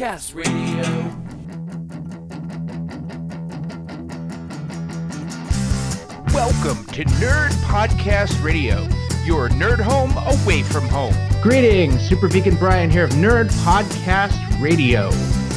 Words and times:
Podcast 0.00 0.34
Radio. 0.34 1.10
Welcome 6.32 6.84
to 6.94 7.04
Nerd 7.04 7.50
Podcast 7.64 8.42
Radio, 8.42 8.86
your 9.24 9.48
nerd 9.50 9.80
home 9.80 10.12
away 10.42 10.62
from 10.62 10.84
home. 10.88 11.12
Greetings, 11.42 12.00
Super 12.08 12.28
Vegan 12.28 12.54
Brian 12.56 12.88
here 12.88 13.04
of 13.04 13.10
Nerd 13.10 13.50
Podcast 13.64 14.38
Radio. 14.60 15.10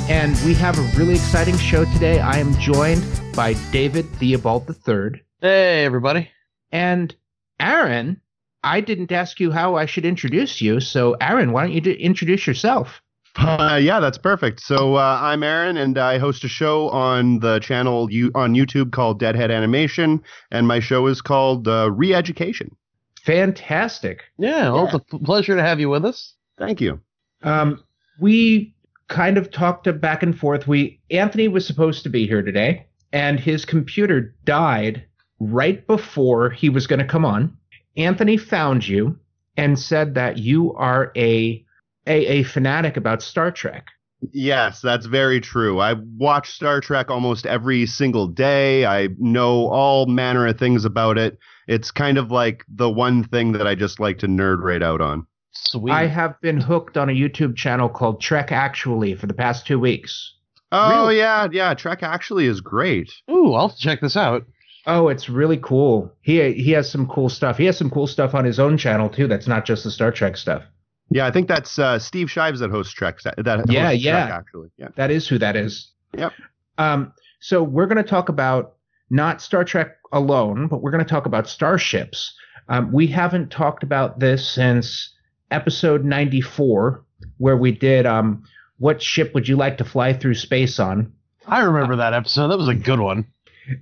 And 0.10 0.36
we 0.46 0.54
have 0.56 0.78
a 0.78 0.98
really 0.98 1.14
exciting 1.16 1.58
show 1.58 1.86
today. 1.86 2.20
I 2.20 2.38
am 2.40 2.54
joined 2.56 3.06
by 3.36 3.54
David 3.72 4.10
Theobald 4.16 4.68
III 4.88 5.22
Hey, 5.40 5.86
everybody. 5.86 6.30
and 6.72 7.16
Aaron. 7.60 8.20
I 8.64 8.82
didn't 8.82 9.12
ask 9.12 9.40
you 9.40 9.52
how 9.52 9.76
I 9.76 9.86
should 9.86 10.06
introduce 10.06 10.60
you, 10.62 10.80
so 10.80 11.16
Aaron, 11.22 11.52
why 11.52 11.64
don't 11.64 11.74
you 11.74 11.82
do, 11.82 11.92
introduce 11.92 12.48
yourself? 12.48 13.03
Uh, 13.36 13.80
yeah, 13.82 14.00
that's 14.00 14.18
perfect. 14.18 14.60
So 14.62 14.96
uh, 14.96 15.20
I'm 15.22 15.44
Aaron, 15.44 15.78
and 15.78 15.98
I 15.98 16.18
host 16.20 16.44
a 16.44 16.48
show 16.48 16.90
on 16.90 17.40
the 17.40 17.60
channel 17.60 18.12
you, 18.12 18.32
on 18.36 18.54
YouTube 18.54 18.92
called 18.92 19.20
Deadhead 19.20 19.52
Animation, 19.52 20.22
and 20.52 20.68
my 20.68 20.80
show 20.80 21.08
is 21.08 21.22
called 21.22 21.68
uh, 21.68 21.92
Re-Education. 21.92 22.76
Fantastic. 23.24 24.24
Yeah, 24.38 24.70
well, 24.72 24.86
it's 24.86 24.94
a 24.94 25.00
p- 25.00 25.18
pleasure 25.24 25.56
to 25.56 25.64
have 25.64 25.80
you 25.80 25.90
with 25.90 26.06
us. 26.06 26.36
Thank 26.58 26.82
you. 26.82 27.00
Um, 27.42 27.84
we 28.20 28.76
kind 29.08 29.38
of 29.38 29.52
talked 29.52 29.88
back 30.00 30.24
and 30.24 30.38
forth. 30.38 30.68
We 30.68 31.00
Anthony 31.10 31.48
was 31.48 31.66
supposed 31.66 32.04
to 32.04 32.10
be 32.10 32.28
here 32.28 32.42
today, 32.42 32.86
and 33.12 33.40
his 33.40 33.66
computer 33.66 34.36
died 34.44 35.06
right 35.40 35.86
before 35.88 36.50
he 36.52 36.70
was 36.70 36.86
going 36.86 37.00
to 37.00 37.06
come 37.06 37.26
on. 37.26 37.56
Anthony 37.98 38.38
found 38.38 38.88
you 38.88 39.18
and 39.58 39.78
said 39.78 40.16
that 40.16 40.38
you 40.38 40.74
are 40.74 41.12
a 41.16 41.64
a, 42.08 42.26
a 42.40 42.44
fanatic 42.44 42.98
about 42.98 43.22
Star 43.22 43.52
Trek. 43.52 43.88
Yes, 44.32 44.80
that's 44.82 45.06
very 45.06 45.42
true. 45.42 45.80
I 45.82 45.96
watch 46.18 46.52
Star 46.52 46.80
Trek 46.80 47.10
almost 47.12 47.46
every 47.46 47.86
single 47.86 48.28
day. 48.28 48.86
I 48.86 49.10
know 49.18 49.68
all 49.68 50.06
manner 50.06 50.48
of 50.48 50.58
things 50.58 50.86
about 50.86 51.18
it. 51.18 51.38
It's 51.68 51.92
kind 51.92 52.18
of 52.18 52.32
like 52.32 52.64
the 52.74 52.90
one 52.90 53.26
thing 53.26 53.52
that 53.54 53.68
I 53.68 53.76
just 53.76 54.00
like 54.00 54.20
to 54.20 54.28
nerd 54.28 54.62
right 54.62 54.82
out 54.82 55.02
on. 55.02 55.28
Sweet. 55.52 55.92
I 55.92 56.08
have 56.08 56.40
been 56.42 56.60
hooked 56.60 56.98
on 56.98 57.10
a 57.10 57.14
YouTube 57.14 57.56
channel 57.58 57.90
called 57.90 58.22
Trek 58.22 58.52
Actually 58.52 59.16
for 59.16 59.28
the 59.28 59.34
past 59.34 59.68
two 59.68 59.80
weeks. 59.80 60.34
Oh 60.72 60.90
Really? 61.04 61.18
yeah, 61.18 61.48
yeah. 61.52 61.74
Trek 61.74 62.02
actually 62.02 62.48
is 62.48 62.62
great. 62.62 63.12
Ooh, 63.30 63.54
I'll 63.54 63.70
check 63.70 64.02
this 64.02 64.18
out. 64.18 64.46
Oh, 64.88 65.10
it's 65.10 65.30
really 65.30 65.58
cool. 65.58 66.12
He 66.22 66.52
he 66.54 66.72
has 66.72 66.90
some 66.90 67.08
cool 67.08 67.30
stuff. 67.30 67.58
He 67.58 67.66
has 67.66 67.78
some 67.78 67.90
cool 67.90 68.08
stuff 68.08 68.34
on 68.34 68.44
his 68.46 68.60
own 68.60 68.78
channel 68.78 69.10
too. 69.10 69.28
That's 69.28 69.48
not 69.48 69.66
just 69.66 69.84
the 69.84 69.92
Star 69.92 70.12
Trek 70.12 70.36
stuff. 70.38 70.64
Yeah, 71.10 71.28
I 71.28 71.32
think 71.32 71.48
that's 71.48 71.78
uh, 71.78 72.00
Steve 72.00 72.32
Shives 72.32 72.60
that 72.60 72.72
hosts 72.72 72.94
Trek. 72.94 73.22
That 73.22 73.36
that 73.44 73.72
Yeah, 73.72 73.90
hosts 73.90 74.04
yeah. 74.04 74.26
Trek, 74.28 74.40
actually. 74.40 74.70
Yeah. 74.78 74.88
That 74.96 75.12
is 75.12 75.28
who 75.28 75.38
that 75.40 75.56
is. 75.56 75.92
Yep. 76.18 76.34
Um, 76.78 77.14
so 77.40 77.62
we're 77.62 77.88
going 77.88 78.04
to 78.04 78.10
talk 78.10 78.30
about 78.30 78.76
not 79.10 79.42
Star 79.42 79.64
Trek 79.64 79.98
alone, 80.12 80.68
but 80.68 80.82
we're 80.82 80.92
going 80.92 81.04
to 81.04 81.10
talk 81.10 81.26
about 81.26 81.48
starships. 81.48 82.34
Um, 82.70 82.92
we 82.92 83.08
haven't 83.08 83.52
talked 83.52 83.84
about 83.84 84.20
this 84.20 84.48
since 84.48 85.14
episode 85.52 86.06
94, 86.06 87.04
where 87.38 87.58
we 87.58 87.72
did 87.72 88.06
um, 88.06 88.44
what 88.78 89.02
ship 89.02 89.34
would 89.34 89.48
you 89.48 89.56
like 89.56 89.78
to 89.78 89.86
fly 89.86 90.14
through 90.14 90.36
space 90.36 90.80
on? 90.80 91.14
I 91.46 91.62
remember 91.62 91.98
that 91.98 92.14
episode. 92.14 92.48
That 92.48 92.58
was 92.58 92.70
a 92.70 92.76
good 92.76 93.00
one. 93.00 93.28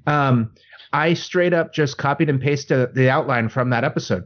Um, 0.08 0.54
I 0.94 1.14
straight 1.14 1.54
up 1.54 1.74
just 1.74 1.98
copied 1.98 2.30
and 2.30 2.42
pasted 2.42 2.94
the 2.96 3.10
outline 3.10 3.50
from 3.50 3.70
that 3.70 3.84
episode. 3.84 4.26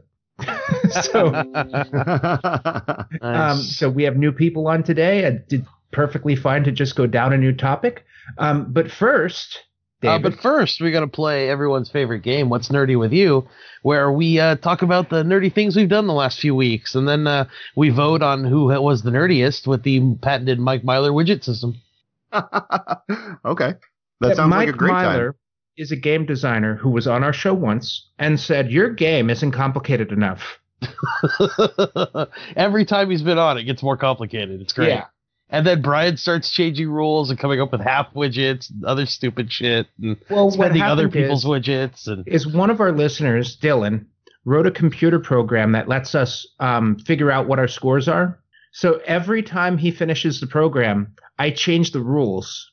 so, 1.02 1.34
um, 3.22 3.58
so 3.58 3.88
we 3.90 4.02
have 4.04 4.16
new 4.16 4.32
people 4.32 4.68
on 4.68 4.82
today. 4.82 5.26
I 5.26 5.30
did 5.48 5.66
perfectly 5.92 6.36
fine 6.36 6.64
to 6.64 6.72
just 6.72 6.96
go 6.96 7.06
down 7.06 7.32
a 7.32 7.38
new 7.38 7.52
topic. 7.52 8.04
Um, 8.38 8.72
but 8.72 8.90
first, 8.90 9.58
Uh, 10.02 10.18
David, 10.18 10.22
but 10.22 10.40
first, 10.40 10.80
we 10.80 10.90
got 10.90 11.00
to 11.00 11.06
play 11.06 11.48
everyone's 11.48 11.90
favorite 11.90 12.22
game, 12.22 12.48
What's 12.48 12.68
Nerdy 12.68 12.98
with 12.98 13.12
You, 13.12 13.48
where 13.82 14.10
we 14.12 14.38
uh, 14.38 14.56
talk 14.56 14.82
about 14.82 15.08
the 15.10 15.22
nerdy 15.22 15.52
things 15.52 15.74
we've 15.76 15.88
done 15.88 16.06
the 16.06 16.12
last 16.12 16.38
few 16.40 16.54
weeks, 16.54 16.94
and 16.94 17.08
then 17.08 17.26
uh, 17.26 17.46
we 17.76 17.90
vote 17.90 18.22
on 18.22 18.44
who 18.44 18.66
was 18.66 19.02
the 19.02 19.10
nerdiest 19.10 19.66
with 19.66 19.82
the 19.84 20.14
patented 20.20 20.58
Mike 20.58 20.84
Myler 20.84 21.12
widget 21.12 21.44
system. 21.44 21.76
okay. 22.32 23.74
That 24.20 24.28
that 24.28 24.36
sounds 24.36 24.50
Mike 24.50 24.66
like 24.66 24.74
a 24.74 24.78
great 24.78 24.92
Myler 24.92 25.32
time. 25.32 25.40
Is 25.76 25.92
a 25.92 25.96
game 25.96 26.24
designer 26.26 26.76
who 26.76 26.90
was 26.90 27.06
on 27.06 27.22
our 27.22 27.32
show 27.32 27.54
once 27.54 28.08
and 28.18 28.38
said, 28.38 28.70
Your 28.70 28.90
game 28.90 29.30
isn't 29.30 29.52
complicated 29.52 30.12
enough. 30.12 30.58
Every 32.56 32.84
time 32.84 33.10
he's 33.10 33.22
been 33.22 33.38
on, 33.38 33.58
it 33.58 33.64
gets 33.64 33.82
more 33.82 33.96
complicated. 33.96 34.60
It's 34.60 34.72
great. 34.72 34.88
Yeah. 34.88 35.06
And 35.48 35.66
then 35.66 35.80
Brian 35.80 36.16
starts 36.16 36.50
changing 36.50 36.90
rules 36.90 37.30
and 37.30 37.38
coming 37.38 37.60
up 37.60 37.70
with 37.70 37.80
half 37.80 38.12
widgets, 38.14 38.68
and 38.68 38.84
other 38.84 39.06
stupid 39.06 39.52
shit, 39.52 39.86
and 40.02 40.16
Well, 40.28 40.50
spending 40.50 40.82
other 40.82 41.08
people's 41.08 41.44
is, 41.44 41.50
widgets. 41.50 42.08
And 42.08 42.26
is 42.26 42.46
one 42.46 42.68
of 42.68 42.80
our 42.80 42.90
listeners, 42.90 43.56
Dylan, 43.56 44.06
wrote 44.44 44.66
a 44.66 44.72
computer 44.72 45.20
program 45.20 45.72
that 45.72 45.88
lets 45.88 46.14
us 46.14 46.46
um, 46.58 46.98
figure 46.98 47.30
out 47.30 47.46
what 47.46 47.60
our 47.60 47.68
scores 47.68 48.08
are. 48.08 48.40
So 48.72 49.00
every 49.06 49.42
time 49.42 49.78
he 49.78 49.90
finishes 49.90 50.40
the 50.40 50.46
program, 50.46 51.14
I 51.38 51.50
change 51.50 51.92
the 51.92 52.00
rules. 52.00 52.72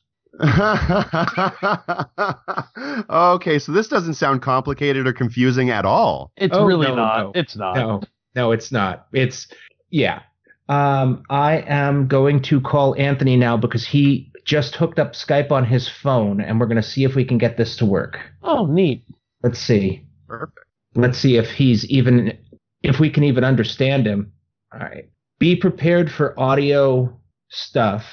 Okay, 3.10 3.58
so 3.58 3.72
this 3.72 3.88
doesn't 3.88 4.14
sound 4.14 4.42
complicated 4.42 5.06
or 5.06 5.12
confusing 5.12 5.70
at 5.70 5.84
all. 5.84 6.32
it's 6.36 6.56
Oh, 6.56 6.64
really 6.64 6.88
no, 6.88 6.94
not. 6.96 7.18
no. 7.18 7.32
It's 7.34 7.56
not. 7.56 7.76
No, 7.76 8.02
no, 8.34 8.52
it's 8.52 8.72
not. 8.72 9.06
It's, 9.12 9.48
yeah. 9.90 10.22
Um, 10.68 11.22
I 11.30 11.58
am 11.66 12.06
going 12.08 12.40
to 12.42 12.60
call 12.60 12.94
Anthony 12.96 13.36
now 13.36 13.56
because 13.56 13.86
he 13.86 14.32
just 14.44 14.74
hooked 14.76 14.98
up 14.98 15.12
Skype 15.12 15.50
on 15.50 15.64
his 15.64 15.88
phone 15.88 16.40
and 16.40 16.58
we're 16.60 16.66
going 16.66 16.76
to 16.76 16.82
see 16.82 17.04
if 17.04 17.14
we 17.14 17.24
can 17.24 17.38
get 17.38 17.56
this 17.56 17.76
to 17.76 17.86
work. 17.86 18.18
Oh, 18.42 18.66
neat. 18.66 19.04
Let's 19.42 19.58
see. 19.58 20.04
Perfect. 20.28 20.58
Let's 20.94 21.18
see 21.18 21.36
if 21.36 21.50
he's 21.50 21.84
even 21.86 22.38
if 22.82 23.00
we 23.00 23.10
can 23.10 23.24
even 23.24 23.44
understand 23.44 24.06
him. 24.06 24.32
All 24.72 24.80
right. 24.80 25.08
Be 25.38 25.56
prepared 25.56 26.10
for 26.10 26.38
audio 26.38 27.18
stuff. 27.50 28.04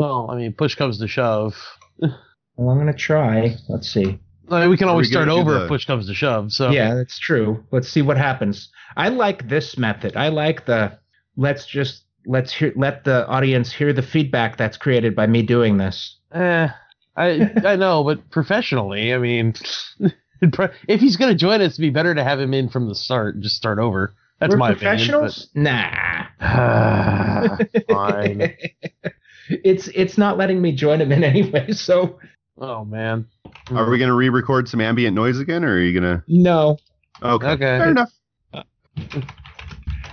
Well, 0.00 0.30
I 0.30 0.36
mean, 0.36 0.54
push 0.54 0.76
comes 0.76 0.98
to 1.00 1.06
shove. 1.06 1.54
Well, 2.00 2.70
I'm 2.70 2.78
gonna 2.78 2.94
try. 2.94 3.54
Let's 3.68 3.92
see. 3.92 4.18
I 4.50 4.60
mean, 4.62 4.70
we 4.70 4.78
can 4.78 4.86
Are 4.88 4.92
we 4.92 4.92
always 4.92 5.10
start 5.10 5.28
over 5.28 5.52
the- 5.52 5.62
if 5.64 5.68
push 5.68 5.84
comes 5.84 6.06
to 6.06 6.14
shove. 6.14 6.52
So 6.52 6.70
Yeah, 6.70 6.94
that's 6.94 7.18
true. 7.18 7.62
Let's 7.70 7.86
see 7.88 8.00
what 8.00 8.16
happens. 8.16 8.70
I 8.96 9.10
like 9.10 9.46
this 9.50 9.76
method. 9.76 10.16
I 10.16 10.28
like 10.28 10.64
the 10.64 10.98
let's 11.36 11.66
just 11.66 12.04
let's 12.24 12.50
hear 12.50 12.72
let 12.76 13.04
the 13.04 13.26
audience 13.28 13.72
hear 13.72 13.92
the 13.92 14.00
feedback 14.02 14.56
that's 14.56 14.78
created 14.78 15.14
by 15.14 15.26
me 15.26 15.42
doing 15.42 15.76
this. 15.76 16.16
eh, 16.32 16.68
I 17.16 17.50
I 17.66 17.76
know, 17.76 18.02
but 18.02 18.30
professionally, 18.30 19.12
I 19.12 19.18
mean, 19.18 19.52
if 20.88 21.00
he's 21.00 21.16
gonna 21.18 21.34
join 21.34 21.60
us, 21.60 21.72
it'd 21.74 21.82
be 21.82 21.90
better 21.90 22.14
to 22.14 22.24
have 22.24 22.40
him 22.40 22.54
in 22.54 22.70
from 22.70 22.88
the 22.88 22.94
start. 22.94 23.34
and 23.34 23.44
Just 23.44 23.56
start 23.56 23.78
over. 23.78 24.14
That's 24.38 24.52
We're 24.52 24.56
my 24.58 24.72
professionals? 24.72 25.48
Nah. 25.54 26.24
opinion. 26.40 27.68
but- 27.74 27.86
Fine. 27.90 28.54
it's 29.64 29.88
it's 29.88 30.16
not 30.18 30.38
letting 30.38 30.60
me 30.62 30.72
join 30.72 31.00
him 31.00 31.12
in 31.12 31.24
anyway, 31.32 31.72
so 31.72 32.18
Oh 32.58 32.84
man. 32.84 33.26
Are 33.70 33.88
we 33.88 33.96
going 33.98 34.08
to 34.08 34.14
re-record 34.14 34.68
some 34.68 34.80
ambient 34.80 35.14
noise 35.14 35.38
again, 35.38 35.64
or 35.64 35.72
are 35.74 35.80
you 35.80 35.98
going 35.98 36.16
to? 36.18 36.22
no. 36.28 36.76
Okay. 37.22 37.46
Okay. 37.48 37.58
Fair 37.78 37.90
enough. 37.90 38.10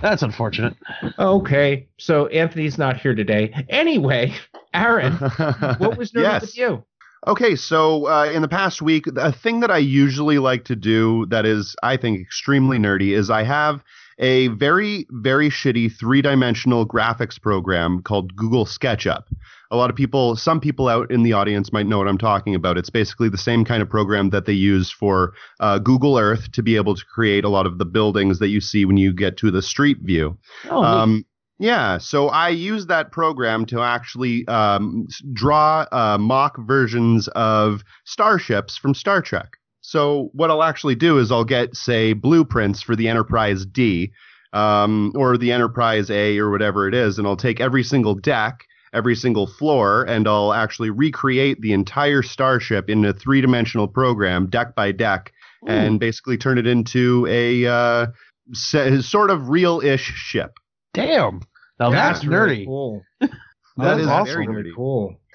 That's 0.00 0.22
unfortunate. 0.22 0.74
Okay, 1.18 1.88
so 1.98 2.26
Anthony's 2.28 2.78
not 2.78 2.98
here 2.98 3.14
today. 3.16 3.52
Anyway, 3.68 4.32
Aaron, 4.72 5.12
what 5.78 5.96
was 5.98 6.12
nerdy 6.12 6.22
Yes. 6.22 6.42
with 6.42 6.56
you? 6.58 6.84
Okay, 7.26 7.56
so 7.56 8.06
uh, 8.06 8.26
in 8.32 8.42
the 8.42 8.48
past 8.48 8.80
week, 8.80 9.06
a 9.16 9.32
thing 9.32 9.58
that 9.60 9.72
I 9.72 9.78
usually 9.78 10.38
like 10.38 10.64
to 10.66 10.76
do 10.76 11.26
that 11.30 11.44
is, 11.44 11.74
I 11.82 11.96
think, 11.96 12.20
extremely 12.20 12.78
nerdy 12.78 13.10
is 13.16 13.28
I 13.28 13.42
have 13.42 13.82
a 14.18 14.48
very, 14.48 15.06
very 15.10 15.48
shitty 15.48 15.92
three 15.92 16.22
dimensional 16.22 16.86
graphics 16.86 17.40
program 17.40 18.02
called 18.02 18.34
Google 18.34 18.66
SketchUp. 18.66 19.24
A 19.70 19.76
lot 19.76 19.90
of 19.90 19.96
people, 19.96 20.34
some 20.34 20.60
people 20.60 20.88
out 20.88 21.10
in 21.10 21.22
the 21.22 21.34
audience 21.34 21.72
might 21.72 21.86
know 21.86 21.98
what 21.98 22.08
I'm 22.08 22.18
talking 22.18 22.54
about. 22.54 22.78
It's 22.78 22.90
basically 22.90 23.28
the 23.28 23.38
same 23.38 23.64
kind 23.64 23.82
of 23.82 23.88
program 23.88 24.30
that 24.30 24.46
they 24.46 24.54
use 24.54 24.90
for 24.90 25.34
uh, 25.60 25.78
Google 25.78 26.18
Earth 26.18 26.50
to 26.52 26.62
be 26.62 26.76
able 26.76 26.94
to 26.94 27.04
create 27.04 27.44
a 27.44 27.48
lot 27.48 27.66
of 27.66 27.78
the 27.78 27.84
buildings 27.84 28.38
that 28.38 28.48
you 28.48 28.60
see 28.60 28.84
when 28.84 28.96
you 28.96 29.12
get 29.12 29.36
to 29.38 29.50
the 29.50 29.62
street 29.62 29.98
view. 30.00 30.38
Oh. 30.70 30.82
Um, 30.82 31.24
yeah, 31.60 31.98
so 31.98 32.28
I 32.28 32.50
use 32.50 32.86
that 32.86 33.10
program 33.10 33.66
to 33.66 33.80
actually 33.80 34.46
um, 34.46 35.08
draw 35.32 35.86
uh, 35.90 36.16
mock 36.16 36.56
versions 36.60 37.26
of 37.28 37.82
starships 38.04 38.78
from 38.78 38.94
Star 38.94 39.20
Trek. 39.20 39.57
So 39.88 40.28
what 40.34 40.50
I'll 40.50 40.62
actually 40.62 40.96
do 40.96 41.16
is 41.16 41.32
I'll 41.32 41.46
get, 41.46 41.74
say, 41.74 42.12
blueprints 42.12 42.82
for 42.82 42.94
the 42.94 43.08
Enterprise 43.08 43.64
D 43.64 44.12
um, 44.52 45.12
or 45.14 45.38
the 45.38 45.50
Enterprise 45.50 46.10
A 46.10 46.36
or 46.36 46.50
whatever 46.50 46.86
it 46.88 46.94
is, 46.94 47.16
and 47.16 47.26
I'll 47.26 47.38
take 47.38 47.58
every 47.58 47.82
single 47.82 48.14
deck, 48.14 48.66
every 48.92 49.16
single 49.16 49.46
floor, 49.46 50.04
and 50.04 50.28
I'll 50.28 50.52
actually 50.52 50.90
recreate 50.90 51.62
the 51.62 51.72
entire 51.72 52.20
starship 52.20 52.90
in 52.90 53.02
a 53.06 53.14
three-dimensional 53.14 53.88
program, 53.88 54.50
deck 54.50 54.74
by 54.74 54.92
deck, 54.92 55.32
and 55.66 55.98
basically 55.98 56.36
turn 56.36 56.58
it 56.58 56.66
into 56.66 57.26
a 57.26 57.64
uh, 57.64 58.06
se- 58.52 59.00
sort 59.00 59.30
of 59.30 59.48
real-ish 59.48 60.04
ship. 60.04 60.58
damn. 60.92 61.40
Now 61.80 61.88
that's, 61.88 62.26
really 62.26 62.58
nerdy. 62.58 62.66
cool. 62.66 63.02
That 63.20 63.30
That's 63.78 64.00
is 64.00 64.06
also 64.08 64.32
very 64.32 64.48
really 64.48 64.72
cool. 64.76 65.16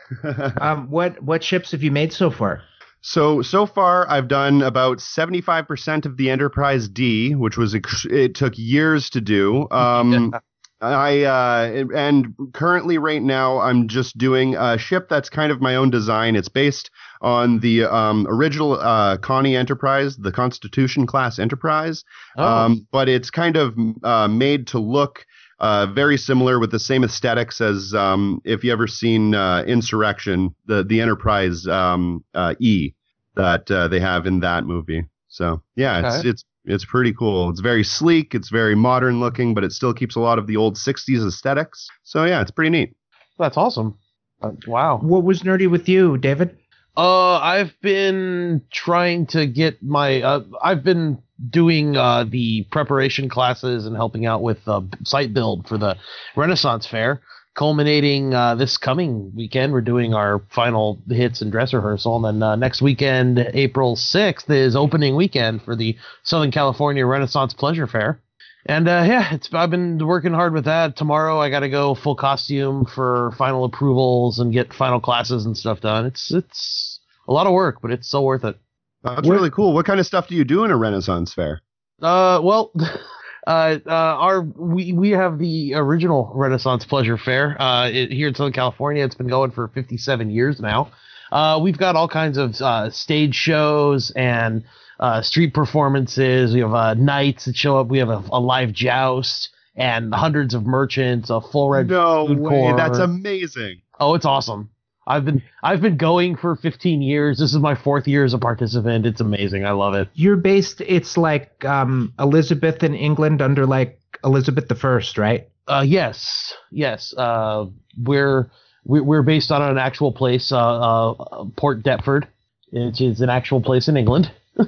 Um, 0.62 0.92
what 0.92 1.24
what 1.24 1.44
ships 1.44 1.72
have 1.72 1.82
you 1.82 1.90
made 1.90 2.12
so 2.12 2.30
far? 2.30 2.62
So 3.06 3.42
so 3.42 3.66
far, 3.66 4.10
I've 4.10 4.30
done 4.30 4.62
about 4.62 5.02
seventy 5.02 5.42
five 5.42 5.68
percent 5.68 6.06
of 6.06 6.16
the 6.16 6.30
Enterprise 6.30 6.88
D, 6.88 7.36
which 7.36 7.58
was 7.58 7.76
ex- 7.76 8.08
it 8.10 8.34
took 8.34 8.54
years 8.58 9.10
to 9.12 9.22
do. 9.22 9.68
Um, 9.72 10.34
I 10.82 11.24
uh, 11.24 11.86
and 11.96 12.34
currently 12.54 12.98
right 12.98 13.22
now 13.22 13.60
I'm 13.60 13.88
just 13.88 14.18
doing 14.18 14.56
a 14.56 14.78
ship 14.78 15.08
that's 15.10 15.30
kind 15.30 15.52
of 15.52 15.62
my 15.62 15.76
own 15.76 15.90
design. 15.90 16.36
It's 16.36 16.50
based 16.50 16.92
on 17.22 17.60
the 17.60 17.84
um, 17.86 18.26
original 18.30 18.74
uh, 18.80 19.18
Connie 19.18 19.56
Enterprise, 19.56 20.18
the 20.18 20.32
Constitution 20.32 21.06
class 21.08 21.40
Enterprise, 21.40 22.04
Oh, 22.38 22.44
um, 22.46 22.88
but 22.92 23.08
it's 23.08 23.30
kind 23.30 23.56
of 23.56 23.76
uh, 24.04 24.28
made 24.28 24.68
to 24.68 24.80
look 24.80 25.26
uh, 25.64 25.86
very 25.88 26.18
similar 26.18 26.60
with 26.60 26.72
the 26.72 26.80
same 26.80 27.04
aesthetics 27.06 27.62
as 27.62 27.94
um, 27.94 28.42
if 28.44 28.64
you 28.66 28.72
ever 28.74 28.86
seen 28.88 29.34
uh, 29.34 29.64
Insurrection, 29.66 30.54
the 30.66 30.84
the 30.84 31.00
Enterprise 31.00 31.66
um, 31.68 32.24
uh, 32.34 32.54
E 32.60 32.94
that 33.36 33.72
uh, 33.72 33.88
they 33.88 34.00
have 34.00 34.28
in 34.28 34.42
that 34.42 34.66
movie. 34.66 35.06
So 35.30 35.62
yeah, 35.76 36.00
it's 36.06 36.18
Okay. 36.20 36.30
it's 36.30 36.44
it's 36.66 36.86
pretty 36.86 37.14
cool. 37.14 37.50
It's 37.50 37.62
very 37.62 37.84
sleek. 37.84 38.36
It's 38.36 38.50
very 38.50 38.76
modern 38.76 39.20
looking, 39.22 39.54
but 39.54 39.64
it 39.64 39.72
still 39.72 39.94
keeps 39.94 40.16
a 40.16 40.20
lot 40.20 40.38
of 40.38 40.48
the 40.48 40.58
old 40.58 40.76
'60s 40.76 41.26
aesthetics. 41.26 41.88
So 42.04 42.26
yeah, 42.26 42.42
it's 42.42 42.52
pretty 42.52 42.70
neat. 42.70 42.94
that's 43.40 43.58
awesome. 43.58 43.98
Uh, 44.42 44.52
wow. 44.68 45.00
What 45.02 45.24
was 45.24 45.44
nerdy 45.44 45.70
with 45.72 45.88
you, 45.88 46.18
David? 46.18 46.58
Uh, 46.98 47.38
I've 47.38 47.74
been 47.82 48.62
trying 48.72 49.26
to 49.28 49.48
get 49.48 49.82
my. 49.82 50.22
Uh, 50.22 50.44
I've 50.62 50.84
been 50.84 51.24
doing 51.50 51.98
uh, 51.98 52.24
the 52.24 52.64
preparation 52.72 53.30
classes 53.30 53.86
and 53.86 53.96
helping 53.96 54.26
out 54.26 54.42
with 54.42 54.60
uh, 54.68 54.82
site 55.04 55.34
build 55.34 55.68
for 55.68 55.78
the 55.78 55.96
Renaissance 56.36 56.88
Fair, 56.88 57.22
culminating 57.56 58.34
uh, 58.34 58.56
this 58.56 58.78
coming 58.78 59.32
weekend. 59.36 59.74
We're 59.74 59.82
doing 59.82 60.14
our 60.14 60.42
final 60.50 61.02
hits 61.10 61.42
and 61.42 61.52
dress 61.52 61.74
rehearsal, 61.74 62.16
and 62.18 62.42
then 62.42 62.48
uh, 62.48 62.56
next 62.56 62.82
weekend, 62.82 63.40
April 63.54 63.96
sixth, 63.96 64.50
is 64.50 64.76
opening 64.76 65.16
weekend 65.16 65.64
for 65.64 65.76
the 65.76 65.98
Southern 66.24 66.52
California 66.52 67.06
Renaissance 67.06 67.54
Pleasure 67.54 67.88
Fair. 67.88 68.20
And 68.66 68.88
uh, 68.88 69.04
yeah, 69.06 69.34
it's 69.34 69.54
I've 69.54 69.70
been 69.70 69.98
working 70.08 70.34
hard 70.34 70.54
with 70.54 70.66
that. 70.66 70.96
Tomorrow 70.96 71.38
I 71.38 71.50
got 71.50 71.60
to 71.60 71.70
go 71.70 71.96
full 71.96 72.16
costume 72.16 72.86
for 72.86 73.34
final 73.38 73.66
approvals 73.66 74.40
and 74.40 74.54
get 74.54 74.74
final 74.74 75.02
classes 75.02 75.46
and 75.46 75.58
stuff 75.58 75.82
done. 75.82 76.06
It's 76.06 76.32
it's 76.32 77.00
a 77.28 77.34
lot 77.34 77.46
of 77.46 77.52
work, 77.54 77.82
but 77.82 77.92
it's 77.92 78.08
so 78.08 78.22
worth 78.22 78.46
it. 78.46 78.58
That's 79.04 79.28
What- 79.28 79.34
really 79.34 79.50
cool. 79.52 79.74
What 79.74 79.86
kind 79.86 80.00
of 80.00 80.06
stuff 80.06 80.28
do 80.28 80.36
you 80.36 80.44
do 80.44 80.64
in 80.64 80.72
a 80.72 80.78
Renaissance 80.78 81.34
fair? 81.34 81.62
Uh, 82.02 82.40
well, 82.44 82.72
uh, 83.48 83.78
uh, 83.86 83.90
our 83.90 84.42
we 84.42 84.94
we 84.94 85.12
have 85.12 85.40
the 85.40 85.74
original 85.76 86.32
Renaissance 86.34 86.86
Pleasure 86.86 87.18
Fair 87.18 87.62
uh 87.62 87.88
it, 87.90 88.12
here 88.12 88.28
in 88.30 88.36
Southern 88.36 88.54
California. 88.54 89.04
It's 89.04 89.16
been 89.16 89.28
going 89.28 89.52
for 89.52 89.68
57 89.68 90.30
years 90.30 90.60
now. 90.60 90.92
Uh, 91.32 91.60
we've 91.62 91.78
got 91.78 91.96
all 91.96 92.08
kinds 92.08 92.38
of 92.38 92.56
uh, 92.62 92.90
stage 92.92 93.34
shows 93.36 94.12
and 94.16 94.64
uh, 95.00 95.22
street 95.22 95.54
performances. 95.54 96.54
We 96.54 96.60
have 96.60 96.74
uh, 96.74 96.94
nights 96.94 97.46
that 97.46 97.56
show 97.56 97.80
up. 97.80 97.88
We 97.88 97.98
have 98.00 98.10
a, 98.10 98.24
a 98.32 98.40
live 98.40 98.72
joust 98.72 99.50
and 99.76 100.14
hundreds 100.14 100.54
of 100.54 100.64
merchants, 100.66 101.32
a 101.32 101.42
full 101.42 101.70
red. 101.72 101.88
no 101.90 102.26
way. 102.26 102.36
court. 102.50 102.78
That's 102.78 103.00
amazing. 103.00 103.82
Oh, 104.00 104.14
it's 104.14 104.26
awesome. 104.26 104.70
I've 105.06 105.26
been 105.26 105.42
I've 105.62 105.82
been 105.82 105.98
going 105.98 106.38
for 106.38 106.56
15 106.56 107.02
years. 107.02 107.40
This 107.40 107.54
is 107.54 107.60
my 107.60 107.76
fourth 107.76 108.08
year 108.08 108.24
as 108.24 108.34
a 108.34 108.38
participant. 108.38 109.06
It's 109.06 109.22
amazing. 109.22 109.66
I 109.66 109.72
love 109.72 109.96
it. 109.96 110.10
You're 110.14 110.38
based. 110.38 110.82
It's 110.82 111.18
like 111.18 111.64
um, 111.66 112.14
Elizabeth 112.20 112.84
in 112.84 112.96
England 112.96 113.42
under 113.42 113.66
like 113.66 114.00
Elizabeth 114.24 114.68
the 114.68 114.76
First, 114.76 115.18
right? 115.18 115.50
Uh, 115.68 115.84
yes, 115.86 116.54
yes. 116.72 117.14
Uh, 117.18 117.66
we're 118.02 118.50
we're 118.86 119.04
we're 119.04 119.22
based 119.24 119.52
on 119.52 119.62
an 119.62 119.78
actual 119.78 120.12
place, 120.12 120.52
uh, 120.52 121.12
uh, 121.12 121.46
Port 121.58 121.84
Deptford, 121.84 122.28
which 122.72 123.02
is 123.02 123.22
an 123.22 123.30
actual 123.30 123.62
place 123.62 123.88
in 123.88 123.98
England. 123.98 124.32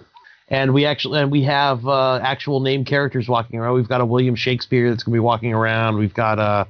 and 0.50 0.74
we 0.74 0.86
actually 0.86 1.22
and 1.22 1.32
we 1.32 1.44
have 1.44 1.86
uh, 1.88 2.20
actual 2.22 2.60
named 2.60 2.88
characters 2.88 3.30
walking 3.30 3.60
around. 3.60 3.76
We've 3.76 3.90
got 3.90 4.02
a 4.02 4.06
William 4.06 4.36
Shakespeare 4.36 4.90
that's 4.90 5.04
gonna 5.04 5.16
be 5.16 5.20
walking 5.20 5.54
around. 5.54 5.98
We've 5.98 6.14
got 6.14 6.40
uh, 6.40 6.66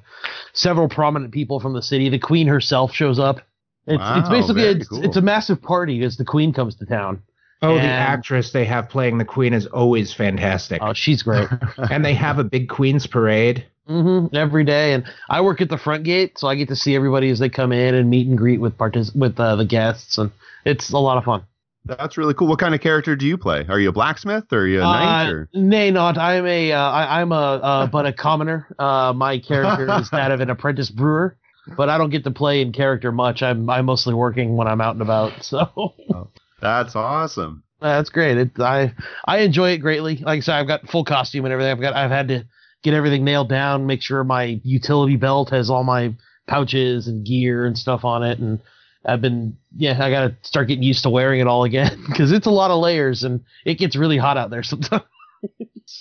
several 0.53 0.87
prominent 0.87 1.33
people 1.33 1.59
from 1.59 1.73
the 1.73 1.81
city. 1.81 2.09
The 2.09 2.19
Queen 2.19 2.47
herself 2.47 2.93
shows 2.93 3.17
up. 3.19 3.41
It's 3.87 4.01
it's 4.03 4.29
basically 4.29 4.63
it's, 4.63 4.87
cool. 4.87 5.03
it's 5.03 5.17
a 5.17 5.21
massive 5.21 5.61
party 5.61 6.03
as 6.03 6.17
the 6.17 6.25
Queen 6.25 6.53
comes 6.53 6.75
to 6.75 6.85
town. 6.85 7.21
Oh, 7.61 7.75
the 7.75 7.81
actress 7.81 8.51
they 8.51 8.65
have 8.65 8.89
playing 8.89 9.17
the 9.17 9.25
Queen 9.25 9.53
is 9.53 9.65
always 9.65 10.13
fantastic, 10.13 10.81
Oh, 10.83 10.93
she's 10.93 11.23
great. 11.23 11.47
and 11.77 12.03
they 12.05 12.13
have 12.13 12.37
a 12.37 12.43
big 12.43 12.67
Queen's 12.69 13.07
parade. 13.07 13.65
hmm 13.87 14.27
every 14.33 14.63
day, 14.65 14.93
and 14.93 15.05
I 15.29 15.41
work 15.41 15.61
at 15.61 15.69
the 15.69 15.77
front 15.77 16.03
gate, 16.03 16.37
so 16.37 16.47
I 16.47 16.55
get 16.55 16.67
to 16.67 16.75
see 16.75 16.95
everybody 16.95 17.29
as 17.29 17.39
they 17.39 17.49
come 17.49 17.71
in 17.71 17.95
and 17.95 18.09
meet 18.09 18.27
and 18.27 18.37
greet 18.37 18.59
with 18.59 18.77
partic- 18.77 19.15
with 19.15 19.39
uh, 19.39 19.55
the 19.55 19.65
guests, 19.65 20.17
and 20.17 20.31
it's 20.65 20.91
a 20.91 20.97
lot 20.97 21.17
of 21.17 21.23
fun. 21.23 21.43
That's 21.85 22.17
really 22.17 22.33
cool. 22.33 22.47
What 22.47 22.57
kind 22.59 22.73
of 22.73 22.81
character 22.81 23.15
do 23.15 23.25
you 23.27 23.37
play? 23.37 23.63
Are 23.69 23.79
you 23.79 23.89
a 23.89 23.91
blacksmith 23.91 24.51
or 24.51 24.61
are 24.61 24.67
you 24.67 24.79
a 24.79 24.83
knight? 24.83 25.27
Uh, 25.27 25.31
Or? 25.31 25.49
nay, 25.53 25.91
not. 25.91 26.17
I'm 26.17 26.45
a 26.47 26.71
uh, 26.71 26.79
I, 26.81 27.21
I'm 27.21 27.31
a 27.31 27.35
uh, 27.35 27.87
but 27.87 28.07
a 28.07 28.13
commoner. 28.13 28.67
Uh, 28.79 29.13
my 29.15 29.37
character 29.37 29.87
is 29.99 30.09
that 30.09 30.31
of 30.31 30.39
an 30.41 30.49
apprentice 30.49 30.89
brewer, 30.89 31.37
but 31.77 31.89
I 31.89 31.97
don't 31.97 32.09
get 32.09 32.23
to 32.25 32.31
play 32.31 32.61
in 32.61 32.71
character 32.71 33.11
much. 33.11 33.41
I'm 33.41 33.69
I'm 33.69 33.85
mostly 33.85 34.13
working 34.13 34.55
when 34.55 34.67
I'm 34.67 34.81
out 34.81 34.95
and 34.95 35.01
about, 35.01 35.31
so 35.43 35.69
oh, 35.77 36.27
That's 36.61 36.95
awesome. 36.95 37.63
that's 37.81 38.09
great. 38.09 38.37
It, 38.37 38.59
I 38.59 38.93
I 39.25 39.39
enjoy 39.39 39.71
it 39.71 39.77
greatly. 39.79 40.17
Like 40.17 40.37
I 40.37 40.39
said, 40.41 40.55
I've 40.55 40.67
got 40.67 40.87
full 40.89 41.05
costume 41.05 41.45
and 41.45 41.53
everything. 41.53 41.71
I've 41.71 41.81
got 41.81 41.95
I've 41.95 42.11
had 42.11 42.27
to 42.29 42.45
get 42.83 42.93
everything 42.93 43.23
nailed 43.23 43.49
down, 43.49 43.87
make 43.87 44.01
sure 44.01 44.23
my 44.23 44.59
utility 44.63 45.15
belt 45.15 45.49
has 45.49 45.69
all 45.69 45.83
my 45.83 46.13
pouches 46.47 47.07
and 47.07 47.25
gear 47.25 47.65
and 47.65 47.77
stuff 47.77 48.05
on 48.05 48.21
it, 48.23 48.37
and 48.39 48.59
I've 49.05 49.21
been 49.21 49.57
yeah 49.75 50.03
I 50.03 50.09
got 50.09 50.27
to 50.27 50.35
start 50.43 50.67
getting 50.67 50.83
used 50.83 51.03
to 51.03 51.09
wearing 51.09 51.39
it 51.39 51.47
all 51.47 51.63
again 51.63 52.03
because 52.07 52.31
it's 52.31 52.47
a 52.47 52.51
lot 52.51 52.71
of 52.71 52.79
layers 52.79 53.23
and 53.23 53.43
it 53.65 53.75
gets 53.75 53.95
really 53.95 54.17
hot 54.17 54.37
out 54.37 54.49
there 54.49 54.63
sometimes. 54.63 55.03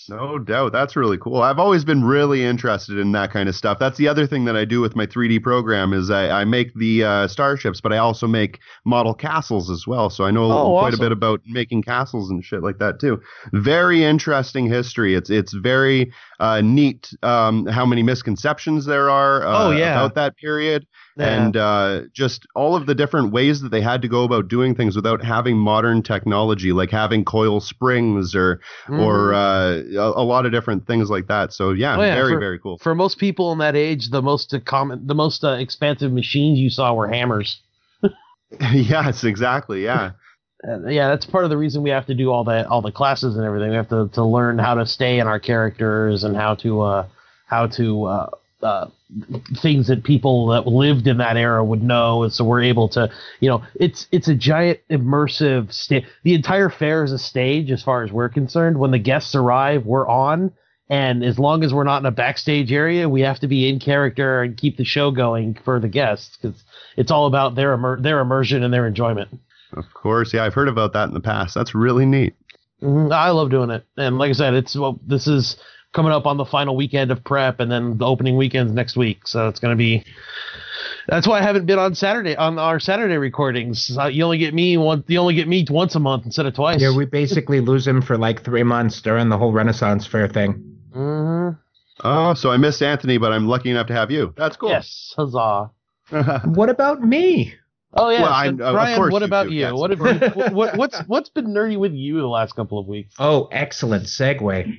No 0.08 0.38
doubt. 0.38 0.72
That's 0.72 0.96
really 0.96 1.18
cool. 1.18 1.42
I've 1.42 1.58
always 1.58 1.84
been 1.84 2.04
really 2.04 2.44
interested 2.44 2.98
in 2.98 3.12
that 3.12 3.30
kind 3.30 3.48
of 3.48 3.54
stuff. 3.54 3.78
That's 3.78 3.98
the 3.98 4.08
other 4.08 4.26
thing 4.26 4.44
that 4.46 4.56
I 4.56 4.64
do 4.64 4.80
with 4.80 4.96
my 4.96 5.06
3D 5.06 5.42
program 5.42 5.92
is 5.92 6.10
I, 6.10 6.40
I 6.40 6.44
make 6.44 6.74
the 6.74 7.04
uh, 7.04 7.28
starships, 7.28 7.80
but 7.80 7.92
I 7.92 7.98
also 7.98 8.26
make 8.26 8.60
model 8.84 9.14
castles 9.14 9.70
as 9.70 9.86
well. 9.86 10.08
So 10.10 10.24
I 10.24 10.30
know 10.30 10.44
Oh, 10.50 10.78
quite 10.78 10.88
awesome. 10.94 11.00
a 11.00 11.02
bit 11.04 11.12
about 11.12 11.40
making 11.46 11.82
castles 11.82 12.30
and 12.30 12.44
shit 12.44 12.62
like 12.62 12.78
that 12.78 12.98
too. 13.00 13.20
Very 13.52 14.04
interesting 14.04 14.66
history. 14.68 15.14
It's 15.14 15.30
it's 15.30 15.52
very 15.52 16.12
uh, 16.40 16.60
neat 16.62 17.12
um, 17.22 17.66
how 17.66 17.84
many 17.86 18.02
misconceptions 18.02 18.84
there 18.86 19.10
are 19.10 19.46
uh, 19.46 19.64
Oh, 19.66 19.70
yeah. 19.70 19.92
about 20.00 20.14
that 20.16 20.36
period. 20.36 20.86
Yeah. 21.16 21.44
and 21.44 21.56
uh, 21.56 22.00
just 22.12 22.44
all 22.56 22.74
of 22.74 22.86
the 22.86 22.94
different 22.94 23.30
ways 23.32 23.60
that 23.60 23.68
they 23.68 23.80
had 23.80 24.02
to 24.02 24.08
go 24.08 24.24
about 24.24 24.48
doing 24.48 24.74
things 24.74 24.96
without 24.96 25.22
having 25.24 25.56
modern 25.56 26.02
technology, 26.02 26.72
like 26.72 26.90
having 26.90 27.24
coil 27.24 27.60
springs 27.60 28.34
or 28.34 28.60
or 28.88 29.30
Mhm. 29.30 29.94
uh, 29.96 30.00
a, 30.00 30.22
a 30.22 30.24
lot 30.24 30.44
of 30.44 30.50
different 30.50 30.86
things 30.88 31.10
like 31.10 31.28
that. 31.28 31.52
So 31.52 31.70
yeah, 31.70 31.96
Oh, 31.96 32.02
yeah, 32.02 32.14
very 32.16 32.32
for- 32.34 32.40
very 32.40 32.58
cool. 32.58 32.78
for 32.78 32.94
most 32.96 33.18
people 33.18 33.52
in 33.52 33.58
that 33.58 33.76
age, 33.76 34.10
the 34.10 34.22
most 34.22 34.52
uh, 34.52 34.58
common, 34.64 35.06
the 35.06 35.14
most 35.14 35.44
uh, 35.44 35.50
expansive 35.52 36.12
machines 36.12 36.58
you 36.58 36.68
saw 36.68 36.92
were 36.94 37.06
hammers. 37.06 37.60
yes, 38.72 39.24
exactly. 39.24 39.84
Yeah, 39.84 40.12
Uh, 40.66 40.86
yeah, 40.88 41.08
that's 41.08 41.26
part 41.26 41.44
of 41.44 41.50
the 41.50 41.58
reason 41.58 41.82
we 41.82 41.90
have 41.90 42.06
to 42.06 42.14
do 42.14 42.30
all 42.32 42.42
that, 42.44 42.64
all 42.68 42.80
the 42.80 42.90
classes 42.90 43.36
and 43.36 43.44
everything. 43.44 43.68
We 43.68 43.76
have 43.76 43.88
to, 43.90 44.08
to 44.14 44.24
learn 44.24 44.58
how 44.58 44.72
to 44.76 44.86
stay 44.86 45.18
in 45.18 45.26
our 45.26 45.38
characters 45.38 46.24
and 46.24 46.34
how 46.34 46.54
to 46.56 46.80
uh, 46.80 47.06
how 47.46 47.66
to 47.66 48.04
uh, 48.64 48.88
things 49.58 49.88
that 49.88 50.02
people 50.02 50.46
that 50.48 50.66
lived 50.66 51.06
in 51.06 51.18
that 51.18 51.36
era 51.36 51.62
would 51.62 51.82
know, 51.82 52.22
and 52.22 52.32
so 52.32 52.44
we're 52.44 52.62
able 52.62 52.88
to, 52.88 53.10
you 53.40 53.48
know, 53.48 53.62
it's 53.74 54.08
it's 54.10 54.26
a 54.26 54.34
giant 54.34 54.80
immersive 54.90 55.72
stage. 55.72 56.04
The 56.22 56.34
entire 56.34 56.70
fair 56.70 57.04
is 57.04 57.12
a 57.12 57.18
stage, 57.18 57.70
as 57.70 57.82
far 57.82 58.02
as 58.02 58.10
we're 58.10 58.30
concerned. 58.30 58.78
When 58.78 58.90
the 58.90 58.98
guests 58.98 59.34
arrive, 59.34 59.84
we're 59.84 60.08
on, 60.08 60.52
and 60.88 61.22
as 61.22 61.38
long 61.38 61.62
as 61.62 61.74
we're 61.74 61.84
not 61.84 62.00
in 62.00 62.06
a 62.06 62.10
backstage 62.10 62.72
area, 62.72 63.08
we 63.08 63.20
have 63.20 63.38
to 63.40 63.48
be 63.48 63.68
in 63.68 63.78
character 63.78 64.42
and 64.42 64.56
keep 64.56 64.78
the 64.78 64.84
show 64.84 65.10
going 65.10 65.58
for 65.64 65.78
the 65.78 65.88
guests 65.88 66.36
because 66.40 66.64
it's 66.96 67.10
all 67.10 67.26
about 67.26 67.54
their 67.54 67.74
immer- 67.74 68.00
their 68.00 68.20
immersion 68.20 68.62
and 68.62 68.72
their 68.72 68.86
enjoyment. 68.86 69.28
Of 69.74 69.84
course, 69.92 70.32
yeah, 70.32 70.44
I've 70.44 70.54
heard 70.54 70.68
about 70.68 70.94
that 70.94 71.08
in 71.08 71.14
the 71.14 71.20
past. 71.20 71.54
That's 71.54 71.74
really 71.74 72.06
neat. 72.06 72.34
Mhm, 72.82 73.12
I 73.12 73.30
love 73.30 73.50
doing 73.50 73.70
it, 73.70 73.84
and 73.96 74.18
like 74.18 74.30
I 74.30 74.32
said, 74.34 74.54
it's 74.54 74.74
well, 74.74 74.98
this 75.06 75.26
is 75.26 75.56
coming 75.94 76.12
up 76.12 76.26
on 76.26 76.36
the 76.36 76.44
final 76.44 76.76
weekend 76.76 77.10
of 77.10 77.24
prep, 77.24 77.60
and 77.60 77.70
then 77.70 77.96
the 77.98 78.04
opening 78.06 78.36
weekends 78.36 78.72
next 78.72 78.96
week. 78.96 79.26
So 79.26 79.48
it's 79.48 79.60
gonna 79.60 79.76
be. 79.76 80.04
That's 81.06 81.26
why 81.28 81.38
I 81.38 81.42
haven't 81.42 81.66
been 81.66 81.78
on 81.78 81.94
Saturday 81.94 82.34
on 82.34 82.58
our 82.58 82.80
Saturday 82.80 83.16
recordings. 83.18 83.94
Uh, 83.98 84.06
You 84.06 84.24
only 84.24 84.38
get 84.38 84.54
me 84.54 84.76
one. 84.78 85.04
You 85.06 85.18
only 85.18 85.34
get 85.34 85.46
me 85.48 85.64
once 85.70 85.94
a 85.94 86.00
month 86.00 86.24
instead 86.24 86.46
of 86.46 86.54
twice. 86.54 86.80
Yeah, 86.80 86.96
we 86.96 87.04
basically 87.04 87.60
lose 87.60 87.86
him 87.86 88.00
for 88.02 88.16
like 88.16 88.42
three 88.42 88.62
months 88.62 89.00
during 89.02 89.28
the 89.28 89.36
whole 89.38 89.52
Renaissance 89.52 90.06
Fair 90.06 90.28
thing. 90.28 90.76
Mm-hmm. 90.94 91.58
Oh, 92.06 92.34
so 92.34 92.50
I 92.50 92.56
missed 92.56 92.82
Anthony, 92.82 93.18
but 93.18 93.32
I'm 93.32 93.46
lucky 93.46 93.70
enough 93.70 93.86
to 93.88 93.92
have 93.94 94.10
you. 94.10 94.32
That's 94.36 94.56
cool. 94.56 94.70
Yes, 94.70 95.12
huzzah! 95.16 95.70
What 96.46 96.68
about 96.70 97.02
me? 97.02 97.54
Oh 97.96 98.08
yeah, 98.08 98.22
Well, 98.22 98.28
so 98.30 98.34
I'm- 98.34 98.60
of 98.60 98.74
Brian. 98.74 98.96
course 98.96 99.12
What 99.12 99.20
you 99.20 99.26
about 99.26 99.46
do, 99.48 99.54
you? 99.54 99.60
yes. 99.60 99.72
What 99.72 99.90
have 99.90 100.00
you, 100.00 100.54
what, 100.54 100.76
what's 100.76 100.98
what's 101.06 101.28
been 101.28 101.46
nerdy 101.48 101.78
with 101.78 101.92
you 101.92 102.18
the 102.20 102.26
last 102.26 102.56
couple 102.56 102.78
of 102.78 102.86
weeks? 102.88 103.14
Oh, 103.18 103.48
excellent 103.52 104.04
segue. 104.04 104.76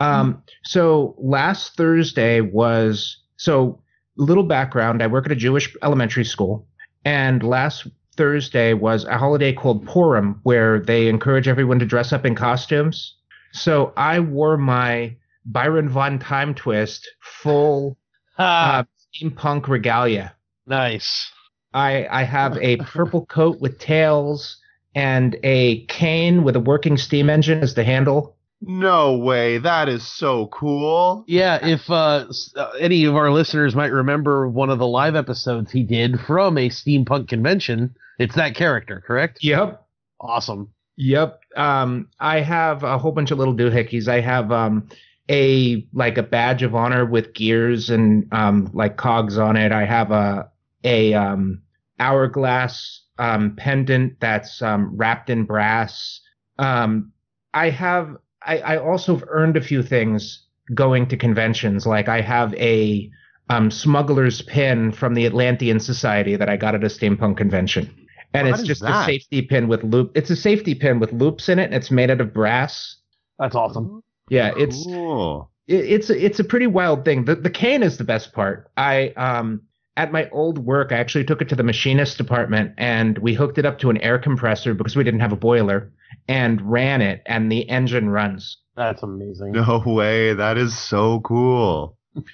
Um, 0.00 0.42
so 0.64 1.14
last 1.18 1.76
Thursday 1.76 2.40
was 2.40 3.18
so 3.36 3.82
little 4.16 4.44
background. 4.44 5.02
I 5.02 5.06
work 5.06 5.26
at 5.26 5.32
a 5.32 5.36
Jewish 5.36 5.74
elementary 5.82 6.24
school, 6.24 6.66
and 7.04 7.42
last 7.42 7.86
Thursday 8.16 8.74
was 8.74 9.04
a 9.04 9.16
holiday 9.18 9.52
called 9.52 9.86
Purim, 9.86 10.40
where 10.42 10.80
they 10.80 11.08
encourage 11.08 11.48
everyone 11.48 11.78
to 11.78 11.86
dress 11.86 12.12
up 12.12 12.24
in 12.26 12.34
costumes. 12.34 13.16
So 13.52 13.92
I 13.96 14.20
wore 14.20 14.56
my 14.56 15.16
Byron 15.44 15.88
Von 15.88 16.18
Time 16.18 16.54
Twist 16.54 17.08
full 17.20 17.96
Ah, 18.38 18.78
uh, 18.80 18.84
steampunk 19.14 19.68
regalia. 19.68 20.34
nice. 20.66 21.30
I 21.74 22.06
I 22.10 22.22
have 22.24 22.56
a 22.58 22.76
purple 22.78 23.26
coat 23.26 23.60
with 23.60 23.78
tails 23.78 24.56
and 24.94 25.36
a 25.44 25.84
cane 25.86 26.42
with 26.42 26.56
a 26.56 26.60
working 26.60 26.96
steam 26.96 27.30
engine 27.30 27.60
as 27.62 27.74
the 27.74 27.84
handle. 27.84 28.36
No 28.60 29.16
way. 29.16 29.58
That 29.58 29.88
is 29.88 30.06
so 30.06 30.46
cool. 30.48 31.24
Yeah, 31.26 31.66
if 31.66 31.88
uh, 31.90 32.26
uh, 32.56 32.70
any 32.78 33.04
of 33.04 33.16
our 33.16 33.30
listeners 33.30 33.74
might 33.74 33.92
remember 33.92 34.48
one 34.48 34.70
of 34.70 34.78
the 34.78 34.86
live 34.86 35.16
episodes 35.16 35.72
he 35.72 35.82
did 35.82 36.20
from 36.20 36.58
a 36.58 36.68
steampunk 36.68 37.28
convention, 37.28 37.94
it's 38.18 38.34
that 38.34 38.54
character, 38.54 39.02
correct? 39.06 39.38
Yep. 39.42 39.86
Awesome. 40.20 40.72
Yep. 40.96 41.40
Um, 41.56 42.08
I 42.18 42.40
have 42.40 42.82
a 42.82 42.98
whole 42.98 43.12
bunch 43.12 43.30
of 43.30 43.38
little 43.38 43.54
doohickeys. 43.54 44.06
I 44.08 44.20
have 44.20 44.52
um 44.52 44.88
a 45.30 45.86
like 45.94 46.18
a 46.18 46.22
badge 46.22 46.62
of 46.62 46.74
honor 46.74 47.06
with 47.06 47.32
gears 47.32 47.88
and 47.88 48.26
um 48.32 48.70
like 48.74 48.96
cogs 48.98 49.38
on 49.38 49.56
it. 49.56 49.72
I 49.72 49.86
have 49.86 50.10
a 50.10 50.50
a 50.84 51.14
um 51.14 51.62
hourglass 51.98 53.02
um 53.18 53.56
pendant 53.56 54.20
that's 54.20 54.60
um 54.60 54.94
wrapped 54.96 55.30
in 55.30 55.44
brass. 55.44 56.20
Um, 56.58 57.12
I 57.54 57.70
have 57.70 58.16
I, 58.50 58.74
I 58.74 58.78
also 58.78 59.14
have 59.14 59.24
earned 59.28 59.56
a 59.56 59.60
few 59.60 59.82
things 59.82 60.46
going 60.74 61.06
to 61.08 61.16
conventions. 61.16 61.86
Like 61.86 62.08
I 62.08 62.20
have 62.20 62.52
a 62.54 63.10
um 63.48 63.70
smuggler's 63.70 64.42
pin 64.42 64.92
from 64.92 65.14
the 65.14 65.26
Atlantean 65.26 65.78
Society 65.78 66.36
that 66.36 66.48
I 66.48 66.56
got 66.56 66.74
at 66.74 66.82
a 66.82 66.88
steampunk 66.88 67.36
convention. 67.36 67.94
And 68.34 68.46
What 68.48 68.54
it's 68.60 68.62
is 68.62 68.68
just 68.68 68.82
a 68.82 69.04
safety 69.04 69.42
pin 69.42 69.68
with 69.68 69.82
loop. 69.84 70.12
It's 70.14 70.30
a 70.30 70.36
safety 70.36 70.74
pin 70.74 71.00
with 71.00 71.12
loops 71.12 71.48
in 71.48 71.58
it, 71.58 71.64
and 71.64 71.74
it's 71.74 71.90
made 71.90 72.10
out 72.10 72.20
of 72.20 72.32
brass. 72.32 72.96
That's 73.38 73.54
awesome. 73.54 74.02
Yeah, 74.28 74.52
it's 74.56 74.84
cool. 74.84 75.50
it, 75.66 75.84
it's 75.84 76.10
a, 76.10 76.24
it's 76.24 76.38
a 76.38 76.44
pretty 76.44 76.66
wild 76.66 77.04
thing. 77.04 77.24
The 77.24 77.36
the 77.36 77.50
cane 77.50 77.82
is 77.82 77.98
the 77.98 78.04
best 78.04 78.32
part. 78.32 78.70
I 78.76 79.08
um 79.10 79.62
at 79.96 80.12
my 80.12 80.28
old 80.30 80.58
work, 80.58 80.92
I 80.92 80.96
actually 80.96 81.24
took 81.24 81.42
it 81.42 81.48
to 81.50 81.56
the 81.56 81.62
machinist 81.62 82.16
department 82.18 82.72
and 82.78 83.18
we 83.18 83.34
hooked 83.34 83.58
it 83.58 83.66
up 83.66 83.78
to 83.80 83.90
an 83.90 83.98
air 83.98 84.18
compressor 84.18 84.74
because 84.74 84.96
we 84.96 85.04
didn't 85.04 85.20
have 85.20 85.32
a 85.32 85.36
boiler 85.36 85.92
and 86.28 86.60
ran 86.62 87.00
it, 87.02 87.22
and 87.26 87.50
the 87.50 87.68
engine 87.68 88.08
runs. 88.08 88.58
That's 88.76 89.02
amazing. 89.02 89.52
No 89.52 89.82
way. 89.84 90.32
That 90.34 90.56
is 90.58 90.76
so 90.78 91.20
cool. 91.20 91.96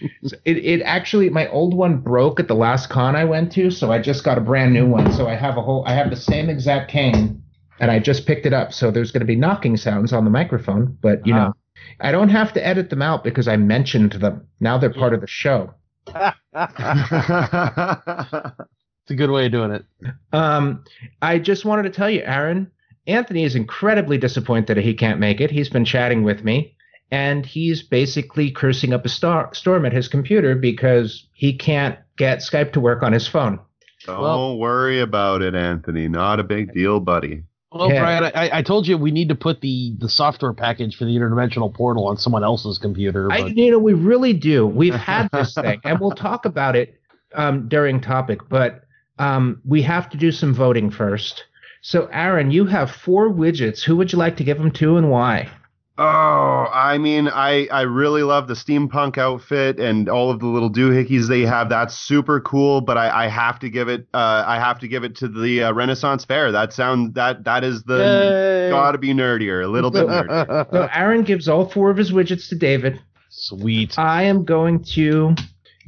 It 0.47 0.57
it 0.57 0.83
actually 0.83 1.29
my 1.29 1.49
old 1.49 1.75
one 1.75 1.99
broke 1.99 2.41
at 2.41 2.49
the 2.49 2.55
last 2.55 2.89
con 2.89 3.15
I 3.15 3.25
went 3.27 3.53
to, 3.53 3.71
so 3.71 3.93
I 3.93 3.99
just 4.01 4.25
got 4.25 4.39
a 4.39 4.41
brand 4.41 4.73
new 4.73 4.87
one. 4.87 5.13
So 5.13 5.29
I 5.29 5.35
have 5.35 5.57
a 5.59 5.63
whole 5.63 5.85
I 5.87 5.93
have 5.93 6.09
the 6.09 6.17
same 6.17 6.49
exact 6.49 6.91
cane, 6.91 7.43
and 7.79 7.91
I 7.91 7.99
just 7.99 8.27
picked 8.27 8.47
it 8.47 8.55
up. 8.55 8.73
So 8.73 8.91
there's 8.91 9.11
going 9.13 9.21
to 9.21 9.27
be 9.27 9.37
knocking 9.37 9.77
sounds 9.77 10.15
on 10.15 10.25
the 10.25 10.31
microphone, 10.31 10.97
but 11.03 11.27
you 11.27 11.35
Ah. 11.35 11.39
know, 11.49 11.53
I 12.01 12.11
don't 12.11 12.31
have 12.31 12.55
to 12.55 12.67
edit 12.67 12.89
them 12.89 13.03
out 13.03 13.23
because 13.23 13.49
I 13.49 13.57
mentioned 13.59 14.13
them. 14.13 14.47
Now 14.61 14.79
they're 14.79 14.89
part 14.93 15.13
of 15.13 15.21
the 15.21 15.27
show. 15.27 15.75
It's 19.09 19.13
a 19.13 19.15
good 19.15 19.31
way 19.31 19.47
of 19.47 19.53
doing 19.53 19.71
it. 19.71 19.85
Um, 20.33 20.83
I 21.23 21.39
just 21.39 21.65
wanted 21.65 21.85
to 21.85 21.91
tell 21.91 22.11
you, 22.11 22.23
Aaron, 22.25 22.73
Anthony 23.07 23.45
is 23.45 23.55
incredibly 23.55 24.19
disappointed 24.19 24.77
that 24.77 24.85
he 24.85 24.95
can't 24.95 25.21
make 25.21 25.41
it. 25.41 25.51
He's 25.51 25.69
been 25.69 25.85
chatting 25.85 26.25
with 26.25 26.45
me, 26.45 26.75
and 27.11 27.47
he's 27.47 27.83
basically 27.83 28.51
cursing 28.51 28.93
up 28.93 29.05
a 29.05 29.09
star- 29.09 29.55
storm 29.55 29.87
at 29.87 29.93
his 29.93 30.09
computer 30.09 30.55
because 30.55 31.27
he 31.33 31.53
can't 31.57 31.99
get 32.17 32.39
Skype 32.39 32.73
to 32.73 32.81
work 32.81 33.03
on 33.03 33.13
his 33.13 33.29
phone. 33.29 33.61
Don't 34.07 34.21
Well- 34.21 34.59
worry 34.59 35.01
about 35.01 35.43
it, 35.43 35.55
Anthony. 35.55 36.09
Not 36.09 36.41
a 36.41 36.45
big 36.45 36.73
deal, 36.73 37.01
buddy. 37.01 37.43
Well, 37.73 37.91
Yeah. 37.91 38.01
Brian, 38.01 38.25
I, 38.35 38.59
I 38.59 38.63
told 38.63 38.87
you 38.87 38.97
we 38.97 39.11
need 39.11 39.29
to 39.29 39.35
put 39.35 39.61
the, 39.61 39.95
the 39.99 40.09
software 40.09 40.53
package 40.53 40.97
for 40.97 41.05
the 41.05 41.11
interdimensional 41.17 41.73
portal 41.75 42.07
on 42.07 42.17
someone 42.17 42.43
else's 42.45 42.79
computer. 42.79 43.31
I, 43.31 43.47
you 43.47 43.71
know, 43.71 43.79
we 43.79 43.93
really 43.93 44.33
do. 44.33 44.67
We've 44.67 44.95
had 45.13 45.29
this 45.33 45.55
thing, 45.55 45.81
and 45.85 45.99
we'll 46.01 46.13
talk 46.13 46.45
about 46.45 46.77
it 46.77 46.99
um, 47.35 47.69
during 47.69 48.01
topic, 48.01 48.49
but 48.49 48.83
um, 49.19 49.61
we 49.65 49.83
have 49.83 50.09
to 50.11 50.17
do 50.17 50.31
some 50.33 50.55
voting 50.55 50.91
first. 50.91 51.45
So, 51.83 52.09
Aaron, 52.13 52.51
you 52.51 52.67
have 52.67 52.91
four 52.91 53.31
widgets. 53.31 53.83
Who 53.83 53.97
would 53.97 54.13
you 54.13 54.19
like 54.19 54.37
to 54.39 54.45
give 54.45 54.59
them 54.59 54.71
to, 54.73 54.97
and 54.97 55.11
why? 55.11 55.49
Oh, 55.99 56.67
I 56.71 56.99
mean, 56.99 57.27
I 57.29 57.69
I 57.73 57.83
really 57.83 58.23
love 58.23 58.49
the 58.49 58.55
steampunk 58.55 59.17
outfit 59.17 59.81
and 59.81 60.11
all 60.11 60.31
of 60.31 60.41
the 60.41 60.47
little 60.47 60.71
doohickeys 60.71 61.27
they 61.27 61.41
have. 61.43 61.71
That's 61.71 61.97
super 61.97 62.39
cool. 62.41 62.83
But 62.83 62.99
I, 62.99 63.25
I 63.25 63.29
have 63.29 63.59
to 63.61 63.71
give 63.71 63.89
it 63.89 64.07
uh 64.13 64.45
I 64.47 64.59
have 64.59 64.79
to 64.81 64.89
give 64.89 65.05
it 65.05 65.17
to 65.17 65.29
the 65.29 65.63
uh, 65.63 65.73
Renaissance 65.73 66.27
Fair. 66.27 66.53
That 66.53 66.75
sound 66.75 67.15
that 67.15 67.45
that 67.45 67.65
is 67.65 67.83
the 67.85 67.97
Yay. 67.97 68.71
gotta 68.71 68.99
be 68.99 69.15
nerdier, 69.15 69.65
a 69.65 69.69
little 69.69 69.91
bit 69.91 70.07
nerdier. 70.07 70.71
So, 70.71 70.89
Aaron 70.93 71.23
gives 71.23 71.49
all 71.49 71.67
four 71.71 71.91
of 71.91 71.97
his 71.97 72.13
widgets 72.13 72.51
to 72.51 72.57
David. 72.57 73.01
Sweet. 73.31 73.99
I 73.99 74.25
am 74.25 74.45
going 74.45 74.85
to 74.95 75.35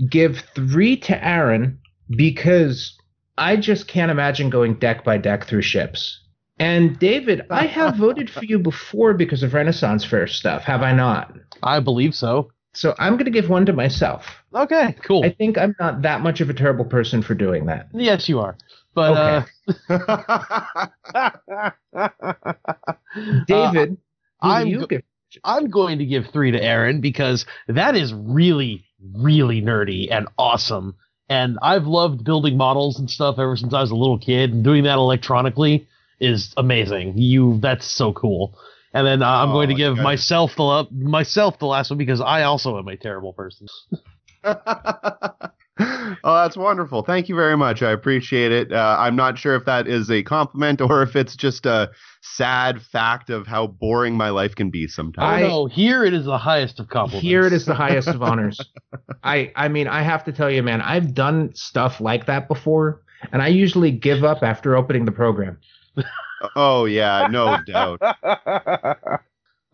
give 0.08 0.42
three 0.54 0.96
to 1.00 1.22
Aaron 1.22 1.78
because 2.16 2.97
I 3.38 3.56
just 3.56 3.88
can't 3.88 4.10
imagine 4.10 4.50
going 4.50 4.74
deck 4.74 5.04
by 5.04 5.18
deck 5.18 5.46
through 5.46 5.62
ships. 5.62 6.20
And 6.58 6.98
David, 6.98 7.42
I 7.50 7.66
have 7.66 7.96
voted 7.98 8.28
for 8.28 8.44
you 8.44 8.58
before 8.58 9.14
because 9.14 9.42
of 9.42 9.54
Renaissance 9.54 10.04
Fair 10.04 10.26
stuff, 10.26 10.62
have 10.64 10.82
I 10.82 10.92
not? 10.92 11.32
I 11.62 11.80
believe 11.80 12.14
so. 12.14 12.50
So 12.74 12.94
I'm 12.98 13.14
going 13.14 13.24
to 13.24 13.30
give 13.30 13.48
one 13.48 13.66
to 13.66 13.72
myself. 13.72 14.24
Okay, 14.54 14.94
cool. 15.02 15.24
I 15.24 15.30
think 15.32 15.56
I'm 15.56 15.74
not 15.80 16.02
that 16.02 16.20
much 16.20 16.40
of 16.40 16.50
a 16.50 16.54
terrible 16.54 16.84
person 16.84 17.22
for 17.22 17.34
doing 17.34 17.66
that. 17.66 17.88
yes, 17.92 18.28
you 18.28 18.40
are. 18.40 18.56
But 18.94 19.46
uh, 19.88 21.70
David, 23.46 23.96
who 24.42 24.48
I'm 24.48 24.66
you 24.66 24.80
go- 24.80 24.86
give? 24.86 25.02
I'm 25.44 25.68
going 25.70 25.98
to 25.98 26.06
give 26.06 26.26
three 26.32 26.50
to 26.52 26.62
Aaron 26.62 27.00
because 27.00 27.46
that 27.68 27.94
is 27.96 28.14
really, 28.14 28.84
really 29.14 29.60
nerdy 29.60 30.08
and 30.10 30.26
awesome. 30.38 30.96
And 31.28 31.58
I've 31.62 31.86
loved 31.86 32.24
building 32.24 32.56
models 32.56 32.98
and 32.98 33.10
stuff 33.10 33.38
ever 33.38 33.56
since 33.56 33.74
I 33.74 33.80
was 33.80 33.90
a 33.90 33.96
little 33.96 34.18
kid, 34.18 34.52
and 34.52 34.64
doing 34.64 34.84
that 34.84 34.96
electronically 34.96 35.86
is 36.20 36.52
amazing. 36.56 37.18
You, 37.18 37.58
that's 37.60 37.86
so 37.86 38.12
cool. 38.12 38.58
And 38.94 39.06
then 39.06 39.22
uh, 39.22 39.28
I'm 39.28 39.50
Oh, 39.50 39.52
going 39.52 39.68
to 39.68 39.74
give 39.74 39.98
myself 39.98 40.56
the 40.56 40.86
myself 40.90 41.58
the 41.58 41.66
last 41.66 41.90
one 41.90 41.98
because 41.98 42.20
I 42.20 42.42
also 42.42 42.78
am 42.78 42.88
a 42.88 42.96
terrible 42.96 43.32
person. 43.34 43.68
oh, 45.80 46.14
that's 46.24 46.56
wonderful. 46.56 47.02
Thank 47.02 47.28
you 47.28 47.34
very 47.34 47.56
much. 47.56 47.82
I 47.82 47.90
appreciate 47.92 48.50
it. 48.52 48.72
Uh, 48.72 48.96
I'm 48.98 49.14
not 49.16 49.38
sure 49.38 49.54
if 49.54 49.64
that 49.66 49.86
is 49.86 50.10
a 50.10 50.22
compliment 50.22 50.80
or 50.90 51.02
if 51.02 51.14
it's 51.16 51.36
just 51.36 51.66
a 51.66 51.90
sad 52.20 52.82
fact 52.82 53.30
of 53.30 53.46
how 53.46 53.66
boring 53.66 54.16
my 54.16 54.30
life 54.30 54.54
can 54.54 54.70
be 54.70 54.86
sometimes. 54.88 55.44
I- 55.44 55.48
no, 55.48 55.66
here 55.66 56.04
it 56.04 56.14
is 56.14 56.24
the 56.24 56.38
highest 56.38 56.80
of 56.80 56.88
compliments. 56.88 57.22
Here 57.26 57.46
it 57.46 57.52
is 57.52 57.64
the 57.66 57.74
highest 57.74 58.08
of 58.08 58.22
honors. 58.22 58.58
I 59.22 59.52
I 59.56 59.68
mean, 59.68 59.86
I 59.88 60.02
have 60.02 60.24
to 60.24 60.32
tell 60.32 60.50
you, 60.50 60.62
man, 60.62 60.80
I've 60.82 61.14
done 61.14 61.54
stuff 61.54 62.00
like 62.00 62.26
that 62.26 62.48
before, 62.48 63.02
and 63.32 63.40
I 63.42 63.48
usually 63.48 63.90
give 63.90 64.24
up 64.24 64.42
after 64.42 64.76
opening 64.76 65.04
the 65.04 65.12
program. 65.12 65.58
Oh, 66.54 66.84
yeah, 66.84 67.26
no 67.28 67.56
doubt. 67.66 68.00
Um, 68.02 69.18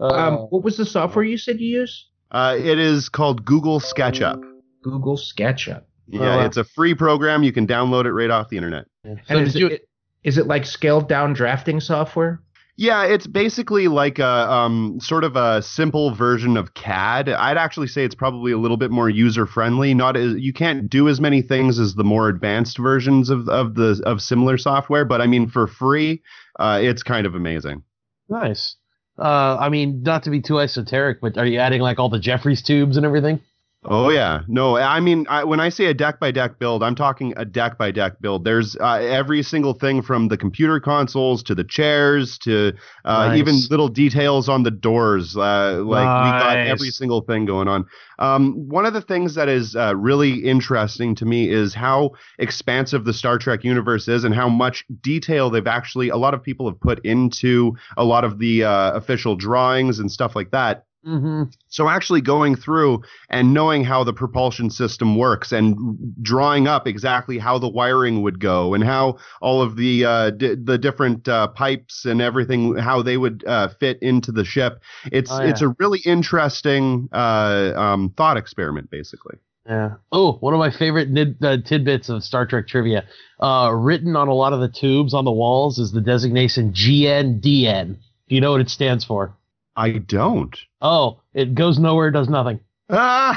Uh, 0.00 0.36
what 0.46 0.64
was 0.64 0.76
the 0.78 0.86
software 0.86 1.24
you 1.24 1.36
said 1.36 1.60
you 1.60 1.80
use? 1.80 2.08
Uh, 2.30 2.56
it 2.58 2.78
is 2.78 3.08
called 3.10 3.44
Google 3.44 3.80
SketchUp. 3.80 4.42
Google 4.82 5.16
SketchUp. 5.16 5.82
Yeah, 6.08 6.20
Oh, 6.20 6.36
wow. 6.38 6.44
it's 6.44 6.56
a 6.56 6.64
free 6.64 6.94
program. 6.94 7.42
You 7.42 7.52
can 7.52 7.66
download 7.66 8.04
it 8.04 8.12
right 8.12 8.30
off 8.30 8.48
the 8.48 8.56
internet. 8.56 8.86
So 9.04 9.16
And 9.28 9.40
is 9.46 9.54
you- 9.54 9.68
it, 9.68 9.88
is 10.22 10.38
it 10.38 10.46
like 10.46 10.66
scaled 10.66 11.08
down 11.08 11.32
drafting 11.34 11.80
software? 11.80 12.40
Yeah, 12.76 13.04
it's 13.04 13.28
basically 13.28 13.86
like 13.86 14.18
a 14.18 14.26
um, 14.50 14.98
sort 15.00 15.22
of 15.22 15.36
a 15.36 15.62
simple 15.62 16.12
version 16.12 16.56
of 16.56 16.74
CAD. 16.74 17.28
I'd 17.28 17.56
actually 17.56 17.86
say 17.86 18.04
it's 18.04 18.16
probably 18.16 18.50
a 18.50 18.58
little 18.58 18.76
bit 18.76 18.90
more 18.90 19.08
user 19.08 19.46
friendly. 19.46 19.94
Not 19.94 20.16
as 20.16 20.34
you 20.34 20.52
can't 20.52 20.90
do 20.90 21.08
as 21.08 21.20
many 21.20 21.40
things 21.40 21.78
as 21.78 21.94
the 21.94 22.02
more 22.02 22.28
advanced 22.28 22.78
versions 22.78 23.30
of 23.30 23.48
of 23.48 23.76
the 23.76 24.02
of 24.04 24.20
similar 24.20 24.58
software, 24.58 25.04
but 25.04 25.20
I 25.20 25.28
mean 25.28 25.46
for 25.48 25.68
free, 25.68 26.20
uh, 26.58 26.80
it's 26.82 27.04
kind 27.04 27.26
of 27.26 27.36
amazing. 27.36 27.84
nice. 28.28 28.74
Uh, 29.16 29.56
I 29.60 29.68
mean, 29.68 30.02
not 30.02 30.24
to 30.24 30.30
be 30.30 30.40
too 30.40 30.58
esoteric, 30.58 31.20
but 31.20 31.38
are 31.38 31.46
you 31.46 31.60
adding 31.60 31.80
like 31.80 32.00
all 32.00 32.08
the 32.08 32.18
Jefferies 32.18 32.62
tubes 32.62 32.96
and 32.96 33.06
everything? 33.06 33.40
Oh 33.86 34.08
yeah, 34.08 34.40
no, 34.48 34.78
I 34.78 35.00
mean 35.00 35.26
I, 35.28 35.44
when 35.44 35.60
I 35.60 35.68
say 35.68 35.86
a 35.86 35.94
deck 35.94 36.18
by 36.18 36.30
deck 36.30 36.58
build, 36.58 36.82
I'm 36.82 36.94
talking 36.94 37.34
a 37.36 37.44
deck 37.44 37.76
by 37.76 37.90
deck 37.90 38.18
build. 38.20 38.44
There's 38.44 38.76
uh, 38.76 38.94
every 39.02 39.42
single 39.42 39.74
thing 39.74 40.00
from 40.00 40.28
the 40.28 40.38
computer 40.38 40.80
consoles 40.80 41.42
to 41.44 41.54
the 41.54 41.64
chairs 41.64 42.38
to 42.38 42.72
uh, 43.04 43.28
Nice. 43.28 43.38
even 43.38 43.56
little 43.70 43.88
details 43.88 44.48
on 44.48 44.62
the 44.62 44.70
doors. 44.70 45.36
Uh, 45.36 45.82
like 45.84 46.02
we 46.02 46.30
got 46.40 46.56
every 46.56 46.88
single 46.90 47.20
thing 47.20 47.44
going 47.44 47.68
on. 47.68 47.84
Um, 48.18 48.68
one 48.68 48.86
of 48.86 48.94
the 48.94 49.02
things 49.02 49.34
that 49.34 49.48
is 49.48 49.76
uh, 49.76 49.94
really 49.96 50.44
interesting 50.44 51.14
to 51.16 51.26
me 51.26 51.50
is 51.50 51.74
how 51.74 52.12
expansive 52.38 53.04
the 53.04 53.12
Star 53.12 53.38
Trek 53.38 53.64
universe 53.64 54.08
is 54.08 54.24
and 54.24 54.34
how 54.34 54.48
much 54.48 54.84
detail 55.02 55.50
they've 55.50 55.66
actually 55.66 56.08
a 56.08 56.16
lot 56.16 56.32
of 56.32 56.42
people 56.42 56.68
have 56.68 56.80
put 56.80 57.04
into 57.04 57.76
a 57.98 58.04
lot 58.04 58.24
of 58.24 58.38
the 58.38 58.64
uh, 58.64 58.92
official 58.92 59.36
drawings 59.36 59.98
and 59.98 60.10
stuff 60.10 60.34
like 60.34 60.52
that. 60.52 60.84
Mm-hmm. 61.06 61.44
So 61.68 61.88
actually 61.88 62.22
going 62.22 62.56
through 62.56 63.02
and 63.28 63.52
knowing 63.52 63.84
how 63.84 64.04
the 64.04 64.12
propulsion 64.12 64.70
system 64.70 65.16
works 65.16 65.52
and 65.52 66.14
drawing 66.22 66.66
up 66.66 66.86
exactly 66.86 67.38
how 67.38 67.58
the 67.58 67.68
wiring 67.68 68.22
would 68.22 68.40
go 68.40 68.72
and 68.72 68.82
how 68.82 69.18
all 69.42 69.60
of 69.60 69.76
the 69.76 70.04
uh, 70.04 70.30
d- 70.30 70.54
the 70.54 70.78
different 70.78 71.28
uh, 71.28 71.48
pipes 71.48 72.06
and 72.06 72.22
everything 72.22 72.76
how 72.76 73.02
they 73.02 73.18
would 73.18 73.44
uh, 73.46 73.68
fit 73.80 73.98
into 74.02 74.32
the 74.32 74.44
ship. 74.44 74.80
It's 75.12 75.30
Oh, 75.30 75.42
it's 75.42 75.60
a 75.60 75.74
really 75.78 76.00
interesting 76.00 77.08
uh, 77.12 77.72
um, 77.76 78.14
thought 78.16 78.36
experiment, 78.36 78.90
basically. 78.90 79.36
Yeah. 79.66 79.94
Oh, 80.12 80.32
one 80.40 80.52
of 80.52 80.58
my 80.58 80.70
favorite 80.70 81.08
nid, 81.10 81.36
uh, 81.42 81.56
tidbits 81.64 82.08
of 82.08 82.22
Star 82.22 82.46
Trek 82.46 82.66
trivia. 82.68 83.04
Uh, 83.40 83.70
written 83.74 84.14
on 84.16 84.28
a 84.28 84.34
lot 84.34 84.52
of 84.52 84.60
the 84.60 84.68
tubes 84.68 85.14
on 85.14 85.24
the 85.24 85.32
walls 85.32 85.78
is 85.78 85.92
the 85.92 86.00
designation 86.00 86.72
GNDN. 86.72 87.96
Do 88.28 88.34
you 88.34 88.40
know 88.40 88.52
what 88.52 88.60
it 88.60 88.70
stands 88.70 89.04
for? 89.04 89.34
I 89.76 89.92
don't. 89.92 90.58
Oh, 90.80 91.20
it 91.32 91.54
goes 91.54 91.78
nowhere, 91.78 92.10
does 92.10 92.28
nothing. 92.28 92.60
Where 92.88 93.36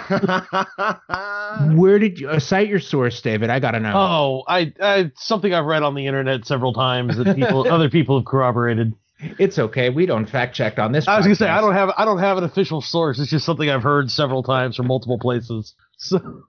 did 2.00 2.20
you 2.20 2.30
uh, 2.30 2.40
cite 2.40 2.68
your 2.68 2.80
source, 2.80 3.22
David? 3.22 3.50
I 3.50 3.60
gotta 3.60 3.80
know. 3.80 3.94
Oh, 3.96 4.44
I, 4.48 4.74
I 4.82 5.12
something 5.16 5.54
I've 5.54 5.66
read 5.66 5.84
on 5.84 5.96
the 5.96 6.06
internet 6.06 6.46
several 6.46 6.74
times 6.74 7.18
that 7.18 7.36
people, 7.36 7.68
other 7.72 7.90
people 7.90 8.20
have 8.20 8.26
corroborated. 8.26 8.94
It's 9.40 9.58
okay. 9.58 9.90
We 9.90 10.06
don't 10.06 10.30
fact 10.30 10.56
check 10.56 10.78
on 10.78 10.92
this. 10.92 11.08
I 11.08 11.18
was 11.18 11.26
gonna 11.26 11.36
say 11.36 11.48
I 11.48 11.62
don't 11.62 11.74
have 11.74 11.92
I 11.98 12.06
don't 12.06 12.20
have 12.20 12.38
an 12.38 12.44
official 12.44 12.82
source. 12.82 13.20
It's 13.20 13.32
just 13.32 13.46
something 13.46 13.70
I've 13.70 13.84
heard 13.84 14.12
several 14.12 14.44
times 14.44 14.76
from 14.76 14.88
multiple 14.88 15.20
places. 15.20 15.74
So 16.00 16.44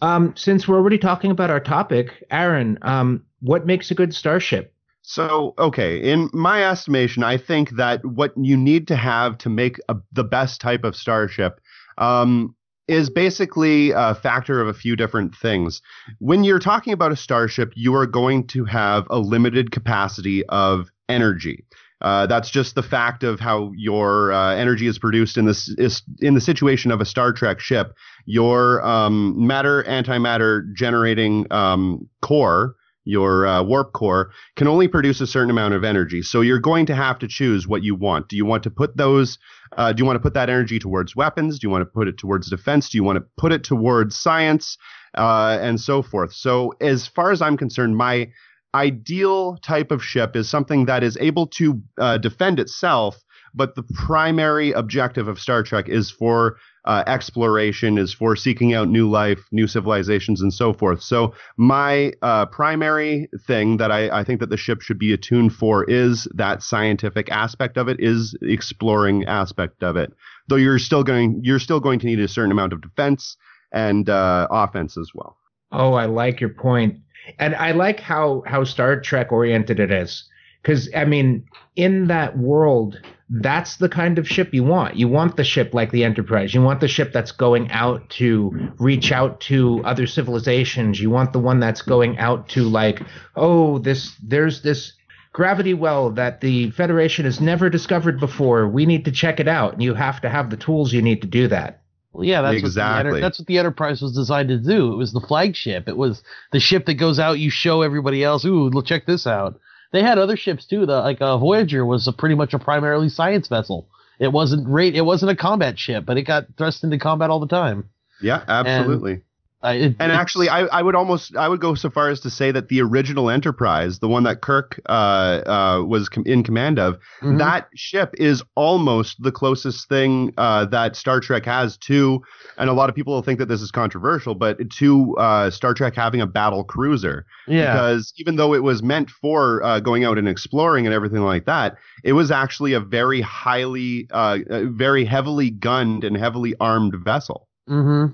Um, 0.00 0.32
since 0.36 0.66
we're 0.66 0.76
already 0.76 0.96
talking 0.96 1.30
about 1.30 1.50
our 1.50 1.60
topic, 1.60 2.24
Aaron, 2.30 2.78
um, 2.80 3.24
what 3.40 3.66
makes 3.66 3.90
a 3.90 3.94
good 3.94 4.14
starship? 4.14 4.72
So, 5.10 5.54
okay, 5.58 5.98
in 5.98 6.30
my 6.32 6.62
estimation, 6.62 7.24
I 7.24 7.36
think 7.36 7.70
that 7.70 8.04
what 8.04 8.32
you 8.36 8.56
need 8.56 8.86
to 8.86 8.94
have 8.94 9.38
to 9.38 9.48
make 9.48 9.80
a, 9.88 9.96
the 10.12 10.22
best 10.22 10.60
type 10.60 10.84
of 10.84 10.94
starship 10.94 11.60
um, 11.98 12.54
is 12.86 13.10
basically 13.10 13.90
a 13.90 14.14
factor 14.14 14.60
of 14.60 14.68
a 14.68 14.72
few 14.72 14.94
different 14.94 15.34
things. 15.34 15.82
When 16.20 16.44
you're 16.44 16.60
talking 16.60 16.92
about 16.92 17.10
a 17.10 17.16
starship, 17.16 17.72
you 17.74 17.92
are 17.96 18.06
going 18.06 18.46
to 18.48 18.64
have 18.66 19.08
a 19.10 19.18
limited 19.18 19.72
capacity 19.72 20.46
of 20.46 20.92
energy. 21.08 21.64
Uh, 22.00 22.28
that's 22.28 22.48
just 22.48 22.76
the 22.76 22.82
fact 22.84 23.24
of 23.24 23.40
how 23.40 23.72
your 23.76 24.30
uh, 24.30 24.54
energy 24.54 24.86
is 24.86 24.96
produced 24.96 25.36
in 25.36 25.44
this 25.44 25.68
is 25.70 26.02
in 26.20 26.34
the 26.34 26.40
situation 26.40 26.92
of 26.92 27.00
a 27.00 27.04
Star 27.04 27.32
Trek 27.32 27.58
ship. 27.58 27.96
Your 28.26 28.80
um, 28.86 29.34
matter 29.44 29.82
antimatter 29.82 30.72
generating 30.72 31.48
um, 31.50 32.08
core, 32.22 32.76
your 33.04 33.46
uh, 33.46 33.62
warp 33.62 33.92
core, 33.92 34.30
can 34.56 34.68
only 34.68 34.88
produce 34.88 35.20
a 35.20 35.26
certain 35.26 35.50
amount 35.50 35.74
of 35.74 35.84
energy. 35.84 36.22
So 36.22 36.40
you're 36.40 36.58
going 36.58 36.86
to 36.86 36.94
have 36.94 37.18
to 37.20 37.28
choose 37.28 37.66
what 37.66 37.82
you 37.82 37.94
want. 37.94 38.28
Do 38.28 38.36
you 38.36 38.44
want 38.44 38.62
to 38.64 38.70
put 38.70 38.96
those? 38.96 39.38
Uh, 39.76 39.92
do 39.92 40.02
you 40.02 40.06
want 40.06 40.16
to 40.16 40.20
put 40.20 40.34
that 40.34 40.50
energy 40.50 40.78
towards 40.78 41.16
weapons? 41.16 41.58
Do 41.58 41.66
you 41.66 41.70
want 41.70 41.82
to 41.82 41.86
put 41.86 42.08
it 42.08 42.18
towards 42.18 42.50
defense? 42.50 42.88
Do 42.88 42.98
you 42.98 43.04
want 43.04 43.16
to 43.16 43.24
put 43.36 43.52
it 43.52 43.64
towards 43.64 44.16
science, 44.16 44.76
uh, 45.16 45.58
and 45.60 45.80
so 45.80 46.02
forth? 46.02 46.32
So 46.32 46.74
as 46.80 47.06
far 47.06 47.30
as 47.32 47.40
I'm 47.40 47.56
concerned, 47.56 47.96
my 47.96 48.30
ideal 48.74 49.56
type 49.58 49.90
of 49.90 50.04
ship 50.04 50.36
is 50.36 50.48
something 50.48 50.86
that 50.86 51.02
is 51.02 51.16
able 51.20 51.46
to 51.46 51.82
uh, 51.98 52.18
defend 52.18 52.60
itself, 52.60 53.20
but 53.54 53.74
the 53.74 53.82
primary 53.82 54.72
objective 54.72 55.26
of 55.26 55.40
Star 55.40 55.62
Trek 55.62 55.88
is 55.88 56.10
for 56.10 56.56
uh, 56.84 57.04
exploration, 57.06 57.98
is 57.98 58.12
for 58.12 58.36
seeking 58.36 58.74
out 58.74 58.88
new 58.88 59.08
life, 59.08 59.40
new 59.52 59.66
civilizations, 59.66 60.40
and 60.40 60.52
so 60.52 60.72
forth. 60.72 61.02
So 61.02 61.34
my 61.56 62.12
uh, 62.22 62.46
primary 62.46 63.28
thing 63.46 63.76
that 63.78 63.90
I, 63.90 64.20
I 64.20 64.24
think 64.24 64.40
that 64.40 64.50
the 64.50 64.56
ship 64.56 64.80
should 64.80 64.98
be 64.98 65.12
attuned 65.12 65.54
for 65.54 65.84
is 65.84 66.26
that 66.34 66.62
scientific 66.62 67.30
aspect 67.30 67.76
of 67.76 67.88
it, 67.88 67.98
is 68.00 68.36
exploring 68.42 69.24
aspect 69.26 69.82
of 69.82 69.96
it. 69.96 70.12
Though 70.48 70.56
you're 70.56 70.78
still 70.78 71.04
going, 71.04 71.40
you're 71.42 71.58
still 71.58 71.80
going 71.80 71.98
to 72.00 72.06
need 72.06 72.20
a 72.20 72.28
certain 72.28 72.52
amount 72.52 72.72
of 72.72 72.80
defense 72.80 73.36
and 73.72 74.08
uh, 74.08 74.48
offense 74.50 74.96
as 74.96 75.10
well. 75.14 75.36
Oh, 75.72 75.92
I 75.92 76.06
like 76.06 76.40
your 76.40 76.50
point, 76.50 76.96
and 77.38 77.54
I 77.54 77.72
like 77.72 78.00
how 78.00 78.42
how 78.46 78.64
Star 78.64 79.00
Trek 79.00 79.30
oriented 79.30 79.78
it 79.78 79.92
is. 79.92 80.24
Because 80.62 80.88
I 80.94 81.04
mean, 81.04 81.46
in 81.76 82.08
that 82.08 82.36
world, 82.38 83.00
that's 83.30 83.76
the 83.76 83.88
kind 83.88 84.18
of 84.18 84.28
ship 84.28 84.52
you 84.52 84.64
want. 84.64 84.96
You 84.96 85.08
want 85.08 85.36
the 85.36 85.44
ship 85.44 85.72
like 85.72 85.92
the 85.92 86.04
Enterprise. 86.04 86.52
You 86.52 86.62
want 86.62 86.80
the 86.80 86.88
ship 86.88 87.12
that's 87.12 87.32
going 87.32 87.70
out 87.70 88.08
to 88.10 88.72
reach 88.78 89.12
out 89.12 89.40
to 89.42 89.82
other 89.84 90.06
civilizations. 90.06 91.00
You 91.00 91.10
want 91.10 91.32
the 91.32 91.38
one 91.38 91.60
that's 91.60 91.82
going 91.82 92.18
out 92.18 92.48
to 92.50 92.64
like, 92.64 93.02
oh, 93.36 93.78
this 93.78 94.14
there's 94.22 94.62
this 94.62 94.92
gravity 95.32 95.74
well 95.74 96.10
that 96.10 96.40
the 96.40 96.70
Federation 96.72 97.24
has 97.24 97.40
never 97.40 97.70
discovered 97.70 98.18
before. 98.18 98.68
We 98.68 98.84
need 98.84 99.04
to 99.04 99.12
check 99.12 99.38
it 99.38 99.48
out, 99.48 99.74
and 99.74 99.82
you 99.82 99.94
have 99.94 100.20
to 100.22 100.28
have 100.28 100.50
the 100.50 100.56
tools 100.56 100.92
you 100.92 101.02
need 101.02 101.22
to 101.22 101.28
do 101.28 101.48
that. 101.48 101.82
Well, 102.12 102.24
yeah, 102.24 102.42
that's 102.42 102.54
What 102.54 102.60
the 102.62 102.66
Exactly. 102.66 103.08
Enter- 103.10 103.20
that's 103.20 103.38
what 103.38 103.46
the 103.46 103.58
Enterprise 103.58 104.02
was 104.02 104.12
designed 104.12 104.48
to 104.48 104.58
do. 104.58 104.92
It 104.92 104.96
was 104.96 105.12
the 105.12 105.20
flagship. 105.20 105.88
It 105.88 105.96
was 105.96 106.22
the 106.50 106.58
ship 106.58 106.86
that 106.86 106.94
goes 106.94 107.20
out. 107.20 107.38
You 107.38 107.50
show 107.50 107.82
everybody 107.82 108.24
else. 108.24 108.44
Ooh, 108.44 108.68
look, 108.70 108.86
check 108.86 109.06
this 109.06 109.26
out. 109.26 109.60
They 109.92 110.02
had 110.02 110.18
other 110.18 110.36
ships 110.36 110.66
too. 110.66 110.86
The 110.86 111.00
like 111.00 111.20
uh, 111.20 111.38
Voyager 111.38 111.84
was 111.84 112.06
a 112.06 112.12
pretty 112.12 112.34
much 112.34 112.54
a 112.54 112.58
primarily 112.58 113.08
science 113.08 113.48
vessel. 113.48 113.88
It 114.18 114.32
wasn't 114.32 114.64
great. 114.64 114.94
It 114.94 115.00
wasn't 115.02 115.32
a 115.32 115.36
combat 115.36 115.78
ship, 115.78 116.04
but 116.06 116.18
it 116.18 116.22
got 116.22 116.46
thrust 116.56 116.84
into 116.84 116.98
combat 116.98 117.30
all 117.30 117.40
the 117.40 117.46
time. 117.46 117.88
Yeah, 118.20 118.44
absolutely. 118.46 119.22
Uh, 119.62 119.74
it, 119.76 119.96
And 120.00 120.10
actually, 120.10 120.48
I, 120.48 120.60
I 120.60 120.80
would 120.80 120.94
almost 120.94 121.36
I 121.36 121.46
would 121.46 121.60
go 121.60 121.74
so 121.74 121.90
far 121.90 122.08
as 122.08 122.20
to 122.20 122.30
say 122.30 122.50
that 122.50 122.68
the 122.68 122.80
original 122.80 123.28
Enterprise, 123.28 123.98
the 123.98 124.08
one 124.08 124.22
that 124.22 124.40
Kirk 124.40 124.80
uh, 124.88 124.92
uh, 124.92 125.84
was 125.86 126.08
com- 126.08 126.24
in 126.24 126.42
command 126.42 126.78
of, 126.78 126.98
Mhm. 127.20 127.38
that 127.38 127.68
ship 127.74 128.14
is 128.16 128.42
almost 128.54 129.22
the 129.22 129.30
closest 129.30 129.86
thing 129.88 130.32
uh, 130.38 130.64
that 130.66 130.96
Star 130.96 131.20
Trek 131.20 131.44
has 131.44 131.76
to, 131.78 132.22
and 132.56 132.70
a 132.70 132.72
lot 132.72 132.88
of 132.88 132.94
people 132.94 133.12
will 133.12 133.22
think 133.22 133.38
that 133.38 133.48
this 133.48 133.60
is 133.60 133.70
controversial, 133.70 134.34
but 134.34 134.70
to 134.78 135.14
uh, 135.18 135.50
Star 135.50 135.74
Trek 135.74 135.94
having 135.94 136.22
a 136.22 136.26
battle 136.26 136.64
cruiser. 136.64 137.26
yeah, 137.46 137.72
Because 137.72 138.14
even 138.16 138.36
though 138.36 138.54
it 138.54 138.62
was 138.62 138.82
meant 138.82 139.10
for 139.10 139.62
uh, 139.62 139.80
going 139.80 140.04
out 140.04 140.16
and 140.16 140.26
exploring 140.28 140.86
and 140.86 140.94
everything 140.94 141.20
like 141.22 141.44
that, 141.44 141.76
it 142.02 142.14
was 142.14 142.30
actually 142.30 142.72
a 142.72 142.80
very 142.80 143.20
highly, 143.20 144.08
uh, 144.10 144.38
very 144.48 145.04
heavily 145.04 145.50
gunned 145.50 146.02
and 146.02 146.16
heavily 146.16 146.54
armed 146.60 146.94
vessel. 147.04 147.46
hmm 147.68 148.06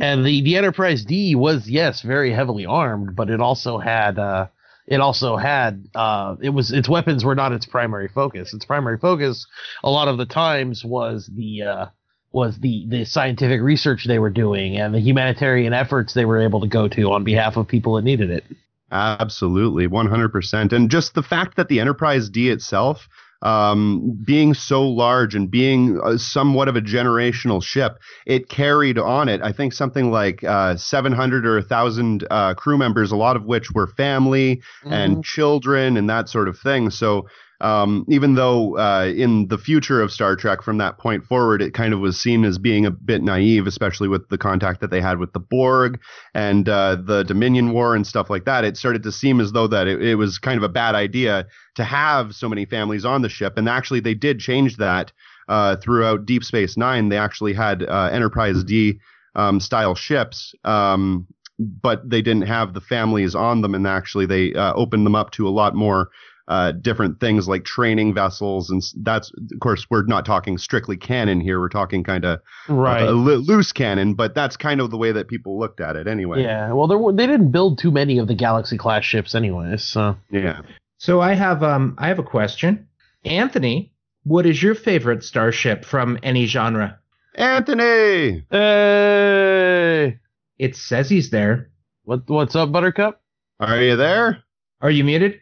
And 0.00 0.24
the 0.24 0.42
the 0.42 0.56
Enterprise 0.56 1.04
D 1.04 1.34
was 1.34 1.68
yes 1.68 2.00
very 2.00 2.32
heavily 2.32 2.66
armed, 2.66 3.14
but 3.14 3.30
it 3.30 3.40
also 3.40 3.78
had 3.78 4.18
uh, 4.18 4.46
it 4.86 5.00
also 5.00 5.36
had 5.36 5.86
uh, 5.94 6.36
it 6.40 6.50
was 6.50 6.72
its 6.72 6.88
weapons 6.88 7.24
were 7.24 7.34
not 7.34 7.52
its 7.52 7.66
primary 7.66 8.08
focus. 8.08 8.54
Its 8.54 8.64
primary 8.64 8.98
focus 8.98 9.46
a 9.84 9.90
lot 9.90 10.08
of 10.08 10.18
the 10.18 10.26
times 10.26 10.84
was 10.84 11.30
the 11.32 11.62
uh, 11.62 11.86
was 12.32 12.58
the 12.60 12.86
the 12.88 13.04
scientific 13.04 13.60
research 13.60 14.06
they 14.06 14.18
were 14.18 14.30
doing 14.30 14.76
and 14.78 14.94
the 14.94 15.00
humanitarian 15.00 15.72
efforts 15.72 16.14
they 16.14 16.24
were 16.24 16.40
able 16.40 16.60
to 16.60 16.68
go 16.68 16.88
to 16.88 17.12
on 17.12 17.24
behalf 17.24 17.56
of 17.56 17.68
people 17.68 17.94
that 17.94 18.04
needed 18.04 18.30
it. 18.30 18.44
Absolutely, 18.92 19.86
100%. 19.86 20.72
And 20.72 20.90
just 20.90 21.14
the 21.14 21.22
fact 21.22 21.56
that 21.56 21.68
the 21.68 21.78
Enterprise 21.78 22.28
D 22.28 22.50
itself, 22.50 23.08
um, 23.42 24.18
being 24.22 24.54
so 24.54 24.86
large 24.86 25.34
and 25.34 25.50
being 25.50 26.00
uh, 26.02 26.18
somewhat 26.18 26.68
of 26.68 26.76
a 26.76 26.80
generational 26.80 27.62
ship, 27.62 27.98
it 28.26 28.48
carried 28.48 28.98
on 28.98 29.28
it, 29.28 29.40
I 29.42 29.52
think, 29.52 29.72
something 29.72 30.10
like 30.10 30.44
uh, 30.44 30.76
700 30.76 31.46
or 31.46 31.54
1,000 31.54 32.26
uh, 32.30 32.54
crew 32.54 32.76
members, 32.76 33.12
a 33.12 33.16
lot 33.16 33.36
of 33.36 33.44
which 33.44 33.70
were 33.72 33.86
family 33.86 34.62
and 34.84 35.24
children 35.24 35.96
and 35.96 36.08
that 36.10 36.28
sort 36.28 36.48
of 36.48 36.58
thing. 36.58 36.90
So, 36.90 37.26
Um, 37.60 38.06
even 38.08 38.36
though 38.36 38.78
uh, 38.78 39.12
in 39.14 39.48
the 39.48 39.58
future 39.58 40.00
of 40.00 40.10
Star 40.10 40.34
Trek, 40.34 40.62
from 40.62 40.78
that 40.78 40.98
point 40.98 41.24
forward, 41.26 41.60
it 41.60 41.74
kind 41.74 41.92
of 41.92 42.00
was 42.00 42.18
seen 42.18 42.44
as 42.44 42.58
being 42.58 42.86
a 42.86 42.90
bit 42.90 43.22
naive, 43.22 43.66
especially 43.66 44.08
with 44.08 44.28
the 44.30 44.38
contact 44.38 44.80
that 44.80 44.90
they 44.90 45.00
had 45.00 45.18
with 45.18 45.32
the 45.32 45.40
Borg 45.40 46.00
and 46.34 46.68
uh, 46.68 46.96
the 46.96 47.22
Dominion 47.22 47.72
War 47.72 47.94
and 47.94 48.06
stuff 48.06 48.30
like 48.30 48.46
that. 48.46 48.64
It 48.64 48.76
started 48.76 49.02
to 49.02 49.12
seem 49.12 49.40
as 49.40 49.52
though 49.52 49.66
that 49.66 49.86
it, 49.86 50.02
it 50.02 50.14
was 50.14 50.38
kind 50.38 50.56
of 50.56 50.62
a 50.62 50.68
bad 50.68 50.94
idea 50.94 51.46
to 51.74 51.84
have 51.84 52.34
so 52.34 52.48
many 52.48 52.64
families 52.64 53.04
on 53.04 53.22
the 53.22 53.28
ship. 53.28 53.58
And 53.58 53.68
actually, 53.68 54.00
they 54.00 54.14
did 54.14 54.40
change 54.40 54.78
that 54.78 55.12
uh, 55.48 55.76
throughout 55.76 56.24
Deep 56.24 56.44
Space 56.44 56.78
Nine. 56.78 57.10
They 57.10 57.18
actually 57.18 57.52
had 57.52 57.82
uh, 57.82 58.08
Enterprise 58.10 58.64
D 58.64 59.00
um, 59.34 59.60
style 59.60 59.94
ships. 59.94 60.54
Um, 60.64 61.26
but 61.60 62.08
they 62.08 62.22
didn't 62.22 62.46
have 62.46 62.72
the 62.72 62.80
families 62.80 63.34
on 63.34 63.60
them, 63.60 63.74
and 63.74 63.86
actually 63.86 64.24
they 64.24 64.54
uh, 64.54 64.72
opened 64.72 65.04
them 65.04 65.14
up 65.14 65.30
to 65.32 65.46
a 65.46 65.50
lot 65.50 65.74
more 65.74 66.08
uh, 66.50 66.72
different 66.72 67.20
things 67.20 67.46
like 67.48 67.64
training 67.64 68.12
vessels, 68.12 68.68
and 68.70 68.82
that's 69.04 69.30
of 69.52 69.60
course 69.60 69.86
we're 69.88 70.04
not 70.04 70.26
talking 70.26 70.58
strictly 70.58 70.96
canon 70.96 71.40
here. 71.40 71.60
We're 71.60 71.68
talking 71.68 72.02
kind 72.04 72.24
of 72.24 72.40
Right. 72.68 73.02
a 73.02 73.12
li- 73.12 73.36
loose 73.36 73.72
canon, 73.72 74.14
but 74.14 74.34
that's 74.34 74.56
kind 74.56 74.80
of 74.80 74.90
the 74.90 74.96
way 74.98 75.12
that 75.12 75.28
people 75.28 75.58
looked 75.58 75.80
at 75.80 75.94
it 75.96 76.06
anyway. 76.08 76.42
yeah. 76.42 76.72
Well, 76.72 76.88
there 76.88 76.98
were, 76.98 77.12
they 77.12 77.26
didn't 77.26 77.52
build 77.52 77.78
too 77.78 77.90
many 77.92 78.18
of 78.18 78.26
the 78.28 78.34
Galaxy 78.34 78.76
class 78.76 79.04
ships, 79.04 79.34
anyways. 79.34 79.84
So 79.84 80.16
Yeah. 80.30 80.62
So 80.98 81.20
I 81.20 81.34
have 81.34 81.62
um 81.62 81.94
I 81.98 82.08
have 82.08 82.18
a 82.18 82.22
question. 82.24 82.86
Anthony, 83.24 83.92
what 84.24 84.44
is 84.44 84.62
your 84.62 84.74
favorite 84.74 85.22
starship 85.24 85.84
from 85.84 86.18
any 86.22 86.46
genre? 86.46 86.98
Anthony. 87.36 88.44
hey, 88.50 90.18
It 90.58 90.76
says 90.76 91.08
he's 91.08 91.30
there. 91.30 91.70
what 92.04 92.28
what's 92.28 92.56
up, 92.56 92.72
Buttercup? 92.72 93.20
Are 93.60 93.80
you 93.80 93.96
there? 93.96 94.42
Are 94.80 94.90
you 94.90 95.04
muted? 95.04 95.39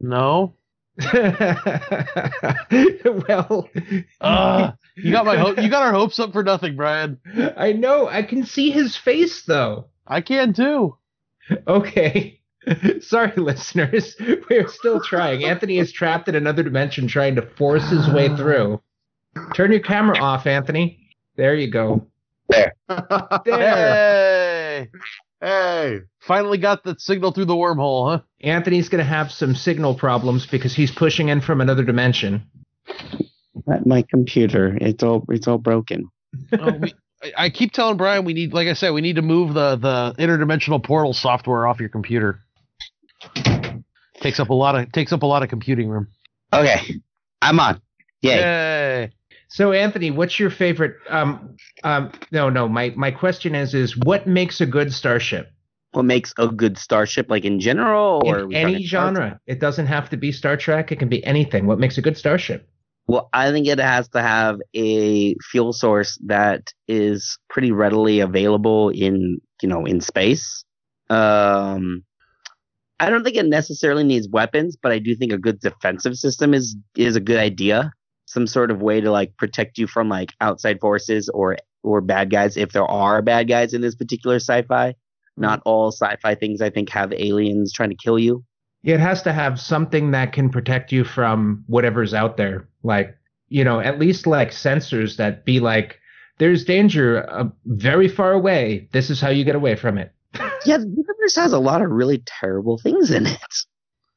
No. 0.00 0.54
well, 3.28 3.68
Uh, 4.20 4.72
you 4.96 5.12
got 5.12 5.24
my 5.24 5.54
you 5.62 5.70
got 5.70 5.82
our 5.82 5.92
hopes 5.92 6.18
up 6.18 6.32
for 6.32 6.42
nothing, 6.42 6.76
Brian. 6.76 7.18
I 7.56 7.72
know. 7.72 8.08
I 8.08 8.22
can 8.22 8.44
see 8.44 8.70
his 8.70 8.96
face 8.96 9.42
though. 9.44 9.86
I 10.06 10.20
can 10.20 10.52
too. 10.52 10.96
Okay. 11.66 12.40
Sorry, 13.00 13.32
listeners. 13.36 14.16
We're 14.50 14.68
still 14.68 15.00
trying. 15.00 15.44
Anthony 15.44 15.78
is 15.78 15.92
trapped 15.92 16.28
in 16.28 16.34
another 16.34 16.62
dimension 16.62 17.08
trying 17.08 17.36
to 17.36 17.42
force 17.42 17.88
his 17.88 18.08
way 18.12 18.28
through. 18.36 18.82
Turn 19.54 19.70
your 19.70 19.80
camera 19.80 20.18
off, 20.18 20.46
Anthony. 20.46 21.08
There 21.36 21.54
you 21.54 21.70
go. 21.70 22.06
There. 22.48 22.74
there. 22.88 23.46
Hey, 23.46 24.88
hey. 25.40 26.00
finally 26.18 26.58
got 26.58 26.82
the 26.82 26.96
signal 26.98 27.30
through 27.30 27.44
the 27.44 27.54
wormhole, 27.54 28.10
huh? 28.10 28.22
Anthony's 28.42 28.88
going 28.88 29.00
to 29.04 29.04
have 29.08 29.30
some 29.30 29.54
signal 29.54 29.94
problems 29.94 30.46
because 30.46 30.74
he's 30.74 30.90
pushing 30.90 31.28
in 31.28 31.40
from 31.40 31.60
another 31.60 31.84
dimension. 31.84 32.42
My- 33.66 33.80
My 33.84 34.02
computer, 34.02 34.76
it's 34.80 35.02
all 35.02 35.24
it's 35.28 35.46
all 35.48 35.58
broken. 35.58 36.08
Oh, 36.58 36.70
we, 36.72 36.94
I- 37.22 37.32
I 37.46 37.50
keep 37.50 37.72
telling 37.72 37.96
Brian 37.98 38.24
we 38.24 38.32
need, 38.32 38.54
like 38.54 38.66
I 38.68 38.72
said, 38.72 38.90
we 38.90 39.02
need 39.02 39.16
to 39.16 39.22
move 39.22 39.52
the 39.52 39.76
the 39.76 40.14
interdimensional 40.18 40.82
portal 40.82 41.12
software 41.12 41.66
off 41.66 41.78
your 41.80 41.88
computer. 41.90 42.40
Takes 44.20 44.38
up 44.40 44.50
a 44.50 44.54
lot 44.54 44.74
of 44.76 44.90
takes 44.92 45.12
up 45.12 45.22
a 45.22 45.26
lot 45.26 45.42
of 45.42 45.48
computing 45.48 45.88
room. 45.88 46.08
Okay, 46.52 46.80
I'm 47.42 47.58
on. 47.60 47.80
Yay! 48.22 48.36
Yay! 48.36 49.10
So, 49.48 49.72
Anthony, 49.72 50.10
what's 50.10 50.38
your 50.38 50.50
favorite? 50.50 50.96
Um, 51.08 51.56
um, 51.84 52.12
no, 52.30 52.48
no. 52.50 52.68
My 52.68 52.92
my 52.96 53.10
question 53.10 53.54
is, 53.54 53.74
is 53.74 53.96
what 53.96 54.26
makes 54.26 54.60
a 54.60 54.66
good 54.66 54.92
starship 54.92 55.50
What 55.92 56.04
makes 56.04 56.32
a 56.38 56.48
good 56.48 56.78
starship, 56.78 57.28
like 57.30 57.44
in 57.44 57.58
general, 57.58 58.22
or 58.24 58.40
in 58.40 58.54
any 58.54 58.72
talking 58.72 58.86
Star 58.86 59.12
Trek? 59.12 59.16
genre? 59.16 59.40
It 59.46 59.60
doesn't 59.60 59.86
have 59.86 60.08
to 60.10 60.16
be 60.16 60.30
Star 60.30 60.56
Trek. 60.56 60.92
It 60.92 61.00
can 61.00 61.08
be 61.08 61.24
anything. 61.24 61.66
What 61.66 61.80
makes 61.80 61.98
a 61.98 62.02
good 62.02 62.16
starship? 62.16 62.68
Well, 63.08 63.28
I 63.32 63.50
think 63.50 63.66
it 63.66 63.80
has 63.80 64.08
to 64.10 64.22
have 64.22 64.60
a 64.72 65.34
fuel 65.50 65.72
source 65.72 66.16
that 66.26 66.72
is 66.86 67.38
pretty 67.48 67.72
readily 67.72 68.20
available 68.20 68.90
in 68.90 69.40
you 69.62 69.68
know 69.68 69.84
in 69.84 70.00
space. 70.00 70.64
Um, 71.08 72.04
I 73.00 73.10
don't 73.10 73.24
think 73.24 73.36
it 73.36 73.46
necessarily 73.46 74.04
needs 74.04 74.28
weapons, 74.28 74.76
but 74.80 74.92
I 74.92 75.00
do 75.00 75.16
think 75.16 75.32
a 75.32 75.38
good 75.38 75.58
defensive 75.58 76.16
system 76.16 76.54
is 76.54 76.76
is 76.96 77.16
a 77.16 77.20
good 77.20 77.38
idea. 77.38 77.92
Some 78.26 78.46
sort 78.46 78.70
of 78.70 78.80
way 78.80 79.00
to 79.00 79.10
like 79.10 79.36
protect 79.38 79.78
you 79.78 79.88
from 79.88 80.08
like 80.08 80.32
outside 80.40 80.78
forces 80.80 81.28
or 81.30 81.56
or 81.82 82.00
bad 82.00 82.30
guys 82.30 82.56
if 82.56 82.72
there 82.72 82.84
are 82.84 83.22
bad 83.22 83.48
guys 83.48 83.74
in 83.74 83.80
this 83.80 83.96
particular 83.96 84.36
sci-fi. 84.36 84.94
Not 85.36 85.62
all 85.64 85.90
sci-fi 85.90 86.34
things 86.34 86.60
I 86.60 86.70
think 86.70 86.90
have 86.90 87.12
aliens 87.12 87.72
trying 87.72 87.90
to 87.90 87.96
kill 87.96 88.18
you. 88.18 88.44
It 88.82 89.00
has 89.00 89.22
to 89.22 89.32
have 89.32 89.60
something 89.60 90.10
that 90.12 90.32
can 90.32 90.48
protect 90.48 90.90
you 90.90 91.04
from 91.04 91.64
whatever's 91.66 92.14
out 92.14 92.36
there. 92.36 92.68
Like, 92.82 93.16
you 93.48 93.64
know, 93.64 93.80
at 93.80 93.98
least 93.98 94.26
like 94.26 94.50
sensors 94.50 95.16
that 95.16 95.44
be 95.44 95.60
like, 95.60 95.98
there's 96.38 96.64
danger 96.64 97.28
uh, 97.30 97.48
very 97.66 98.08
far 98.08 98.32
away. 98.32 98.88
This 98.92 99.10
is 99.10 99.20
how 99.20 99.28
you 99.28 99.44
get 99.44 99.54
away 99.54 99.76
from 99.76 99.98
it. 99.98 100.12
yeah, 100.64 100.78
the 100.78 100.86
universe 100.88 101.36
has 101.36 101.52
a 101.52 101.58
lot 101.58 101.82
of 101.82 101.90
really 101.90 102.22
terrible 102.24 102.78
things 102.78 103.10
in 103.10 103.26
it. 103.26 103.38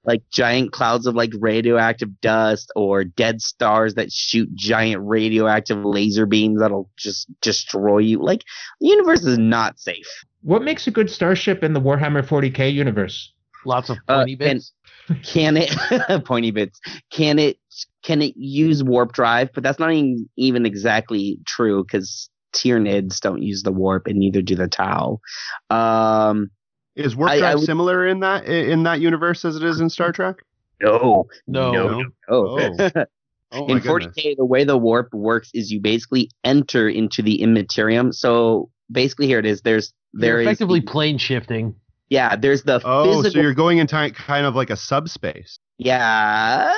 Like 0.06 0.22
giant 0.32 0.72
clouds 0.72 1.06
of 1.06 1.16
like 1.16 1.32
radioactive 1.40 2.20
dust 2.22 2.72
or 2.76 3.04
dead 3.04 3.42
stars 3.42 3.96
that 3.96 4.12
shoot 4.12 4.54
giant 4.54 5.02
radioactive 5.06 5.84
laser 5.84 6.26
beams 6.26 6.60
that'll 6.60 6.90
just 6.98 7.28
destroy 7.42 8.00
you. 8.00 8.22
Like 8.22 8.44
the 8.82 8.88
universe 8.88 9.24
is 9.24 9.38
not 9.38 9.80
safe. 9.80 10.26
What 10.44 10.62
makes 10.64 10.88
a 10.88 10.92
good 10.92 11.10
starship 11.10 11.64
in 11.64 11.74
the 11.74 11.82
Warhammer 11.82 12.22
40k 12.26 12.72
universe? 12.74 13.32
Lots 13.66 13.90
of 13.90 13.98
Uh, 14.08 14.20
pointy 14.20 14.34
and- 14.34 14.40
bits. 14.40 14.74
Can 15.24 15.58
it 15.58 15.70
pointy 16.26 16.52
bits? 16.52 16.80
Can 17.12 17.40
it 17.40 17.58
can 18.04 18.22
it 18.22 18.36
use 18.38 18.84
warp 18.84 19.14
drive? 19.14 19.50
But 19.54 19.64
that's 19.64 19.80
not 19.80 19.92
even, 19.92 20.30
even 20.38 20.66
exactly 20.66 21.40
true 21.46 21.84
because 21.84 22.30
Tyranids 22.54 23.20
don't 23.20 23.42
use 23.42 23.64
the 23.64 23.72
warp 23.72 24.08
and 24.08 24.18
neither 24.20 24.42
do 24.42 24.56
the 24.56 24.68
Tau. 24.68 25.20
Um 25.70 26.52
Is 26.96 27.16
warp 27.16 27.32
I- 27.32 27.36
I 27.36 27.40
drive 27.40 27.56
would- 27.60 27.66
similar 27.66 28.06
in 28.08 28.20
that 28.22 28.46
in 28.46 28.84
that 28.84 29.00
universe 29.02 29.44
as 29.46 29.56
it 29.56 29.64
is 29.64 29.80
in 29.80 29.90
Star 29.90 30.12
Trek? 30.12 30.38
no. 30.82 31.28
No. 31.48 31.72
No. 31.72 32.04
Oh. 32.30 32.56
no. 32.78 33.06
Oh 33.56 33.68
my 33.68 33.76
in 33.76 33.82
40k 33.82 34.36
the 34.36 34.46
way 34.46 34.64
the 34.64 34.78
warp 34.80 35.14
works 35.14 35.52
is 35.54 35.72
you 35.72 35.80
basically 35.80 36.32
enter 36.44 36.90
into 36.90 37.22
the 37.22 37.40
immaterium 37.40 38.12
so 38.12 38.72
basically 38.92 39.28
here 39.28 39.38
it 39.38 39.46
is 39.46 39.62
there's 39.62 39.94
there 40.14 40.34
You're 40.34 40.42
effectively 40.42 40.80
the- 40.80 40.86
plane 40.88 41.18
shifting. 41.18 41.76
yeah 42.10 42.36
there's 42.36 42.64
the 42.64 42.82
Oh, 42.84 43.06
physical 43.06 43.32
so 43.32 43.40
you're 43.42 43.54
going 43.54 43.78
into 43.80 44.12
kind 44.16 44.46
of 44.46 44.56
like 44.56 44.70
a 44.70 44.76
subspace. 44.76 45.58
yeah 45.78 46.72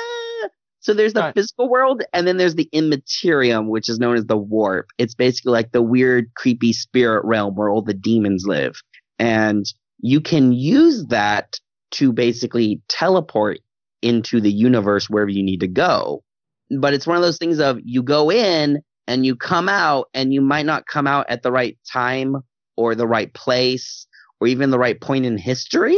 so 0.80 0.94
there's 0.94 1.14
the 1.14 1.22
Right. 1.22 1.34
physical 1.34 1.68
world 1.70 2.04
and 2.14 2.28
then 2.28 2.38
there's 2.38 2.56
the 2.56 2.70
immaterium 2.72 3.68
which 3.70 3.90
is 3.90 4.00
known 4.00 4.16
as 4.16 4.26
the 4.26 4.38
warp 4.38 4.88
it's 4.98 5.16
basically 5.16 5.52
like 5.52 5.72
the 5.72 5.82
weird 5.82 6.32
creepy 6.36 6.74
spirit 6.74 7.24
realm 7.26 7.56
where 7.56 7.70
all 7.70 7.82
the 7.82 7.94
demons 7.94 8.46
live 8.46 8.76
and 9.20 9.66
you 10.00 10.22
can 10.22 10.52
use 10.52 11.06
that 11.08 11.60
to 11.92 12.12
basically 12.12 12.82
teleport 12.90 13.60
into 14.02 14.40
the 14.42 14.52
universe 14.52 15.10
wherever 15.10 15.32
you 15.32 15.44
need 15.44 15.60
to 15.62 15.68
go 15.68 16.24
but 16.80 16.94
it's 16.94 17.08
one 17.08 17.18
of 17.18 17.24
those 17.24 17.38
things 17.38 17.60
of 17.60 17.80
you 17.84 18.04
go 18.04 18.32
in 18.32 18.82
and 19.08 19.26
you 19.26 19.36
come 19.36 19.70
out 19.70 20.08
and 20.14 20.34
you 20.34 20.42
might 20.42 20.66
not 20.66 20.86
come 20.88 21.08
out 21.08 21.26
at 21.30 21.42
the 21.44 21.52
right 21.52 21.78
time 21.92 22.36
or 22.78 22.96
the 22.96 23.08
right 23.08 23.34
place 23.34 24.08
or 24.40 24.48
even 24.48 24.70
the 24.70 24.80
right 24.80 25.00
point 25.02 25.26
in 25.26 25.38
history 25.38 25.98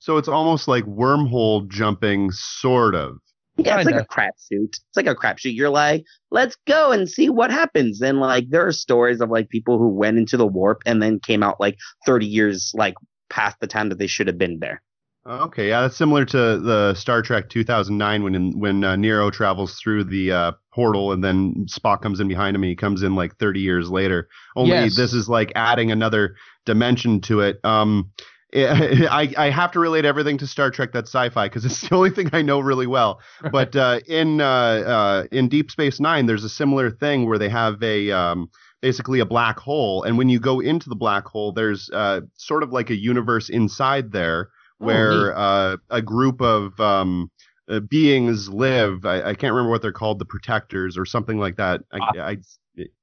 So 0.00 0.16
it's 0.16 0.28
almost 0.28 0.68
like 0.68 0.84
wormhole 0.84 1.68
jumping, 1.68 2.30
sort 2.32 2.94
of. 2.94 3.18
Yeah, 3.56 3.76
it's 3.76 3.84
like 3.84 3.96
Kinda. 3.96 4.00
a 4.00 4.06
crapshoot. 4.06 4.68
It's 4.70 4.96
like 4.96 5.06
a 5.08 5.14
crapshoot. 5.16 5.54
You're 5.54 5.68
like, 5.70 6.04
let's 6.30 6.56
go 6.66 6.92
and 6.92 7.08
see 7.08 7.28
what 7.28 7.50
happens. 7.50 8.00
And 8.00 8.20
like, 8.20 8.50
there 8.50 8.66
are 8.66 8.72
stories 8.72 9.20
of 9.20 9.30
like 9.30 9.48
people 9.48 9.78
who 9.78 9.88
went 9.88 10.16
into 10.18 10.36
the 10.36 10.46
warp 10.46 10.82
and 10.86 11.02
then 11.02 11.18
came 11.18 11.42
out 11.42 11.58
like 11.58 11.76
30 12.06 12.26
years 12.26 12.72
like 12.74 12.94
past 13.30 13.58
the 13.60 13.66
time 13.66 13.88
that 13.88 13.98
they 13.98 14.06
should 14.06 14.28
have 14.28 14.38
been 14.38 14.60
there. 14.60 14.80
Okay, 15.28 15.68
yeah, 15.68 15.82
that's 15.82 15.96
similar 15.96 16.24
to 16.24 16.58
the 16.58 16.94
Star 16.94 17.20
Trek 17.20 17.50
2009 17.50 18.22
when 18.22 18.58
when 18.58 18.82
uh, 18.82 18.96
Nero 18.96 19.30
travels 19.30 19.78
through 19.78 20.04
the 20.04 20.32
uh, 20.32 20.52
portal 20.72 21.12
and 21.12 21.22
then 21.22 21.66
Spock 21.66 22.00
comes 22.00 22.18
in 22.18 22.28
behind 22.28 22.56
him 22.56 22.62
and 22.62 22.70
he 22.70 22.76
comes 22.76 23.02
in 23.02 23.14
like 23.14 23.36
30 23.36 23.60
years 23.60 23.90
later. 23.90 24.28
Only 24.56 24.70
Yes. 24.70 24.96
this 24.96 25.12
is 25.12 25.28
like 25.28 25.52
adding 25.54 25.90
another 25.92 26.34
dimension 26.64 27.20
to 27.22 27.40
it. 27.40 27.60
Um, 27.62 28.10
I 28.54 29.34
I 29.36 29.50
have 29.50 29.70
to 29.72 29.80
relate 29.80 30.06
everything 30.06 30.38
to 30.38 30.46
Star 30.46 30.70
Trek 30.70 30.92
that's 30.94 31.10
sci-fi 31.10 31.46
because 31.46 31.66
it's 31.66 31.80
the 31.88 31.94
only 31.94 32.10
thing 32.10 32.30
I 32.32 32.40
know 32.40 32.60
really 32.60 32.86
well. 32.86 33.20
But 33.52 33.76
uh, 33.76 34.00
in 34.06 34.40
uh, 34.40 34.44
uh, 34.44 35.24
in 35.30 35.50
Deep 35.50 35.70
Space 35.70 36.00
Nine, 36.00 36.24
there's 36.24 36.44
a 36.44 36.48
similar 36.48 36.90
thing 36.90 37.28
where 37.28 37.38
they 37.38 37.50
have 37.50 37.82
a 37.82 38.10
um, 38.12 38.48
basically 38.80 39.20
a 39.20 39.26
black 39.26 39.58
hole, 39.58 40.04
and 40.04 40.16
when 40.16 40.30
you 40.30 40.40
go 40.40 40.60
into 40.60 40.88
the 40.88 40.96
black 40.96 41.26
hole, 41.26 41.52
there's 41.52 41.90
uh, 41.90 42.22
sort 42.36 42.62
of 42.62 42.72
like 42.72 42.88
a 42.88 42.96
universe 42.96 43.50
inside 43.50 44.10
there 44.12 44.48
where 44.78 45.28
neat. 45.28 45.34
uh, 45.36 45.76
a 45.90 46.02
group 46.02 46.40
of 46.40 46.78
um, 46.80 47.30
uh, 47.68 47.80
beings 47.80 48.48
live. 48.48 49.04
I, 49.04 49.22
I 49.22 49.34
can't 49.34 49.52
remember 49.52 49.70
what 49.70 49.82
they're 49.82 49.92
called, 49.92 50.18
the 50.18 50.24
protectors 50.24 50.96
or 50.96 51.04
something 51.04 51.38
like 51.38 51.56
that. 51.56 51.82
I, 51.92 51.98
I, 52.18 52.36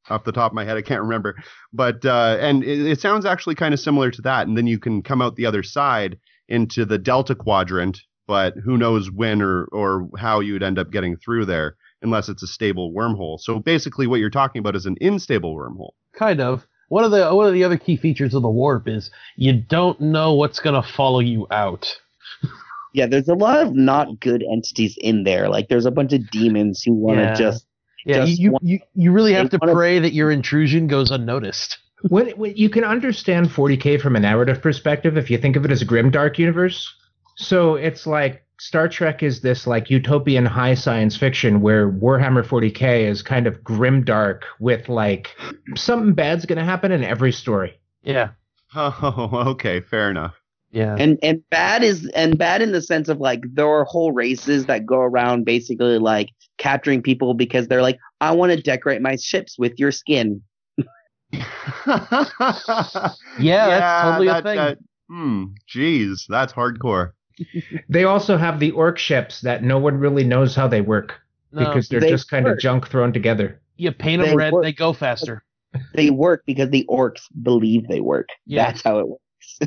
off 0.10 0.24
the 0.24 0.32
top 0.32 0.52
of 0.52 0.56
my 0.56 0.66
head, 0.66 0.78
I 0.78 0.82
can't 0.82 1.02
remember. 1.02 1.36
But 1.74 2.06
uh, 2.06 2.38
and 2.40 2.64
it, 2.64 2.86
it 2.92 3.02
sounds 3.02 3.26
actually 3.26 3.56
kind 3.56 3.74
of 3.74 3.80
similar 3.80 4.12
to 4.12 4.22
that. 4.24 4.48
And 4.48 4.58
then 4.58 4.68
you 4.68 4.80
can 4.80 5.02
come 5.02 5.22
out 5.22 5.36
the 5.36 5.46
other 5.46 5.64
side 5.64 6.18
into 6.48 6.86
the 6.86 6.98
Delta 6.98 7.36
Quadrant, 7.36 8.02
but 8.28 8.56
who 8.64 8.78
knows 8.78 9.12
when 9.12 9.42
or 9.42 9.66
or 9.66 10.10
how 10.18 10.40
you'd 10.40 10.64
end 10.64 10.80
up 10.80 10.92
getting 10.92 11.18
through 11.18 11.46
there 11.46 11.76
unless 12.02 12.30
it's 12.30 12.44
a 12.44 12.48
stable 12.48 12.94
wormhole. 12.94 13.40
So 13.40 13.60
basically, 13.60 14.08
what 14.08 14.20
you're 14.20 14.30
talking 14.30 14.60
about 14.60 14.76
is 14.76 14.86
an 14.86 14.96
unstable 15.02 15.56
wormhole. 15.56 15.92
Kind 16.14 16.40
of. 16.40 16.68
One 16.90 17.04
of 17.04 17.12
the 17.12 17.34
one 17.34 17.48
of 17.48 17.54
the 17.54 17.64
other 17.64 17.78
key 17.78 17.98
features 17.98 18.34
of 18.34 18.42
the 18.42 18.50
warp 18.50 18.88
is 18.88 19.10
you 19.36 19.54
don't 19.54 20.00
know 20.00 20.34
what's 20.34 20.60
gonna 20.60 20.84
follow 20.84 21.20
you 21.20 21.48
out. 21.52 21.96
Yeah, 22.94 23.08
there's 23.08 23.28
a 23.28 23.34
lot 23.34 23.60
of 23.60 23.76
not 23.76 24.22
good 24.22 24.42
entities 24.50 24.98
in 25.02 25.26
there. 25.26 25.50
Like 25.50 25.68
there's 25.68 25.86
a 25.86 25.92
bunch 25.92 26.14
of 26.14 26.32
demons 26.32 26.82
who 26.82 26.94
want 26.94 27.18
to 27.18 27.24
Yeah. 27.24 27.34
just 27.34 27.66
Yeah, 28.06 28.26
Just 28.26 28.40
you, 28.40 28.52
one- 28.52 28.62
you 28.66 28.80
you 28.94 29.12
really 29.12 29.34
have 29.34 29.50
to 29.50 29.58
they 29.58 29.66
wanna- 29.66 29.74
pray 29.74 30.00
that 30.00 30.14
your 30.14 30.32
intrusion 30.32 30.88
goes 30.88 31.12
unnoticed. 31.12 31.78
when, 32.08 32.30
when 32.38 32.56
you 32.56 32.70
can 32.70 32.86
understand 32.86 33.50
40k 33.50 34.00
from 34.00 34.16
a 34.16 34.20
narrative 34.22 34.62
perspective 34.62 35.18
if 35.18 35.30
you 35.30 35.38
think 35.38 35.58
of 35.58 35.66
it 35.66 35.72
as 35.72 35.82
a 35.82 35.86
grim 35.86 36.10
dark 36.10 36.40
universe 36.40 36.88
so 37.36 37.76
it's 37.76 38.08
like 38.08 38.45
star 38.60 38.88
trek 38.88 39.22
is 39.24 39.42
this 39.42 39.68
like 39.68 39.90
utopian 39.90 40.46
high 40.46 40.74
science 40.74 41.16
fiction 41.18 41.62
where 41.62 41.92
warhammer 41.92 42.44
40k 42.46 43.02
is 43.10 43.22
kind 43.22 43.48
of 43.48 43.62
grimdark 43.62 44.42
with 44.60 44.88
like 44.90 45.36
something 45.76 46.14
bad's 46.14 46.46
going 46.46 46.58
to 46.60 46.64
happen 46.66 46.92
in 46.92 47.04
every 47.04 47.32
story 47.32 47.80
Yeah, 48.04 48.30
Oh, 48.76 49.44
okay, 49.48 49.82
fair 49.82 50.10
enough. 50.10 50.36
yeah. 50.72 50.96
and 51.00 51.18
and 51.24 51.42
bad 51.50 51.84
is 51.84 52.08
and 52.16 52.38
bad 52.38 52.62
in 52.62 52.72
the 52.72 52.82
sense 52.82 53.10
of 53.10 53.20
like 53.20 53.42
there 53.54 53.68
are 53.68 53.84
whole 53.86 54.12
races 54.12 54.66
that 54.68 54.86
go 54.86 55.00
around 55.00 55.46
basically 55.46 55.98
like 56.00 56.30
capturing 56.58 57.02
people 57.02 57.34
because 57.34 57.68
they're 57.68 57.82
like 57.82 58.00
I 58.22 58.32
want 58.32 58.52
to 58.54 58.62
decorate 58.62 59.02
my 59.02 59.16
ships 59.18 59.58
with 59.60 59.74
your 59.80 59.92
skin. 59.92 60.42
Yeah, 63.40 63.68
that's 63.68 64.04
totally 64.04 64.28
a 64.28 64.42
thing. 64.42 64.56
That, 64.56 64.78
hmm, 65.10 65.44
geez, 65.68 66.26
that's 66.30 66.54
hardcore. 66.54 67.12
They 67.90 68.04
also 68.06 68.38
have 68.38 68.60
the 68.60 68.72
orc 68.72 68.98
ships 68.98 69.42
that 69.42 69.64
no 69.64 69.78
one 69.78 69.98
really 70.00 70.24
knows 70.24 70.56
how 70.56 70.68
they 70.68 70.82
work 70.82 71.20
No, 71.52 71.66
because 71.66 71.90
they're 71.90 72.00
they 72.00 72.10
just 72.10 72.30
kind 72.30 72.48
of 72.48 72.58
junk 72.60 72.88
thrown 72.88 73.14
together 73.14 73.60
you 73.78 73.92
paint 73.92 74.22
them 74.22 74.32
they 74.32 74.36
red, 74.36 74.54
work. 74.54 74.64
they 74.64 74.72
go 74.74 74.94
faster. 74.94 75.44
They 75.94 76.10
work 76.10 76.44
because 76.46 76.70
the 76.70 76.86
orcs 76.90 77.24
believe 77.44 77.88
they 77.90 78.00
work. 78.00 78.30
Yeah. 78.46 78.68
That's 78.68 78.82
how 78.82 79.00
it 79.00 79.08
works. 79.10 79.60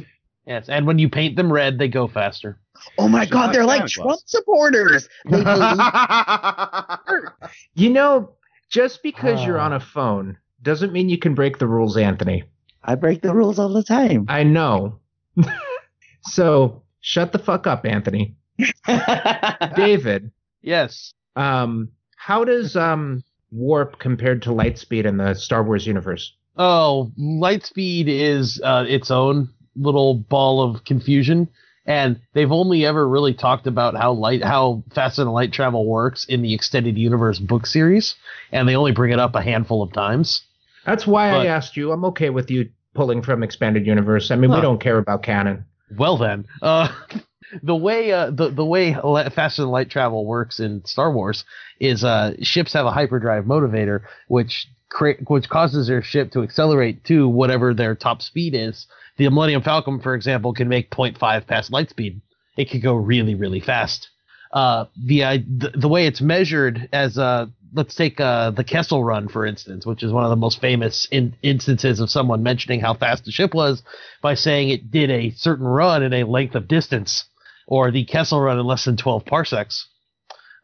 Yes, 0.47 0.71
and 0.71 0.87
when 0.87 0.99
you 0.99 1.11
paint 1.11 1.37
them 1.37 1.53
red, 1.53 1.79
they 1.79 1.89
go 1.89 2.09
faster. 2.09 2.59
Oh 2.97 3.07
my 3.07 3.21
Just 3.27 3.33
god, 3.33 3.55
they're 3.55 3.67
like 3.67 3.85
Trump 3.87 4.09
Claus. 4.09 4.23
supporters. 4.25 5.11
They 5.27 5.41
you 7.75 7.91
know 7.91 8.33
just 8.71 9.03
because 9.03 9.45
you're 9.45 9.61
Ah. 9.61 9.67
on 9.67 9.73
a 9.75 9.81
phone 9.81 10.39
doesn't 10.63 10.91
mean 10.93 11.11
you 11.11 11.19
can 11.19 11.35
break 11.35 11.59
the 11.59 11.67
rules 11.67 11.99
anthony 11.99 12.45
I 12.85 12.95
break 12.95 13.21
the 13.21 13.35
rules 13.35 13.59
all 13.59 13.69
the 13.69 13.83
time. 13.83 14.25
i 14.29 14.43
know 14.43 14.99
so 16.23 16.83
shut 17.01 17.33
the 17.33 17.39
fuck 17.39 17.67
up 17.67 17.85
anthony. 17.87 18.35
David. 19.77 20.31
Yes. 20.63 21.13
um 21.37 21.91
how 22.17 22.45
does 22.45 22.77
um 22.77 23.23
warp 23.51 23.99
compared 23.99 24.43
to 24.43 24.51
lightspeed 24.51 25.05
in 25.05 25.17
the 25.17 25.35
star 25.35 25.63
wars 25.63 25.87
universe? 25.87 26.35
Oh, 26.61 27.13
Lightspeed 27.17 28.07
is 28.09 28.61
uh, 28.65 28.85
its 28.89 29.13
own 29.13 29.49
little 29.77 30.15
ball 30.17 30.61
of 30.61 30.83
confusion, 30.85 31.49
and 31.87 32.21
they've 32.33 32.51
only 32.51 32.85
ever 32.85 33.07
really 33.09 33.33
talked 33.33 33.69
about 33.69 33.95
how 33.97 34.11
light, 34.11 34.43
how 34.43 34.83
fast 34.93 35.21
and 35.21 35.33
light 35.33 35.53
travel 35.53 35.87
works 35.87 36.25
in 36.25 36.43
the 36.43 36.53
extended 36.53 36.99
universe 36.99 37.39
book 37.39 37.65
series, 37.65 38.17
and 38.51 38.69
they 38.69 38.75
only 38.75 38.91
bring 38.91 39.13
it 39.13 39.21
up 39.21 39.37
a 39.37 39.41
handful 39.41 39.83
of 39.85 39.93
times. 39.93 40.43
that's 40.85 41.07
why 41.07 41.31
But- 41.31 41.41
i 41.43 41.47
asked 41.47 41.77
you. 41.77 41.93
I'm 41.93 42.05
okay 42.07 42.31
with 42.31 42.51
you 42.51 42.69
pulling 42.95 43.23
from 43.23 43.45
expanded 43.45 43.87
universe. 43.87 44.33
I 44.33 44.35
mean 44.37 44.51
we 44.51 44.61
don't 44.61 44.81
care 44.81 44.99
about 44.99 45.23
canon 45.23 45.65
Well 45.97 46.17
then, 46.19 46.47
uh, 46.63 46.89
the 47.63 47.77
way 47.77 48.13
uh, 48.13 48.31
the 48.31 48.51
the 48.51 48.65
way 48.65 48.97
li- 49.03 49.29
fast 49.31 49.59
and 49.59 49.71
light 49.71 49.91
travel 49.91 50.27
works 50.27 50.61
in 50.61 50.85
Star 50.85 51.13
Wars 51.13 51.45
is 51.81 52.05
uh, 52.05 52.35
ships 52.43 52.73
have 52.73 52.87
a 52.87 52.91
hyperdrive 52.91 53.45
motivator, 53.45 54.03
which 54.29 54.69
cra- 54.89 55.17
which 55.27 55.49
causes 55.49 55.87
their 55.89 56.03
ship 56.03 56.33
to 56.33 56.43
accelerate 56.43 57.05
to 57.05 57.29
whatever 57.29 57.75
their 57.75 57.95
top 57.95 58.23
speed 58.23 58.55
is. 58.55 58.87
The 59.17 59.29
Millennium 59.29 59.63
Falcon, 59.63 60.01
for 60.01 60.15
example, 60.15 60.53
can 60.53 60.69
make 60.69 60.91
0.5 60.91 61.47
past 61.47 61.73
light 61.73 61.91
speed. 61.91 62.21
It 62.57 62.71
could 62.71 62.83
go 62.83 62.95
really 62.95 63.35
really 63.35 63.61
fast. 63.61 64.09
Uh, 64.53 64.87
the, 65.05 65.21
the 65.21 65.73
the 65.75 65.89
way 65.89 66.07
it's 66.07 66.21
measured 66.21 66.89
as 66.93 67.19
uh, 67.19 67.47
let's 67.73 67.95
take 67.95 68.21
uh, 68.21 68.51
the 68.51 68.65
Kessel 68.65 69.05
Run 69.05 69.29
for 69.29 69.45
instance, 69.47 69.87
which 69.87 70.03
is 70.03 70.13
one 70.13 70.25
of 70.25 70.31
the 70.31 70.37
most 70.37 70.61
famous 70.61 71.07
in- 71.11 71.37
instances 71.43 72.01
of 72.01 72.11
someone 72.11 72.43
mentioning 72.43 72.81
how 72.81 72.95
fast 72.95 73.25
the 73.25 73.33
ship 73.33 73.55
was 73.55 73.83
by 74.23 74.35
saying 74.35 74.69
it 74.69 74.91
did 74.91 75.11
a 75.11 75.31
certain 75.31 75.67
run 75.67 76.03
in 76.03 76.13
a 76.13 76.25
length 76.25 76.55
of 76.55 76.69
distance, 76.69 77.25
or 77.67 77.91
the 77.91 78.05
Kessel 78.05 78.41
run 78.41 78.59
in 78.59 78.67
less 78.67 78.85
than 78.85 78.97
12 78.97 79.25
parsecs. 79.25 79.87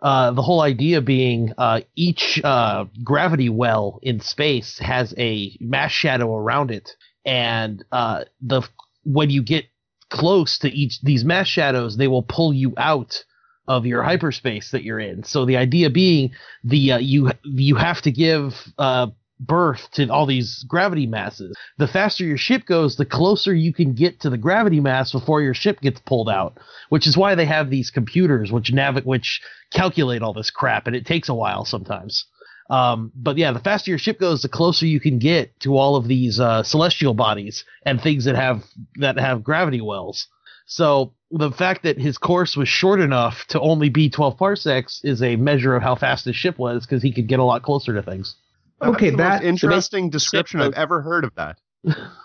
Uh, 0.03 0.33
the 0.33 0.43
whole 0.43 0.61
idea 0.61 1.01
being 1.01 1.53
uh, 1.57 1.81
each 1.97 2.40
uh, 2.45 2.85
gravity 3.03 3.49
well 3.49 3.99
in 4.03 4.21
space 4.21 4.79
has 4.79 5.14
a 5.17 5.57
mass 5.61 5.93
shadow 5.93 6.37
around 6.37 6.71
it, 6.71 6.90
and 7.25 7.85
uh, 7.90 8.25
the 8.43 8.62
when 9.05 9.31
you 9.31 9.43
get 9.43 9.64
close 10.11 10.59
to 10.59 10.69
each 10.69 11.01
these 11.03 11.25
mass 11.25 11.47
shadows, 11.49 11.97
they 11.97 12.09
will 12.09 12.23
pull 12.23 12.53
you 12.53 12.75
out 12.77 13.25
of 13.66 13.87
your 13.87 14.03
hyperspace 14.03 14.70
that 14.70 14.85
you're 14.85 15.00
in. 15.00 15.24
So 15.24 15.44
the 15.44 15.57
idea 15.57 15.90
being 15.90 16.33
the 16.62 16.92
uh, 16.92 16.98
you 16.98 17.31
you 17.42 17.77
have 17.77 18.03
to 18.03 18.12
give 18.12 18.55
uh, 18.79 19.09
berth 19.40 19.90
to 19.92 20.09
all 20.09 20.27
these 20.27 20.64
gravity 20.68 21.07
masses. 21.07 21.57
The 21.79 21.88
faster 21.88 22.24
your 22.24 22.37
ship 22.37 22.66
goes, 22.66 22.96
the 22.96 23.05
closer 23.05 23.55
you 23.55 23.72
can 23.72 23.94
get 23.94 24.20
to 24.20 24.31
the 24.31 24.38
gravity 24.38 24.81
mass 24.81 25.12
before 25.12 25.42
your 25.42 25.55
ship 25.55 25.81
gets 25.81 26.00
pulled 26.00 26.29
out. 26.29 26.59
Which 26.88 27.07
is 27.07 27.16
why 27.16 27.35
they 27.35 27.46
have 27.46 27.70
these 27.70 27.90
computers 27.90 28.53
which 28.53 28.72
nav- 28.72 29.05
which 29.05 29.40
calculate 29.72 30.22
all 30.22 30.35
this 30.35 30.50
crap, 30.50 30.87
and 30.87 30.94
it 30.94 31.07
takes 31.07 31.29
a 31.29 31.35
while 31.35 31.64
sometimes. 31.64 32.27
Um, 32.70 33.12
but 33.14 33.37
yeah, 33.37 33.53
the 33.53 33.59
faster 33.59 33.90
your 33.90 33.98
ship 33.98 34.18
goes, 34.18 34.40
the 34.42 34.48
closer 34.48 34.87
you 34.87 35.00
can 35.00 35.18
get 35.18 35.59
to 35.61 35.77
all 35.77 35.96
of 35.96 36.09
these 36.09 36.40
uh, 36.40 36.62
celestial 36.62 37.12
bodies 37.12 37.64
and 37.85 38.00
things 38.00 38.24
that 38.24 38.37
have 38.37 38.64
that 38.96 39.18
have 39.18 39.44
gravity 39.44 39.81
wells. 39.81 40.29
So 40.66 41.12
the 41.37 41.51
fact 41.51 41.83
that 41.83 41.99
his 41.99 42.16
course 42.16 42.57
was 42.57 42.68
short 42.68 43.01
enough 43.01 43.44
to 43.49 43.61
only 43.61 43.88
be 43.88 44.09
12 44.09 44.38
parsecs 44.38 45.01
is 45.03 45.20
a 45.23 45.35
measure 45.37 45.75
of 45.75 45.83
how 45.83 45.97
fast 45.97 46.25
his 46.25 46.37
ship 46.37 46.59
was 46.59 46.87
because 46.87 47.03
he 47.03 47.12
could 47.12 47.27
get 47.27 47.40
a 47.40 47.44
lot 47.44 47.62
closer 47.62 47.92
to 47.94 48.03
things. 48.03 48.37
Okay, 48.81 49.11
That's 49.11 49.12
the 49.12 49.16
that- 49.16 49.42
most 49.42 49.44
interesting 49.64 50.11
description 50.11 50.61
I've 50.61 50.75
ever 50.75 51.03
heard 51.03 51.25
of 51.25 51.35
that. 51.35 51.59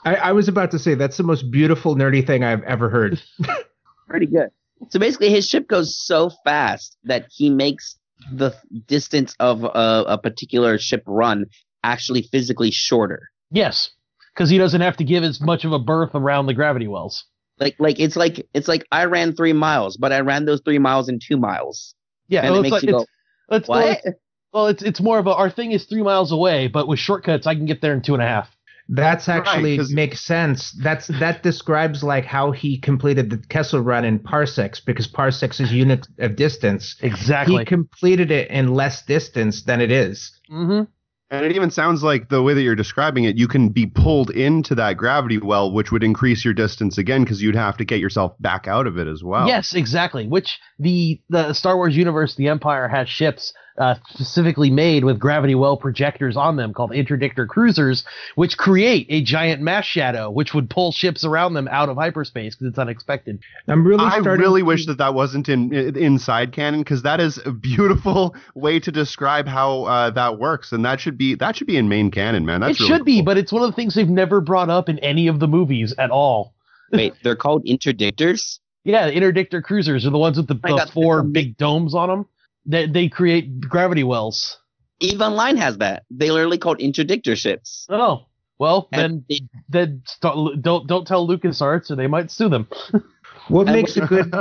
I, 0.06 0.16
I 0.16 0.32
was 0.32 0.48
about 0.48 0.72
to 0.72 0.80
say 0.80 0.96
that's 0.96 1.18
the 1.18 1.24
most 1.24 1.52
beautiful 1.52 1.94
nerdy 1.94 2.26
thing 2.26 2.46
i've 2.46 2.64
ever 2.64 2.90
heard 2.90 3.22
Pretty 4.08 4.26
good. 4.26 4.50
So 4.88 5.00
basically, 5.00 5.30
his 5.30 5.48
ship 5.48 5.68
goes 5.68 5.96
so 5.98 6.32
fast 6.44 6.98
that 7.04 7.26
he 7.30 7.50
makes 7.50 7.98
the 8.32 8.56
distance 8.88 9.36
of 9.40 9.64
a, 9.64 10.06
a 10.08 10.18
particular 10.18 10.78
ship 10.80 11.04
run 11.06 11.46
actually 11.84 12.24
physically 12.24 12.72
shorter. 12.72 13.30
Yes, 13.52 13.92
because 14.34 14.50
he 14.50 14.58
doesn't 14.58 14.82
have 14.82 14.98
to 14.98 15.04
give 15.04 15.24
as 15.24 15.40
much 15.42 15.64
of 15.66 15.74
a 15.74 15.80
berth 15.80 16.12
around 16.16 16.46
the 16.48 16.54
gravity 16.54 16.88
wells. 16.88 17.26
Like, 17.60 17.76
like 17.80 18.00
it's 18.00 18.16
like 18.16 18.48
it's 18.54 18.68
like 18.68 18.86
I 18.92 19.06
ran 19.06 19.36
three 19.36 19.54
miles, 19.54 19.98
but 19.98 20.12
I 20.14 20.22
ran 20.22 20.46
those 20.46 20.62
three 20.62 20.80
miles 20.80 21.10
in 21.10 21.20
two 21.20 21.38
miles, 21.38 21.94
Yeah, 22.28 22.42
and 22.42 22.52
well, 22.52 22.60
it 22.64 22.68
it's 22.68 22.72
makes 22.72 22.72
like- 22.72 22.84
you 22.84 22.92
go, 22.92 23.02
it's- 23.02 23.08
it's- 23.52 23.68
"What?" 23.70 23.90
it's- 23.90 24.14
Well, 24.54 24.68
it's 24.68 24.82
it's 24.82 25.00
more 25.02 25.20
of 25.20 25.28
a 25.28 25.34
our 25.36 25.50
thing 25.50 25.72
is 25.74 25.86
three 25.86 26.02
miles 26.02 26.32
away, 26.32 26.68
but 26.68 26.88
with 26.88 26.98
shortcuts 27.00 27.46
I 27.46 27.54
can 27.56 27.66
get 27.66 27.82
there 27.82 27.94
in 27.94 28.02
two 28.02 28.14
and 28.16 28.24
a 28.24 28.26
half. 28.28 28.50
That's 28.92 29.28
Right, 29.28 29.80
makes 29.92 30.22
sense. 30.22 30.72
That's 30.72 31.06
that 31.20 31.44
describes 31.50 32.04
like 32.04 32.26
how 32.26 32.50
he 32.52 32.80
completed 32.80 33.30
the 33.30 33.38
Kessel 33.38 33.82
run 33.82 34.04
in 34.04 34.18
parsecs 34.18 34.80
because 34.80 35.06
parsecs 35.06 35.60
is 35.60 35.72
unit 35.72 36.08
of 36.18 36.36
distance. 36.36 36.96
Exactly. 37.02 37.60
He 37.60 37.66
completed 37.66 38.32
it 38.32 38.50
in 38.50 38.74
less 38.74 39.06
distance 39.06 39.62
than 39.62 39.80
it 39.82 39.92
is. 39.92 40.32
mm-hmm. 40.52 40.86
And 41.32 41.46
it 41.46 41.56
even 41.56 41.70
sounds 41.70 42.02
like 42.02 42.30
the 42.30 42.42
way 42.42 42.56
that 42.56 42.62
you're 42.62 42.76
describing 42.76 43.26
it, 43.26 43.38
you 43.38 43.48
can 43.48 43.70
be 43.70 43.86
pulled 43.86 44.32
into 44.32 44.74
that 44.76 44.98
gravity 44.98 45.38
well, 45.38 45.72
which 45.72 45.92
would 45.92 46.04
increase 46.04 46.44
your 46.44 46.56
distance 46.56 46.98
again 46.98 47.24
because 47.24 47.42
you'd 47.42 47.56
have 47.56 47.78
to 47.78 47.86
get 47.86 48.00
yourself 48.00 48.34
back 48.40 48.68
out 48.68 48.88
of 48.88 48.98
it 48.98 49.08
as 49.08 49.24
well. 49.24 49.48
Yes, 49.48 49.74
exactly. 49.76 50.28
Which 50.28 50.60
the 50.80 51.22
the 51.30 51.54
Star 51.54 51.76
Wars 51.76 51.96
universe, 51.96 52.36
the 52.36 52.48
Empire 52.48 52.88
has 52.88 53.08
ships 53.08 53.54
uh, 53.80 53.96
specifically 54.10 54.70
made 54.70 55.04
with 55.06 55.18
gravity 55.20 55.56
well 55.56 55.78
projectors 55.78 56.36
on 56.36 56.58
them 56.58 56.74
called 56.74 56.92
interdictor 56.92 57.48
cruisers, 57.48 58.04
which 58.36 58.58
create 58.58 59.08
a 59.10 59.22
giant 59.24 59.62
mass 59.62 59.86
shadow, 59.86 60.30
which 60.30 60.54
would 60.54 60.70
pull 60.70 60.92
ships 60.92 61.24
around 61.24 61.54
them 61.54 61.68
out 61.70 61.90
of 61.90 61.96
hyperspace 61.96 62.56
because 62.56 62.68
it's 62.72 62.78
unexpected. 62.80 63.40
I'm 63.68 63.86
really 63.88 64.04
I 64.04 64.18
really 64.18 64.62
to- 64.62 64.66
wish 64.66 64.86
that 64.86 64.98
that 64.98 65.14
wasn't 65.14 65.50
in, 65.50 65.74
in 65.74 65.96
inside 65.98 66.52
canon 66.52 66.82
because 66.82 67.04
that 67.04 67.20
is 67.20 67.40
a 67.46 67.52
beautiful 67.52 68.36
way 68.56 68.80
to 68.82 68.92
describe 68.92 69.48
how 69.48 69.84
uh, 69.86 70.10
that 70.12 70.38
works, 70.40 70.72
and 70.72 70.84
that 70.86 71.00
should 71.00 71.18
be 71.18 71.36
that 71.36 71.56
should 71.56 71.68
be 71.68 71.78
in 71.78 71.88
main 71.90 72.12
canon, 72.12 72.46
man. 72.46 72.62
That's 72.62 72.80
it 72.80 72.84
really 72.84 72.98
should 72.98 73.06
be, 73.06 73.22
but 73.22 73.38
it's 73.38 73.52
one 73.52 73.64
of 73.64 73.70
the 73.70 73.76
things 73.76 73.96
they've 73.96 74.08
never 74.10 74.42
brought 74.42 74.70
up 74.70 74.90
in 74.90 75.00
any 75.00 75.28
of 75.28 75.40
the 75.40 75.48
movies 75.48 75.94
at 75.98 76.12
all. 76.12 76.54
Wait, 76.92 77.14
they're 77.24 77.36
called 77.36 77.66
interdictors. 77.66 78.60
Yeah, 78.84 79.08
the 79.08 79.14
interdictor 79.14 79.64
cruisers 79.64 80.06
are 80.06 80.10
the 80.10 80.18
ones 80.18 80.38
with 80.38 80.48
the, 80.48 80.60
I 80.64 80.72
the 80.72 80.78
got- 80.78 80.90
four 80.90 81.24
big 81.24 81.58
domes 81.58 81.94
on 81.96 82.10
them. 82.10 82.26
They, 82.70 82.86
they 82.86 83.10
create 83.10 83.60
gravity 83.62 84.04
wells. 84.04 84.58
Eve 85.00 85.22
Online 85.22 85.58
has 85.58 85.78
that. 85.80 86.04
They 86.12 86.30
literally 86.30 86.58
called 86.58 86.80
interdictor 86.80 87.36
ships. 87.36 87.86
Oh, 87.90 88.26
well, 88.60 88.90
And 88.92 89.24
then 89.30 89.50
then 89.70 90.02
st- 90.06 90.62
don't 90.62 90.86
don't 90.88 91.08
tell 91.08 91.28
LucasArts 91.28 91.90
or 91.90 91.96
they 91.96 92.08
might 92.08 92.30
sue 92.32 92.50
them. 92.50 92.68
What 93.48 93.68
And 93.68 93.76
makes 93.78 93.98
a 93.98 94.02
good 94.02 94.32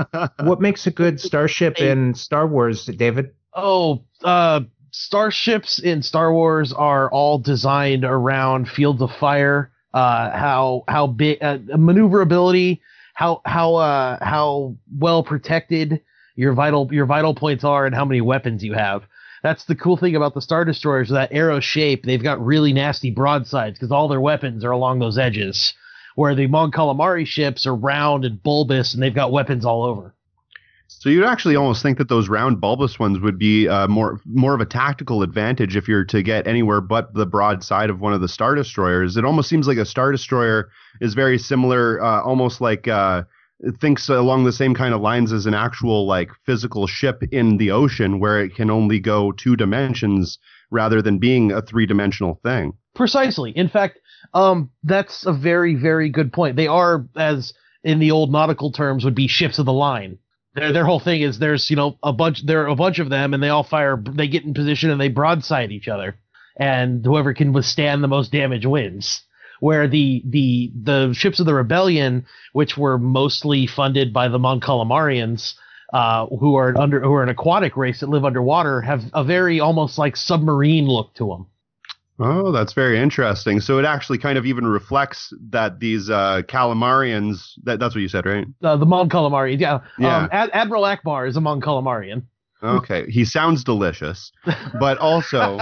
what 0.41 0.61
makes 0.61 0.87
a 0.87 0.91
good 0.91 1.19
starship 1.19 1.79
in 1.81 2.15
Star 2.15 2.47
Wars, 2.47 2.85
David? 2.85 3.33
Oh, 3.55 4.05
uh, 4.23 4.61
starships 4.91 5.79
in 5.79 6.03
Star 6.03 6.31
Wars 6.31 6.75
are 6.75 7.11
all 7.11 7.39
designed 7.39 8.05
around 8.05 8.69
fields 8.69 9.01
of 9.01 9.11
fire. 9.13 9.73
Uh, 9.95 10.31
how 10.31 10.85
how 10.89 11.07
big 11.07 11.43
uh, 11.43 11.57
maneuverability, 11.79 12.83
how 13.15 13.41
how 13.47 13.77
uh 13.77 14.23
how 14.23 14.77
well 14.95 15.23
protected 15.23 16.03
your 16.39 16.53
vital 16.53 16.89
your 16.93 17.05
vital 17.05 17.35
points 17.35 17.65
are, 17.65 17.85
and 17.85 17.95
how 17.95 18.05
many 18.05 18.21
weapons 18.21 18.63
you 18.63 18.73
have. 18.73 19.03
That's 19.43 19.65
the 19.65 19.75
cool 19.75 19.97
thing 19.97 20.15
about 20.15 20.35
the 20.35 20.41
star 20.41 20.65
destroyers. 20.65 21.11
That 21.11 21.33
arrow 21.33 21.59
shape, 21.59 22.05
they've 22.05 22.23
got 22.23 22.45
really 22.45 22.73
nasty 22.73 23.11
broadsides 23.11 23.77
because 23.77 23.91
all 23.91 24.07
their 24.07 24.21
weapons 24.21 24.65
are 24.65 24.71
along 24.71 25.01
those 25.01 25.19
edges. 25.19 25.75
Where 26.15 26.35
the 26.35 26.47
Mon 26.47 26.71
Calamari 26.71 27.27
ships 27.27 27.67
are 27.67 27.75
round 27.75 28.25
and 28.25 28.43
bulbous, 28.43 28.95
and 28.95 29.03
they've 29.03 29.15
got 29.15 29.33
weapons 29.33 29.65
all 29.65 29.85
over. 29.85 30.15
So 30.87 31.11
you'd 31.11 31.25
actually 31.25 31.55
almost 31.57 31.83
think 31.83 31.99
that 31.99 32.09
those 32.09 32.29
round 32.29 32.61
bulbous 32.61 32.99
ones 32.99 33.21
would 33.21 33.39
be 33.39 33.69
uh, 33.69 33.89
more 33.89 34.21
more 34.25 34.55
of 34.55 34.61
a 34.61 34.67
tactical 34.67 35.23
advantage 35.23 35.77
if 35.77 35.89
you're 35.89 36.05
to 36.05 36.23
get 36.23 36.47
anywhere 36.47 36.81
but 36.81 37.15
the 37.15 37.27
broad 37.27 37.65
side 37.65 37.91
of 37.91 38.01
one 38.01 38.13
of 38.13 38.21
the 38.21 38.29
star 38.29 38.55
destroyers. 38.55 39.17
It 39.17 39.25
almost 39.25 39.49
seems 39.49 39.67
like 39.67 39.79
a 39.79 39.85
star 39.85 40.13
destroyer 40.13 40.71
is 41.01 41.15
very 41.15 41.39
similar, 41.39 42.01
uh, 42.03 42.23
almost 42.23 42.61
like 42.61 42.87
uh, 42.87 43.25
thinks 43.81 44.09
along 44.09 44.45
the 44.45 44.53
same 44.53 44.75
kind 44.75 44.95
of 44.95 45.01
lines 45.01 45.33
as 45.33 45.47
an 45.47 45.55
actual 45.55 46.07
like 46.07 46.31
physical 46.45 46.87
ship 46.87 47.23
in 47.33 47.57
the 47.57 47.71
ocean, 47.71 48.21
where 48.21 48.41
it 48.41 48.55
can 48.55 48.71
only 48.71 49.01
go 49.01 49.33
two 49.33 49.57
dimensions 49.57 50.39
rather 50.71 51.03
than 51.03 51.19
being 51.19 51.53
a 51.53 51.63
three 51.63 51.87
dimensional 51.87 52.41
thing. 52.43 52.73
Precisely. 52.95 53.51
In 53.57 53.69
fact, 53.69 53.99
um, 54.35 54.71
that's 54.83 55.27
a 55.27 55.33
very, 55.33 55.75
very 55.75 56.09
good 56.09 56.33
point. 56.33 56.57
They 56.57 56.67
are, 56.67 57.07
as 57.17 57.55
in 57.85 57.99
the 57.99 58.11
old 58.11 58.31
nautical 58.31 58.73
terms, 58.73 59.05
would 59.05 59.15
be 59.15 59.29
ships 59.29 59.59
of 59.59 59.67
the 59.67 59.73
line. 59.73 60.19
Their 60.55 60.73
their 60.73 60.85
whole 60.85 61.01
thing 61.01 61.23
is 61.23 61.39
there's 61.39 61.71
you 61.71 61.77
know 61.77 61.99
a 62.03 62.13
bunch 62.13 62.45
there 62.45 62.63
are 62.63 62.69
a 62.69 62.75
bunch 62.75 62.99
of 62.99 63.11
them 63.11 63.35
and 63.35 63.43
they 63.43 63.49
all 63.49 63.63
fire 63.63 64.03
they 64.13 64.29
get 64.29 64.45
in 64.45 64.55
position 64.55 64.91
and 64.91 65.01
they 65.01 65.09
broadside 65.09 65.71
each 65.71 65.89
other 65.89 66.17
and 66.59 67.05
whoever 67.05 67.33
can 67.33 67.53
withstand 67.53 68.03
the 68.03 68.09
most 68.09 68.33
damage 68.33 68.67
wins. 68.67 69.23
Where 69.61 69.89
the 69.89 70.23
the 70.25 70.73
the 70.83 71.13
ships 71.15 71.41
of 71.41 71.47
the 71.47 71.55
rebellion, 71.55 72.27
which 72.53 72.77
were 72.77 72.99
mostly 72.99 73.67
funded 73.67 74.13
by 74.13 74.29
the 74.29 74.39
Mon 74.39 74.61
Calamarians, 74.61 75.55
uh, 75.93 76.27
who 76.27 76.55
are 76.57 76.79
under 76.79 77.01
who 77.01 77.13
are 77.15 77.23
an 77.23 77.29
aquatic 77.29 77.77
race 77.77 78.01
that 78.01 78.09
live 78.09 78.25
underwater, 78.25 78.81
have 78.81 79.03
a 79.15 79.25
very 79.25 79.61
almost 79.61 79.99
like 79.99 80.17
submarine 80.17 80.87
look 80.87 81.15
to 81.15 81.29
them. 81.29 81.47
Oh, 82.21 82.51
that's 82.51 82.73
very 82.73 82.99
interesting. 82.99 83.61
So 83.61 83.79
it 83.79 83.85
actually 83.85 84.19
kind 84.19 84.37
of 84.39 84.45
even 84.45 84.67
reflects 84.67 85.33
that 85.51 85.79
these 85.79 86.11
uh, 86.11 86.43
calamarians. 86.49 87.53
That, 87.63 87.79
that's 87.79 87.95
what 87.95 88.01
you 88.01 88.09
said, 88.09 88.27
right? 88.27 88.47
Uh, 88.63 88.77
the 88.77 88.87
Mon 88.87 89.09
Calamari, 89.09 89.59
yeah. 89.59 89.81
Yeah. 89.99 90.25
Um, 90.25 90.29
Ad- 90.33 90.51
Admiral 90.53 90.83
Ackbar 90.83 91.29
is 91.29 91.37
a 91.37 91.41
Mon 91.41 91.61
Calamarian. 91.61 92.25
Okay, 92.63 93.09
he 93.09 93.25
sounds 93.25 93.63
delicious, 93.63 94.33
but 94.81 94.99
also 94.99 95.59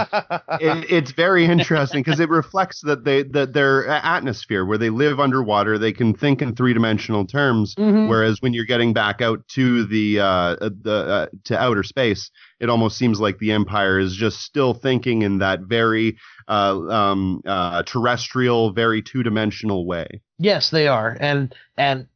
it, 0.59 0.85
it's 0.89 1.11
very 1.11 1.45
interesting 1.45 2.01
because 2.01 2.19
it 2.19 2.29
reflects 2.29 2.81
that 2.81 3.03
they 3.03 3.23
that 3.23 3.53
their 3.53 3.87
atmosphere 3.87 4.65
where 4.65 4.79
they 4.79 4.89
live 4.89 5.19
underwater, 5.19 5.77
they 5.77 5.91
can 5.91 6.13
think 6.13 6.41
in 6.41 6.55
three 6.55 6.73
dimensional 6.73 7.25
terms. 7.25 7.75
Mhm. 7.75 8.09
Whereas 8.09 8.41
when 8.41 8.53
you're 8.53 8.65
getting 8.65 8.93
back 8.93 9.21
out 9.21 9.47
to 9.49 9.85
the 9.85 10.19
uh, 10.19 10.55
the 10.59 11.05
uh, 11.07 11.25
to 11.45 11.59
outer 11.59 11.83
space, 11.83 12.31
it 12.59 12.69
almost 12.69 12.97
seems 12.97 13.19
like 13.19 13.37
the 13.37 13.51
Empire 13.51 13.99
is 13.99 14.15
just 14.15 14.41
still 14.41 14.73
thinking 14.73 15.21
in 15.21 15.37
that 15.37 15.61
very 15.61 16.17
uh, 16.47 16.79
um, 16.89 17.41
uh, 17.45 17.83
terrestrial, 17.83 18.71
very 18.71 19.01
two 19.03 19.21
dimensional 19.21 19.85
way. 19.85 20.07
Yes, 20.39 20.71
they 20.71 20.87
are, 20.87 21.15
and 21.19 21.53
and 21.77 22.07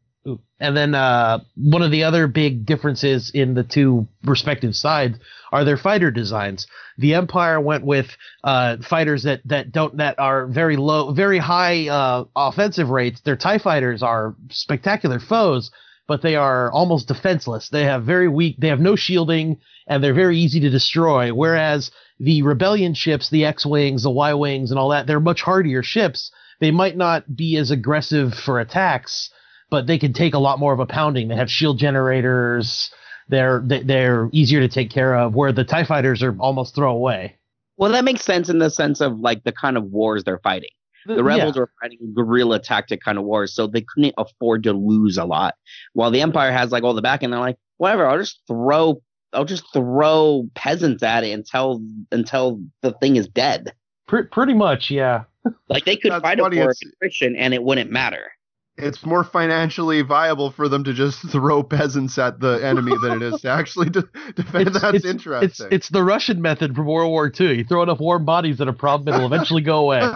and 0.59 0.77
then 0.77 0.93
uh, 0.93 1.39
one 1.55 1.81
of 1.81 1.91
the 1.91 2.03
other 2.03 2.27
big 2.27 2.65
differences 2.65 3.31
in 3.33 3.53
the 3.55 3.63
two 3.63 4.07
respective 4.23 4.75
sides 4.75 5.17
are 5.51 5.65
their 5.65 5.77
fighter 5.77 6.11
designs. 6.11 6.67
The 6.97 7.15
Empire 7.15 7.59
went 7.59 7.85
with 7.85 8.15
uh, 8.43 8.77
fighters 8.77 9.23
that 9.23 9.41
that 9.45 9.71
don't 9.71 9.97
that 9.97 10.19
are 10.19 10.47
very 10.47 10.77
low, 10.77 11.11
very 11.13 11.39
high 11.39 11.87
uh, 11.87 12.25
offensive 12.35 12.89
rates. 12.89 13.21
Their 13.21 13.35
Tie 13.35 13.57
fighters 13.57 14.03
are 14.03 14.35
spectacular 14.49 15.19
foes, 15.19 15.71
but 16.07 16.21
they 16.21 16.35
are 16.35 16.71
almost 16.71 17.07
defenseless. 17.07 17.69
They 17.69 17.85
have 17.85 18.03
very 18.03 18.27
weak. 18.27 18.57
They 18.59 18.67
have 18.67 18.79
no 18.79 18.95
shielding, 18.95 19.57
and 19.87 20.03
they're 20.03 20.13
very 20.13 20.37
easy 20.37 20.59
to 20.59 20.69
destroy. 20.69 21.33
Whereas 21.33 21.91
the 22.19 22.43
Rebellion 22.43 22.93
ships, 22.93 23.29
the 23.29 23.45
X 23.45 23.65
wings, 23.65 24.03
the 24.03 24.11
Y 24.11 24.33
wings, 24.35 24.69
and 24.69 24.79
all 24.79 24.89
that, 24.89 25.07
they're 25.07 25.19
much 25.19 25.41
hardier 25.41 25.81
ships 25.81 26.31
they 26.61 26.71
might 26.71 26.95
not 26.95 27.35
be 27.35 27.57
as 27.57 27.71
aggressive 27.71 28.33
for 28.35 28.59
attacks, 28.59 29.31
but 29.71 29.87
they 29.87 29.97
can 29.97 30.13
take 30.13 30.35
a 30.35 30.39
lot 30.39 30.59
more 30.59 30.73
of 30.73 30.79
a 30.79 30.85
pounding. 30.85 31.29
They 31.29 31.35
have 31.35 31.49
shield 31.49 31.79
generators. 31.79 32.91
They're 33.29 33.63
they, 33.65 33.81
they're 33.81 34.29
easier 34.31 34.59
to 34.59 34.67
take 34.67 34.91
care 34.91 35.15
of. 35.15 35.33
Where 35.33 35.51
the 35.51 35.63
Tie 35.63 35.85
fighters 35.85 36.21
are 36.21 36.35
almost 36.39 36.75
throw 36.75 36.91
away. 36.91 37.37
Well, 37.77 37.91
that 37.93 38.03
makes 38.03 38.23
sense 38.23 38.49
in 38.49 38.59
the 38.59 38.69
sense 38.69 39.01
of 39.01 39.19
like 39.19 39.43
the 39.43 39.51
kind 39.53 39.77
of 39.77 39.85
wars 39.85 40.23
they're 40.23 40.39
fighting. 40.43 40.69
The 41.07 41.23
rebels 41.23 41.57
were 41.57 41.71
fighting 41.81 42.13
guerrilla 42.13 42.59
tactic 42.59 43.01
kind 43.01 43.17
of 43.17 43.23
wars, 43.23 43.55
so 43.55 43.65
they 43.65 43.81
couldn't 43.81 44.13
afford 44.19 44.61
to 44.63 44.73
lose 44.73 45.17
a 45.17 45.25
lot. 45.25 45.55
While 45.93 46.11
the 46.11 46.21
empire 46.21 46.51
has 46.51 46.71
like 46.71 46.83
all 46.83 46.93
the 46.93 47.01
back, 47.01 47.23
and 47.23 47.33
they're 47.33 47.39
like, 47.39 47.57
whatever, 47.77 48.05
I'll 48.05 48.19
just 48.19 48.41
throw, 48.47 49.01
I'll 49.33 49.45
just 49.45 49.63
throw 49.73 50.47
peasants 50.53 51.01
at 51.01 51.23
it 51.23 51.31
until 51.31 51.81
until 52.11 52.61
the 52.83 52.91
thing 52.91 53.15
is 53.15 53.27
dead. 53.27 53.73
Pre- 54.07 54.23
pretty 54.27 54.53
much, 54.53 54.91
yeah. 54.91 55.23
Like 55.69 55.85
they 55.85 55.95
could 55.95 56.11
That's 56.11 56.21
fight 56.21 56.37
funny, 56.37 56.57
a 56.57 56.59
war 56.59 56.69
of 56.69 56.77
it's- 56.79 56.93
attrition, 57.01 57.35
and 57.35 57.53
it 57.55 57.63
wouldn't 57.63 57.89
matter. 57.89 58.31
It's 58.77 59.05
more 59.05 59.23
financially 59.23 60.01
viable 60.01 60.49
for 60.49 60.67
them 60.69 60.83
to 60.85 60.93
just 60.93 61.19
throw 61.29 61.61
peasants 61.61 62.17
at 62.17 62.39
the 62.39 62.65
enemy 62.65 62.93
than 63.03 63.21
it 63.21 63.33
is 63.33 63.41
to 63.41 63.49
actually 63.49 63.89
de- 63.89 64.01
defend. 64.35 64.67
It's- 64.67 64.81
That's 64.81 64.95
it's- 64.95 65.05
interesting. 65.05 65.67
It's 65.67 65.73
it's 65.75 65.89
the 65.89 66.03
Russian 66.03 66.41
method 66.41 66.75
from 66.75 66.85
World 66.87 67.11
War 67.11 67.31
II. 67.39 67.57
You 67.57 67.63
throw 67.63 67.83
enough 67.83 67.99
warm 67.99 68.25
bodies 68.25 68.59
at 68.61 68.67
a 68.67 68.73
problem, 68.73 69.13
it'll 69.13 69.27
eventually 69.27 69.61
go 69.61 69.79
away. 69.79 70.01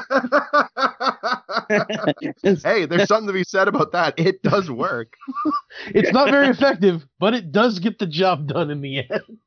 hey, 2.63 2.85
there's 2.85 3.07
something 3.07 3.27
to 3.27 3.33
be 3.33 3.43
said 3.43 3.67
about 3.67 3.91
that. 3.91 4.13
It 4.17 4.41
does 4.41 4.69
work. 4.71 5.13
It's 5.87 6.11
not 6.11 6.29
very 6.29 6.47
effective, 6.47 7.05
but 7.19 7.33
it 7.33 7.51
does 7.51 7.79
get 7.79 7.99
the 7.99 8.07
job 8.07 8.47
done 8.47 8.71
in 8.71 8.81
the 8.81 8.99
end. 8.99 9.37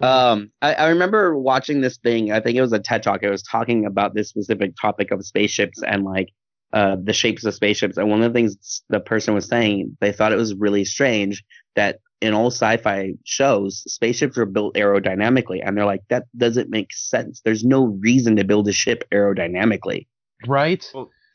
Um, 0.00 0.50
I, 0.60 0.74
I 0.74 0.88
remember 0.88 1.38
watching 1.38 1.80
this 1.80 1.96
thing. 1.98 2.32
I 2.32 2.40
think 2.40 2.56
it 2.56 2.60
was 2.60 2.72
a 2.72 2.78
TED 2.80 3.02
talk. 3.02 3.22
It 3.22 3.30
was 3.30 3.42
talking 3.42 3.86
about 3.86 4.14
this 4.14 4.28
specific 4.28 4.74
topic 4.80 5.10
of 5.10 5.24
spaceships 5.24 5.82
and 5.82 6.02
like 6.04 6.32
uh, 6.72 6.96
the 7.02 7.12
shapes 7.12 7.44
of 7.44 7.54
spaceships. 7.54 7.96
And 7.96 8.08
one 8.10 8.22
of 8.22 8.32
the 8.32 8.38
things 8.38 8.82
the 8.88 9.00
person 9.00 9.34
was 9.34 9.46
saying, 9.46 9.96
they 10.00 10.12
thought 10.12 10.32
it 10.32 10.36
was 10.36 10.54
really 10.54 10.84
strange 10.84 11.44
that 11.76 11.98
in 12.20 12.34
all 12.34 12.46
sci-fi 12.52 13.12
shows, 13.24 13.82
spaceships 13.92 14.38
are 14.38 14.44
built 14.46 14.74
aerodynamically, 14.76 15.60
and 15.64 15.76
they're 15.76 15.84
like, 15.84 16.02
that 16.08 16.26
doesn't 16.36 16.70
make 16.70 16.92
sense. 16.92 17.40
There's 17.44 17.64
no 17.64 17.84
reason 17.86 18.36
to 18.36 18.44
build 18.44 18.68
a 18.68 18.72
ship 18.72 19.04
aerodynamically. 19.12 20.06
Right? 20.46 20.84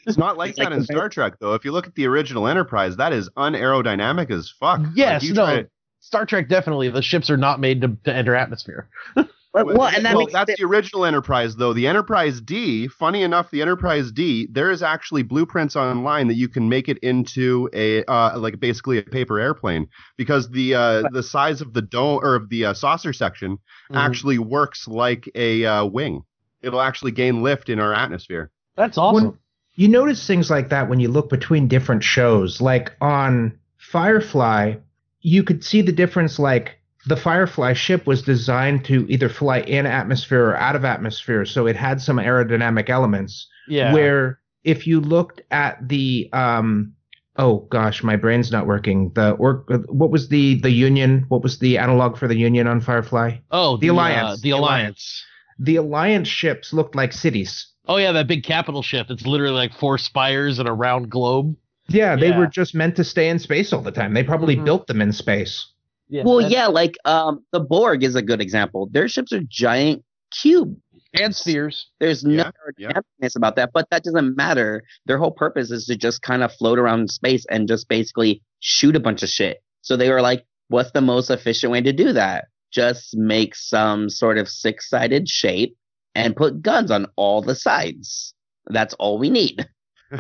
It's 0.06 0.18
not 0.18 0.38
like 0.38 0.52
It's 0.52 0.60
like 0.60 0.70
that 0.70 0.74
in 0.74 0.80
the- 0.80 0.86
Star 0.86 1.10
Trek, 1.10 1.34
though. 1.42 1.54
If 1.54 1.66
you 1.66 1.72
look 1.74 1.88
at 1.88 1.96
the 1.96 2.08
original 2.08 2.48
Enterprise, 2.48 2.96
that 2.98 3.12
is 3.12 3.30
unaerodynamic 3.38 4.32
as 4.32 4.50
fuck. 4.50 4.80
Like, 4.80 4.90
Yes, 4.96 5.24
you 5.24 5.34
no. 5.34 5.46
to- 5.64 5.70
Star 6.00 6.26
Trek 6.26 6.48
definitely. 6.48 6.88
The 6.90 7.02
ships 7.02 7.30
are 7.30 7.36
not 7.38 7.60
made 7.60 7.82
to, 7.82 7.98
to 8.06 8.14
enter 8.14 8.34
atmosphere. 8.36 8.88
But, 9.66 9.76
well, 9.78 9.88
and 9.88 10.06
that 10.06 10.16
well, 10.16 10.24
makes 10.24 10.34
that's 10.34 10.50
sense. 10.50 10.60
the 10.60 10.66
original 10.66 11.06
Enterprise, 11.06 11.56
though. 11.56 11.74
The 11.74 11.88
Enterprise 11.88 12.42
D, 12.42 12.88
funny 12.88 13.24
enough, 13.24 13.50
the 13.52 13.62
Enterprise 13.62 14.12
D, 14.12 14.48
there 14.52 14.72
is 14.72 14.84
actually 14.84 15.24
blueprints 15.24 15.76
online 15.76 16.28
that 16.28 16.36
you 16.36 16.48
can 16.48 16.68
make 16.70 16.90
it 16.90 16.98
into 17.00 17.70
a 17.74 18.04
uh, 18.06 18.38
like 18.38 18.60
basically 18.60 18.98
a 18.98 19.04
paper 19.04 19.40
airplane 19.40 19.88
because 20.18 20.50
the 20.50 20.76
uh, 20.76 21.04
the 21.12 21.24
size 21.24 21.62
of 21.62 21.74
the 21.74 21.82
dome 21.82 22.20
or 22.24 22.36
of 22.36 22.50
the 22.50 22.66
uh, 22.66 22.74
saucer 22.74 23.14
section 23.14 23.58
Mm-hmm. 23.90 23.96
actually 24.00 24.38
works 24.38 24.86
like 24.86 25.30
a 25.34 25.64
uh, 25.66 25.86
wing. 25.86 26.24
It'll 26.62 26.82
actually 26.82 27.12
gain 27.12 27.42
lift 27.42 27.70
in 27.70 27.80
our 27.80 27.94
atmosphere. 27.94 28.52
That's 28.76 28.98
awesome. 28.98 29.24
When- 29.24 29.38
you 29.76 29.88
notice 29.88 30.26
things 30.28 30.50
like 30.50 30.70
that 30.70 30.90
when 30.90 31.00
you 31.00 31.08
look 31.08 31.30
between 31.30 31.68
different 31.68 32.04
shows. 32.04 32.60
Like 32.60 32.92
on 33.00 33.58
Firefly, 33.78 34.76
you 35.22 35.44
could 35.44 35.64
see 35.64 35.82
the 35.82 35.92
difference. 35.92 36.38
Like 36.40 36.80
the 37.06 37.16
Firefly 37.16 37.74
ship 37.74 38.06
was 38.08 38.22
designed 38.22 38.84
to 38.86 39.06
either 39.10 39.30
fly 39.30 39.60
in 39.62 39.86
atmosphere 39.86 40.46
or 40.50 40.58
out 40.58 40.76
of 40.76 40.84
atmosphere, 40.84 41.46
so 41.46 41.68
it 41.68 41.76
had 41.76 42.02
some 42.02 42.18
aerodynamic 42.18 42.90
elements. 42.90 43.48
yeah. 43.68 43.94
Where 43.94 44.40
if 44.64 44.86
you 44.88 45.00
looked 45.00 45.42
at 45.52 45.88
the 45.88 46.30
um, 46.34 46.94
oh 47.38 47.60
gosh, 47.70 48.04
my 48.04 48.16
brain's 48.16 48.52
not 48.52 48.66
working. 48.68 49.12
The 49.16 49.32
or 49.34 49.64
what 49.88 50.10
was 50.12 50.28
the 50.30 50.60
the 50.62 50.72
Union? 50.72 51.26
What 51.30 51.44
was 51.44 51.60
the 51.60 51.78
analog 51.78 52.18
for 52.18 52.28
the 52.28 52.38
Union 52.38 52.68
on 52.68 52.82
Firefly? 52.82 53.38
oh, 53.52 53.78
the 53.78 53.90
uh, 53.90 53.94
Alliance. 53.94 54.42
the 54.42 54.52
The 54.52 54.58
Alliance. 54.58 55.26
The 55.60 55.76
Alliance 55.78 56.28
ships 56.28 56.74
looked 56.74 56.96
like 56.96 57.14
cities. 57.14 57.68
Oh 57.88 57.96
yeah, 57.98 58.12
that 58.12 58.28
big 58.28 58.44
capital 58.44 58.82
ship. 58.84 59.08
It's 59.10 59.26
literally 59.26 59.56
like 59.56 59.74
four 59.74 59.98
spires 59.98 60.60
and 60.60 60.68
a 60.68 60.74
round 60.74 61.10
globe. 61.10 61.56
Yeah, 61.88 62.18
they 62.18 62.28
Yeah. 62.30 62.38
were 62.40 62.48
just 62.48 62.76
meant 62.76 62.98
to 62.98 63.04
stay 63.06 63.30
in 63.30 63.40
space 63.40 63.72
all 63.72 63.82
the 63.82 63.92
time. 63.94 64.14
They 64.14 64.24
probably 64.24 64.58
Mhm. 64.58 64.66
built 64.66 64.88
them 64.88 65.02
in 65.02 65.14
space. 65.14 65.66
Yeah, 66.10 66.24
well, 66.24 66.38
that's- 66.38 66.52
yeah, 66.52 66.68
like 66.68 66.96
um, 67.06 67.44
the 67.52 67.60
Borg 67.60 68.04
is 68.04 68.16
a 68.16 68.22
good 68.22 68.42
example. 68.42 68.88
Their 68.92 69.08
ships 69.08 69.32
are 69.34 69.42
giant 69.50 70.04
cube. 70.32 70.76
and 71.20 71.36
spheres. 71.36 71.90
There's 72.00 72.24
no 72.24 72.52
Yeah, 72.78 72.92
yeah. 73.22 73.28
about 73.36 73.56
that, 73.56 73.72
but 73.74 73.90
that 73.92 74.04
doesn't 74.04 74.36
matter. 74.36 74.84
Their 75.06 75.18
whole 75.18 75.32
purpose 75.32 75.72
is 75.72 75.86
to 75.86 75.96
just 75.96 76.22
kind 76.22 76.44
of 76.44 76.54
float 76.54 76.78
around 76.80 77.02
in 77.02 77.08
space 77.08 77.46
and 77.50 77.68
just 77.68 77.88
basically 77.88 78.42
shoot 78.60 78.96
a 78.96 79.00
bunch 79.00 79.24
of 79.24 79.30
shit. 79.30 79.64
So 79.82 79.96
they 79.98 80.10
were 80.12 80.22
like, 80.22 80.46
what's 80.68 80.92
the 80.92 81.02
most 81.02 81.30
efficient 81.30 81.72
way 81.72 81.82
to 81.82 81.94
do 81.94 82.14
that? 82.14 82.46
Just 82.72 83.16
make 83.16 83.56
some 83.56 84.10
sort 84.10 84.38
of 84.38 84.48
six 84.50 84.90
sided 84.90 85.28
shape 85.30 85.76
and 86.14 86.36
put 86.36 86.62
guns 86.62 86.92
on 86.92 87.08
all 87.16 87.42
the 87.42 87.56
sides. 87.56 88.34
That's 88.68 88.94
all 88.96 89.18
we 89.18 89.30
need. 89.30 89.68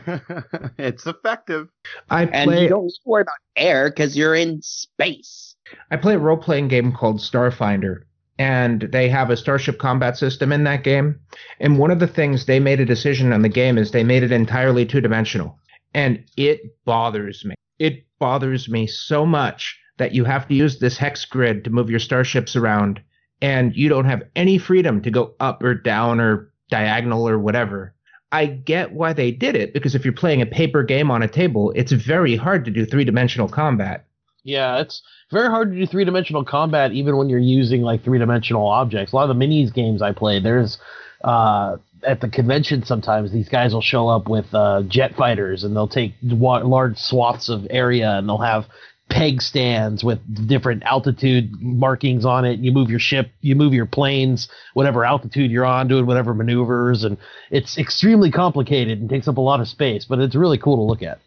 it's 0.77 1.05
effective. 1.05 1.67
I 2.09 2.23
And 2.25 2.49
play 2.49 2.63
you 2.63 2.69
don't 2.69 2.91
worry 3.05 3.21
about 3.21 3.35
air 3.55 3.89
because 3.89 4.17
you're 4.17 4.35
in 4.35 4.61
space. 4.61 5.46
I 5.91 5.97
play 5.97 6.15
a 6.15 6.19
role 6.19 6.37
playing 6.37 6.67
game 6.67 6.91
called 6.91 7.19
Starfinder, 7.19 8.03
and 8.39 8.81
they 8.91 9.09
have 9.09 9.29
a 9.29 9.37
starship 9.37 9.79
combat 9.79 10.17
system 10.17 10.51
in 10.51 10.63
that 10.65 10.83
game. 10.83 11.19
And 11.59 11.77
one 11.77 11.91
of 11.91 11.99
the 11.99 12.07
things 12.07 12.45
they 12.45 12.59
made 12.59 12.79
a 12.79 12.85
decision 12.85 13.33
on 13.33 13.41
the 13.41 13.49
game 13.49 13.77
is 13.77 13.91
they 13.91 14.03
made 14.03 14.23
it 14.23 14.31
entirely 14.31 14.85
two 14.85 15.01
dimensional. 15.01 15.57
And 15.93 16.23
it 16.35 16.75
bothers 16.85 17.43
me. 17.45 17.55
It 17.79 18.05
bothers 18.19 18.69
me 18.69 18.87
so 18.87 19.25
much 19.25 19.79
that 19.97 20.13
you 20.13 20.25
have 20.25 20.47
to 20.47 20.53
use 20.53 20.79
this 20.79 20.97
hex 20.97 21.25
grid 21.25 21.63
to 21.63 21.69
move 21.69 21.89
your 21.89 21.99
starships 21.99 22.55
around, 22.55 23.01
and 23.41 23.75
you 23.75 23.89
don't 23.89 24.05
have 24.05 24.23
any 24.35 24.57
freedom 24.57 25.01
to 25.01 25.11
go 25.11 25.33
up 25.39 25.63
or 25.63 25.73
down 25.73 26.19
or 26.19 26.51
diagonal 26.69 27.27
or 27.27 27.39
whatever. 27.39 27.93
I 28.31 28.45
get 28.45 28.91
why 28.91 29.13
they 29.13 29.31
did 29.31 29.55
it 29.55 29.73
because 29.73 29.95
if 29.95 30.03
you're 30.03 30.13
playing 30.13 30.41
a 30.41 30.45
paper 30.45 30.83
game 30.83 31.09
on 31.09 31.23
a 31.23 31.27
table, 31.27 31.71
it's 31.75 31.91
very 31.91 32.35
hard 32.35 32.65
to 32.65 32.71
do 32.71 32.85
three 32.85 33.05
dimensional 33.05 33.47
combat. 33.47 34.05
Yeah, 34.47 34.79
it's 34.79 35.01
very 35.29 35.49
hard 35.49 35.73
to 35.73 35.77
do 35.77 35.85
three 35.85 36.05
dimensional 36.05 36.45
combat 36.45 36.93
even 36.93 37.17
when 37.17 37.27
you're 37.27 37.37
using 37.37 37.81
like 37.81 38.05
three 38.05 38.17
dimensional 38.17 38.65
objects. 38.65 39.11
A 39.11 39.15
lot 39.17 39.29
of 39.29 39.37
the 39.37 39.45
minis 39.45 39.73
games 39.73 40.01
I 40.01 40.13
play, 40.13 40.39
there's 40.39 40.77
uh, 41.21 41.75
at 42.03 42.21
the 42.21 42.29
convention 42.29 42.85
sometimes 42.85 43.33
these 43.33 43.49
guys 43.49 43.73
will 43.73 43.81
show 43.81 44.07
up 44.07 44.29
with 44.29 44.45
uh, 44.53 44.83
jet 44.87 45.15
fighters 45.15 45.65
and 45.65 45.75
they'll 45.75 45.89
take 45.89 46.13
wa- 46.23 46.59
large 46.59 46.97
swaths 46.97 47.49
of 47.49 47.67
area 47.69 48.11
and 48.11 48.29
they'll 48.29 48.37
have 48.37 48.67
peg 49.09 49.41
stands 49.41 50.01
with 50.01 50.19
different 50.47 50.81
altitude 50.83 51.51
markings 51.61 52.23
on 52.23 52.45
it. 52.45 52.59
You 52.59 52.71
move 52.71 52.89
your 52.89 52.99
ship, 52.99 53.29
you 53.41 53.53
move 53.53 53.73
your 53.73 53.85
planes, 53.85 54.47
whatever 54.75 55.03
altitude 55.03 55.51
you're 55.51 55.65
on, 55.65 55.89
doing 55.89 56.05
whatever 56.05 56.33
maneuvers, 56.33 57.03
and 57.03 57.17
it's 57.51 57.77
extremely 57.77 58.31
complicated 58.31 59.01
and 59.01 59.09
takes 59.09 59.27
up 59.27 59.35
a 59.35 59.41
lot 59.41 59.59
of 59.59 59.67
space, 59.67 60.05
but 60.05 60.19
it's 60.19 60.35
really 60.35 60.57
cool 60.57 60.77
to 60.77 60.83
look 60.83 61.03
at. 61.03 61.19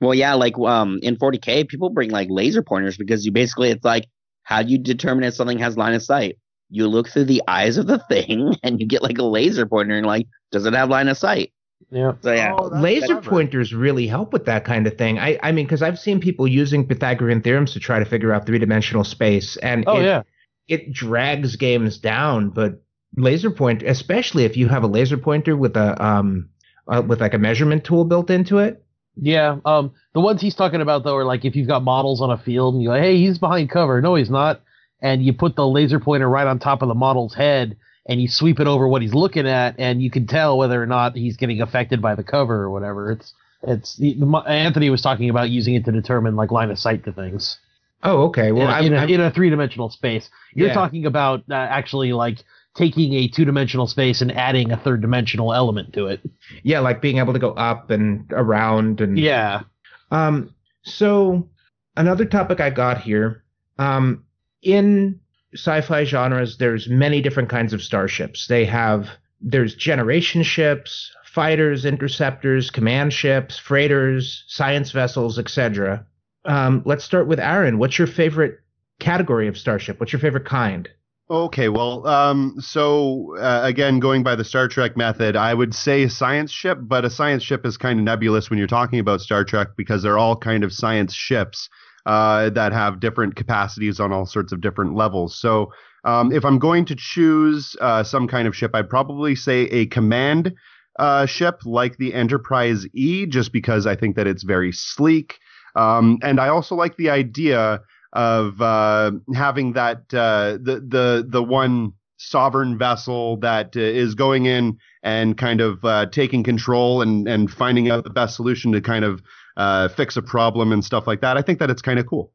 Well, 0.00 0.14
yeah, 0.14 0.34
like 0.34 0.58
um 0.58 0.98
in 1.02 1.16
40k, 1.16 1.68
people 1.68 1.90
bring 1.90 2.10
like 2.10 2.28
laser 2.30 2.62
pointers 2.62 2.96
because 2.96 3.24
you 3.24 3.32
basically 3.32 3.70
it's 3.70 3.84
like 3.84 4.06
how 4.42 4.62
do 4.62 4.70
you 4.70 4.78
determine 4.78 5.24
if 5.24 5.34
something 5.34 5.58
has 5.58 5.76
line 5.76 5.94
of 5.94 6.02
sight? 6.02 6.38
You 6.70 6.86
look 6.86 7.08
through 7.08 7.24
the 7.24 7.42
eyes 7.48 7.78
of 7.78 7.86
the 7.86 7.98
thing 7.98 8.54
and 8.62 8.80
you 8.80 8.86
get 8.86 9.02
like 9.02 9.18
a 9.18 9.24
laser 9.24 9.66
pointer 9.66 9.96
and 9.96 10.06
like, 10.06 10.26
does 10.52 10.66
it 10.66 10.74
have 10.74 10.88
line 10.88 11.08
of 11.08 11.18
sight? 11.18 11.52
Yeah. 11.90 12.12
So 12.22 12.32
yeah. 12.32 12.54
Oh, 12.56 12.66
laser 12.66 13.06
clever. 13.06 13.30
pointers 13.30 13.74
really 13.74 14.06
help 14.06 14.32
with 14.32 14.46
that 14.46 14.64
kind 14.64 14.86
of 14.86 14.96
thing. 14.96 15.18
I, 15.18 15.38
I 15.42 15.52
mean, 15.52 15.66
because 15.66 15.82
I've 15.82 15.98
seen 15.98 16.20
people 16.20 16.46
using 16.46 16.86
Pythagorean 16.86 17.42
theorems 17.42 17.72
to 17.74 17.80
try 17.80 17.98
to 17.98 18.04
figure 18.04 18.32
out 18.32 18.46
three 18.46 18.58
dimensional 18.58 19.04
space, 19.04 19.56
and 19.58 19.84
Oh 19.86 19.98
it, 19.98 20.04
yeah. 20.04 20.22
it 20.68 20.92
drags 20.92 21.56
games 21.56 21.98
down. 21.98 22.50
But 22.50 22.82
laser 23.16 23.50
point, 23.50 23.82
especially 23.82 24.44
if 24.44 24.56
you 24.56 24.68
have 24.68 24.84
a 24.84 24.88
laser 24.88 25.16
pointer 25.16 25.56
with 25.56 25.76
a 25.76 26.02
um 26.02 26.48
uh, 26.88 27.02
with 27.06 27.20
like 27.20 27.34
a 27.34 27.38
measurement 27.38 27.84
tool 27.84 28.04
built 28.04 28.30
into 28.30 28.58
it. 28.58 28.84
Yeah, 29.18 29.58
um, 29.64 29.92
the 30.12 30.20
ones 30.20 30.40
he's 30.40 30.54
talking 30.54 30.80
about 30.82 31.04
though 31.04 31.16
are 31.16 31.24
like 31.24 31.44
if 31.44 31.56
you've 31.56 31.68
got 31.68 31.82
models 31.82 32.20
on 32.20 32.30
a 32.30 32.36
field 32.38 32.74
and 32.74 32.82
you're 32.82 32.92
like, 32.92 33.02
hey, 33.02 33.16
he's 33.16 33.38
behind 33.38 33.70
cover. 33.70 34.00
No, 34.02 34.14
he's 34.14 34.30
not. 34.30 34.60
And 35.00 35.22
you 35.24 35.32
put 35.32 35.56
the 35.56 35.66
laser 35.66 36.00
pointer 36.00 36.28
right 36.28 36.46
on 36.46 36.58
top 36.58 36.82
of 36.82 36.88
the 36.88 36.94
model's 36.94 37.34
head 37.34 37.76
and 38.06 38.20
you 38.20 38.28
sweep 38.28 38.60
it 38.60 38.66
over 38.66 38.86
what 38.86 39.02
he's 39.02 39.14
looking 39.14 39.48
at, 39.48 39.74
and 39.80 40.00
you 40.00 40.10
can 40.12 40.26
tell 40.28 40.56
whether 40.56 40.80
or 40.80 40.86
not 40.86 41.16
he's 41.16 41.36
getting 41.36 41.60
affected 41.60 42.00
by 42.00 42.14
the 42.14 42.22
cover 42.22 42.62
or 42.62 42.70
whatever. 42.70 43.10
It's 43.10 43.34
it's 43.62 44.00
Anthony 44.46 44.90
was 44.90 45.02
talking 45.02 45.28
about 45.28 45.50
using 45.50 45.74
it 45.74 45.84
to 45.86 45.92
determine 45.92 46.36
like 46.36 46.52
line 46.52 46.70
of 46.70 46.78
sight 46.78 47.04
to 47.04 47.12
things. 47.12 47.58
Oh, 48.04 48.24
okay. 48.26 48.52
Well, 48.52 48.68
in, 48.68 48.70
I'm, 48.70 48.84
in, 48.86 48.92
a, 48.92 48.96
I'm- 48.98 49.08
in 49.08 49.20
a 49.22 49.30
three 49.32 49.50
dimensional 49.50 49.90
space. 49.90 50.28
You're 50.54 50.68
Yeah. 50.68 50.74
talking 50.74 51.06
about 51.06 51.42
uh, 51.50 51.54
actually 51.54 52.12
like 52.12 52.44
taking 52.76 53.14
a 53.14 53.28
two 53.28 53.44
dimensional 53.44 53.86
space 53.86 54.20
and 54.20 54.30
adding 54.32 54.70
a 54.70 54.76
third 54.76 55.00
dimensional 55.00 55.52
element 55.52 55.92
to 55.94 56.06
it. 56.06 56.20
yeah, 56.62 56.80
like 56.80 57.00
being 57.00 57.18
able 57.18 57.32
to 57.32 57.38
go 57.38 57.52
up 57.52 57.90
and 57.90 58.26
around 58.32 59.00
and 59.00 59.18
Yeah. 59.18 59.62
Um, 60.10 60.54
so 60.82 61.48
another 61.96 62.24
topic 62.24 62.60
I 62.60 62.70
got 62.70 63.00
here, 63.00 63.42
um, 63.78 64.24
in 64.62 65.20
sci-fi 65.54 66.04
genres, 66.04 66.58
there's 66.58 66.88
many 66.88 67.20
different 67.20 67.48
kinds 67.48 67.72
of 67.72 67.82
starships. 67.82 68.46
They 68.46 68.64
have 68.66 69.08
there's 69.40 69.74
generation 69.74 70.42
ships, 70.42 71.10
fighters, 71.24 71.84
interceptors, 71.84 72.70
command 72.70 73.12
ships, 73.12 73.58
freighters, 73.58 74.44
science 74.48 74.90
vessels, 74.90 75.38
etc. 75.38 76.06
Um, 76.44 76.82
let's 76.84 77.04
start 77.04 77.26
with 77.26 77.40
Aaron. 77.40 77.78
What's 77.78 77.98
your 77.98 78.06
favorite 78.06 78.60
category 78.98 79.48
of 79.48 79.58
starship? 79.58 80.00
What's 80.00 80.12
your 80.12 80.20
favorite 80.20 80.46
kind? 80.46 80.88
Okay, 81.28 81.68
well, 81.68 82.06
um, 82.06 82.54
so 82.60 83.36
uh, 83.38 83.60
again, 83.64 83.98
going 83.98 84.22
by 84.22 84.36
the 84.36 84.44
Star 84.44 84.68
Trek 84.68 84.96
method, 84.96 85.34
I 85.34 85.54
would 85.54 85.74
say 85.74 86.06
science 86.06 86.52
ship, 86.52 86.78
but 86.80 87.04
a 87.04 87.10
science 87.10 87.42
ship 87.42 87.66
is 87.66 87.76
kind 87.76 87.98
of 87.98 88.04
nebulous 88.04 88.48
when 88.48 88.60
you're 88.60 88.68
talking 88.68 89.00
about 89.00 89.20
Star 89.20 89.42
Trek 89.42 89.70
because 89.76 90.04
they're 90.04 90.18
all 90.18 90.36
kind 90.36 90.62
of 90.62 90.72
science 90.72 91.12
ships 91.12 91.68
uh, 92.06 92.50
that 92.50 92.72
have 92.72 93.00
different 93.00 93.34
capacities 93.34 93.98
on 93.98 94.12
all 94.12 94.24
sorts 94.24 94.52
of 94.52 94.60
different 94.60 94.94
levels. 94.94 95.36
So, 95.36 95.72
um, 96.04 96.30
if 96.30 96.44
I'm 96.44 96.60
going 96.60 96.84
to 96.84 96.94
choose 96.94 97.74
uh, 97.80 98.04
some 98.04 98.28
kind 98.28 98.46
of 98.46 98.54
ship, 98.54 98.70
I'd 98.74 98.88
probably 98.88 99.34
say 99.34 99.62
a 99.62 99.86
command 99.86 100.54
uh, 101.00 101.26
ship 101.26 101.60
like 101.64 101.96
the 101.96 102.14
Enterprise 102.14 102.86
E, 102.94 103.26
just 103.26 103.52
because 103.52 103.84
I 103.84 103.96
think 103.96 104.14
that 104.14 104.28
it's 104.28 104.44
very 104.44 104.70
sleek. 104.70 105.40
Um, 105.74 106.18
and 106.22 106.38
I 106.38 106.46
also 106.48 106.76
like 106.76 106.96
the 106.96 107.10
idea 107.10 107.80
of 108.16 108.60
uh, 108.62 109.12
having 109.34 109.74
that 109.74 109.98
uh, 110.12 110.58
the 110.60 110.82
the 110.86 111.26
the 111.28 111.42
one 111.42 111.92
sovereign 112.16 112.78
vessel 112.78 113.36
that 113.36 113.76
uh, 113.76 113.80
is 113.80 114.14
going 114.14 114.46
in 114.46 114.78
and 115.02 115.36
kind 115.36 115.60
of 115.60 115.84
uh, 115.84 116.06
taking 116.06 116.42
control 116.42 117.02
and 117.02 117.28
and 117.28 117.50
finding 117.50 117.90
out 117.90 118.04
the 118.04 118.10
best 118.10 118.34
solution 118.34 118.72
to 118.72 118.80
kind 118.80 119.04
of 119.04 119.22
uh, 119.58 119.88
fix 119.88 120.16
a 120.16 120.22
problem 120.22 120.72
and 120.72 120.84
stuff 120.84 121.06
like 121.06 121.20
that. 121.20 121.36
I 121.36 121.42
think 121.42 121.58
that 121.58 121.70
it's 121.70 121.82
kind 121.82 121.98
of 121.98 122.06
cool, 122.06 122.32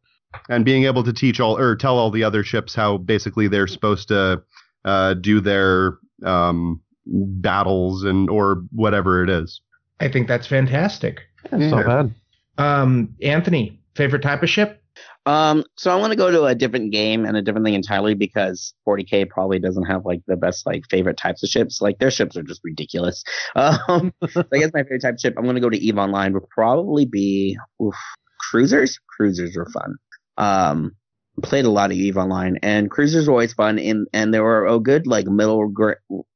and 0.49 0.63
being 0.63 0.85
able 0.85 1.03
to 1.03 1.11
teach 1.11 1.39
all 1.39 1.57
or 1.57 1.75
tell 1.75 1.97
all 1.97 2.11
the 2.11 2.23
other 2.23 2.43
ships 2.43 2.75
how 2.75 2.97
basically 2.97 3.47
they're 3.47 3.67
supposed 3.67 4.07
to 4.09 4.43
uh, 4.85 5.15
do 5.15 5.41
their 5.41 5.97
um, 6.23 6.79
battles 7.07 8.03
and 8.03 8.29
or 8.29 8.63
whatever 8.71 9.23
it 9.23 9.29
is. 9.31 9.61
I 9.99 10.09
think 10.09 10.27
that's 10.27 10.45
fantastic. 10.47 11.21
That's 11.49 11.63
not 11.71 11.87
Yeah. 11.87 12.03
bad. 12.03 12.13
Um, 12.57 13.15
Anthony, 13.23 13.79
favorite 13.95 14.21
type 14.21 14.43
of 14.43 14.49
ship? 14.49 14.80
Um, 15.25 15.63
so 15.77 15.91
I 15.91 15.99
want 15.99 16.11
to 16.11 16.17
go 16.17 16.31
to 16.31 16.45
a 16.45 16.55
different 16.55 16.91
game 16.91 17.25
and 17.25 17.37
a 17.37 17.41
different 17.41 17.65
thing 17.65 17.75
entirely 17.75 18.15
because 18.15 18.73
40k 18.87 19.29
probably 19.29 19.59
doesn't 19.59 19.85
have 19.85 20.05
like 20.05 20.21
the 20.25 20.35
best 20.35 20.65
like 20.65 20.83
favorite 20.89 21.17
types 21.17 21.43
of 21.43 21.49
ships. 21.49 21.79
Like 21.79 21.99
their 21.99 22.09
ships 22.09 22.35
are 22.37 22.43
just 22.43 22.61
ridiculous. 22.63 23.23
Um, 23.55 24.13
so 24.29 24.43
I 24.53 24.57
guess 24.57 24.71
my 24.73 24.83
favorite 24.83 25.01
type 25.01 25.15
of 25.15 25.19
ship 25.19 25.35
I'm 25.37 25.43
going 25.43 25.55
to 25.55 25.61
go 25.61 25.69
to 25.69 25.77
Eve 25.77 25.97
Online 25.97 26.33
would 26.33 26.49
probably 26.49 27.05
be 27.05 27.57
oof, 27.81 27.95
cruisers. 28.39 28.97
Cruisers 29.07 29.57
are 29.57 29.65
fun. 29.65 29.95
Um, 30.37 30.95
played 31.43 31.65
a 31.65 31.69
lot 31.69 31.91
of 31.91 31.97
Eve 31.97 32.17
Online 32.17 32.57
and 32.63 32.89
cruisers 32.89 33.27
were 33.27 33.33
always 33.33 33.53
fun. 33.53 33.77
In 33.77 34.05
and 34.13 34.33
they 34.33 34.39
were 34.39 34.65
a 34.65 34.79
good 34.79 35.05
like 35.05 35.27
middle 35.27 35.67
gr- 35.67 35.93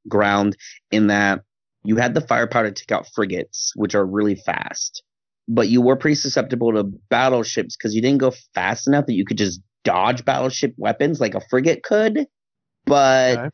ground 0.08 0.58
in 0.92 1.08
that 1.08 1.42
you 1.84 1.96
had 1.96 2.14
the 2.14 2.22
firepower 2.22 2.66
to 2.66 2.72
take 2.72 2.92
out 2.92 3.08
frigates, 3.14 3.72
which 3.76 3.96
are 3.96 4.06
really 4.06 4.36
fast 4.36 5.04
but 5.48 5.70
you 5.70 5.82
were 5.82 5.96
pretty 5.96 6.16
susceptible 6.16 6.74
to 6.74 6.84
battleships 7.10 7.76
because 7.76 7.94
you 7.96 8.02
didn't 8.02 8.20
go 8.20 8.32
fast 8.54 8.88
enough 8.88 9.06
that 9.06 9.14
you 9.14 9.26
could 9.26 9.38
just 9.38 9.62
dodge 9.84 10.26
battleship 10.26 10.74
weapons 10.78 11.20
like 11.20 11.36
a 11.36 11.42
frigate 11.50 11.84
could. 11.84 12.28
But 12.86 13.38
Okay. 13.38 13.50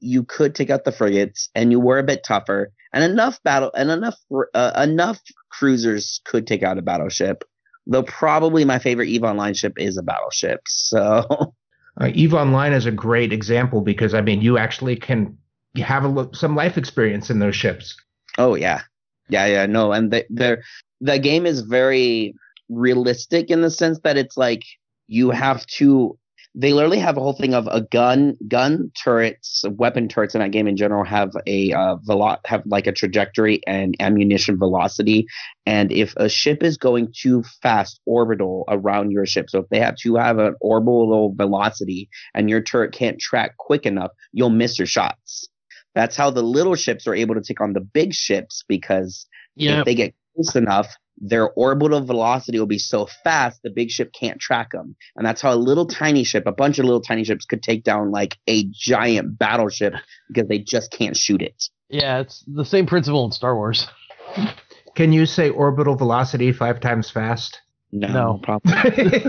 you 0.00 0.24
could 0.24 0.54
take 0.54 0.70
out 0.70 0.84
the 0.84 0.92
frigates, 0.92 1.48
and 1.54 1.70
you 1.72 1.80
were 1.80 1.98
a 1.98 2.02
bit 2.04 2.24
tougher, 2.24 2.72
and 2.92 3.04
enough 3.04 3.42
battle 3.42 3.70
and 3.74 3.90
enough 3.90 4.16
uh, 4.54 4.72
enough 4.82 5.20
cruisers 5.50 6.20
could 6.24 6.46
take 6.46 6.62
out 6.62 6.78
a 6.78 6.82
battleship. 6.82 7.44
Though 7.86 8.02
probably 8.02 8.64
my 8.64 8.78
favorite 8.80 9.08
Eve 9.08 9.22
Online 9.22 9.54
ship 9.54 9.74
is 9.76 9.96
a 9.96 10.02
battleship. 10.02 10.60
So 10.66 11.54
Uh, 11.98 12.10
Eve 12.12 12.34
Online 12.34 12.74
is 12.74 12.84
a 12.84 12.90
great 12.90 13.32
example 13.32 13.80
because 13.80 14.12
I 14.12 14.20
mean, 14.20 14.42
you 14.42 14.58
actually 14.58 14.96
can 14.96 15.38
have 15.76 16.04
a, 16.04 16.08
lo- 16.08 16.30
some 16.34 16.54
life 16.54 16.76
experience 16.76 17.30
in 17.30 17.38
those 17.38 17.56
ships. 17.56 17.96
Oh 18.36 18.54
yeah, 18.54 18.82
yeah, 19.30 19.46
yeah. 19.46 19.64
No, 19.64 19.92
and 19.92 20.10
the 20.12 20.26
the 20.28 20.58
the 21.00 21.18
game 21.18 21.46
is 21.46 21.60
very 21.60 22.34
realistic 22.68 23.50
in 23.50 23.60
the 23.60 23.70
sense 23.70 23.98
that 24.04 24.16
it's 24.16 24.36
like 24.36 24.62
you 25.06 25.30
have 25.30 25.66
to. 25.66 26.18
They 26.58 26.72
literally 26.72 27.00
have 27.00 27.18
a 27.18 27.20
whole 27.20 27.34
thing 27.34 27.52
of 27.52 27.66
a 27.70 27.82
gun, 27.82 28.34
gun 28.48 28.90
turrets, 28.98 29.62
weapon 29.72 30.08
turrets 30.08 30.34
in 30.34 30.40
that 30.40 30.52
game 30.52 30.66
in 30.66 30.74
general 30.78 31.04
have 31.04 31.32
a 31.46 31.70
uh, 31.74 31.96
velo- 31.96 32.38
have 32.46 32.62
like 32.64 32.86
a 32.86 32.92
trajectory 32.92 33.60
and 33.66 33.94
ammunition 34.00 34.58
velocity. 34.58 35.26
And 35.66 35.92
if 35.92 36.14
a 36.16 36.30
ship 36.30 36.62
is 36.62 36.78
going 36.78 37.12
too 37.14 37.42
fast 37.60 38.00
orbital 38.06 38.64
around 38.68 39.10
your 39.10 39.26
ship, 39.26 39.50
so 39.50 39.58
if 39.58 39.68
they 39.68 39.80
have 39.80 39.96
to 39.96 40.14
have 40.16 40.38
an 40.38 40.54
orbital 40.62 41.34
velocity 41.36 42.08
and 42.32 42.48
your 42.48 42.62
turret 42.62 42.92
can't 42.92 43.18
track 43.20 43.58
quick 43.58 43.84
enough, 43.84 44.12
you'll 44.32 44.48
miss 44.48 44.78
your 44.78 44.86
shots. 44.86 45.46
That's 45.94 46.16
how 46.16 46.30
the 46.30 46.42
little 46.42 46.74
ships 46.74 47.06
are 47.06 47.14
able 47.14 47.34
to 47.34 47.42
take 47.42 47.60
on 47.60 47.74
the 47.74 47.80
big 47.82 48.14
ships 48.14 48.64
because 48.66 49.26
Yeah. 49.56 49.80
if 49.80 49.84
they 49.84 49.94
get 49.94 50.14
close 50.36 50.54
enough, 50.54 50.86
their 51.18 51.50
orbital 51.50 52.04
velocity 52.04 52.58
will 52.58 52.66
be 52.66 52.78
so 52.78 53.08
fast 53.24 53.60
the 53.64 53.70
big 53.70 53.90
ship 53.90 54.12
can't 54.12 54.38
track 54.38 54.72
them. 54.72 54.94
And 55.16 55.26
that's 55.26 55.40
how 55.40 55.52
a 55.52 55.56
little 55.56 55.86
tiny 55.86 56.24
ship, 56.24 56.44
a 56.46 56.52
bunch 56.52 56.78
of 56.78 56.84
little 56.84 57.00
tiny 57.00 57.24
ships, 57.24 57.46
could 57.46 57.62
take 57.62 57.82
down 57.84 58.10
like 58.12 58.36
a 58.46 58.64
giant 58.70 59.38
battleship 59.38 59.94
because 60.28 60.48
they 60.48 60.58
just 60.58 60.92
can't 60.92 61.16
shoot 61.16 61.42
it. 61.42 61.64
Yeah, 61.88 62.20
it's 62.20 62.44
the 62.46 62.64
same 62.64 62.86
principle 62.86 63.24
in 63.24 63.32
Star 63.32 63.56
Wars. 63.56 63.88
Can 64.94 65.12
you 65.12 65.26
say 65.26 65.50
orbital 65.50 65.96
velocity 65.96 66.52
five 66.52 66.80
times 66.80 67.10
fast? 67.10 67.60
No, 67.92 68.08
No. 68.08 68.40
probably. 68.42 68.72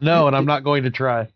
No, 0.00 0.26
and 0.26 0.36
I'm 0.36 0.46
not 0.46 0.64
going 0.64 0.84
to 0.84 0.90
try. 0.90 1.28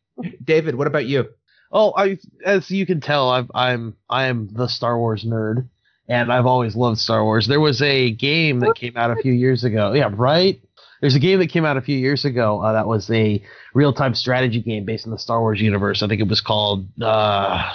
David, 0.45 0.75
what 0.77 0.87
about 0.87 1.07
you? 1.07 1.27
Oh, 1.71 1.93
I 1.97 2.19
as 2.45 2.71
you 2.71 2.87
can 2.87 3.01
tell, 3.01 3.31
I've, 3.31 3.51
I'm 3.55 3.97
I 4.09 4.27
am 4.27 4.49
the 4.53 4.69
Star 4.69 4.99
Wars 4.99 5.25
nerd, 5.25 5.69
and 6.09 6.33
I've 6.33 6.47
always 6.47 6.77
loved 6.77 6.99
Star 6.99 7.25
Wars. 7.25 7.47
There 7.47 7.61
was 7.61 7.81
a 7.83 8.11
game 8.11 8.61
that 8.61 8.75
came 8.75 8.97
out 8.97 9.11
a 9.11 9.17
few 9.17 9.33
years 9.33 9.65
ago. 9.65 9.93
Yeah, 9.93 10.11
right. 10.13 10.61
There's 11.01 11.17
a 11.17 11.21
game 11.21 11.41
that 11.41 11.49
came 11.49 11.65
out 11.65 11.77
a 11.77 11.81
few 11.81 11.97
years 11.97 12.25
ago 12.25 12.61
uh, 12.61 12.73
that 12.73 12.87
was 12.87 13.11
a 13.11 13.43
real-time 13.75 14.15
strategy 14.15 14.61
game 14.61 14.85
based 14.85 15.05
in 15.05 15.11
the 15.11 15.19
Star 15.19 15.41
Wars 15.41 15.61
universe. 15.61 16.03
I 16.03 16.07
think 16.07 16.21
it 16.21 16.29
was 16.29 16.41
called 16.41 16.87
uh, 17.01 17.73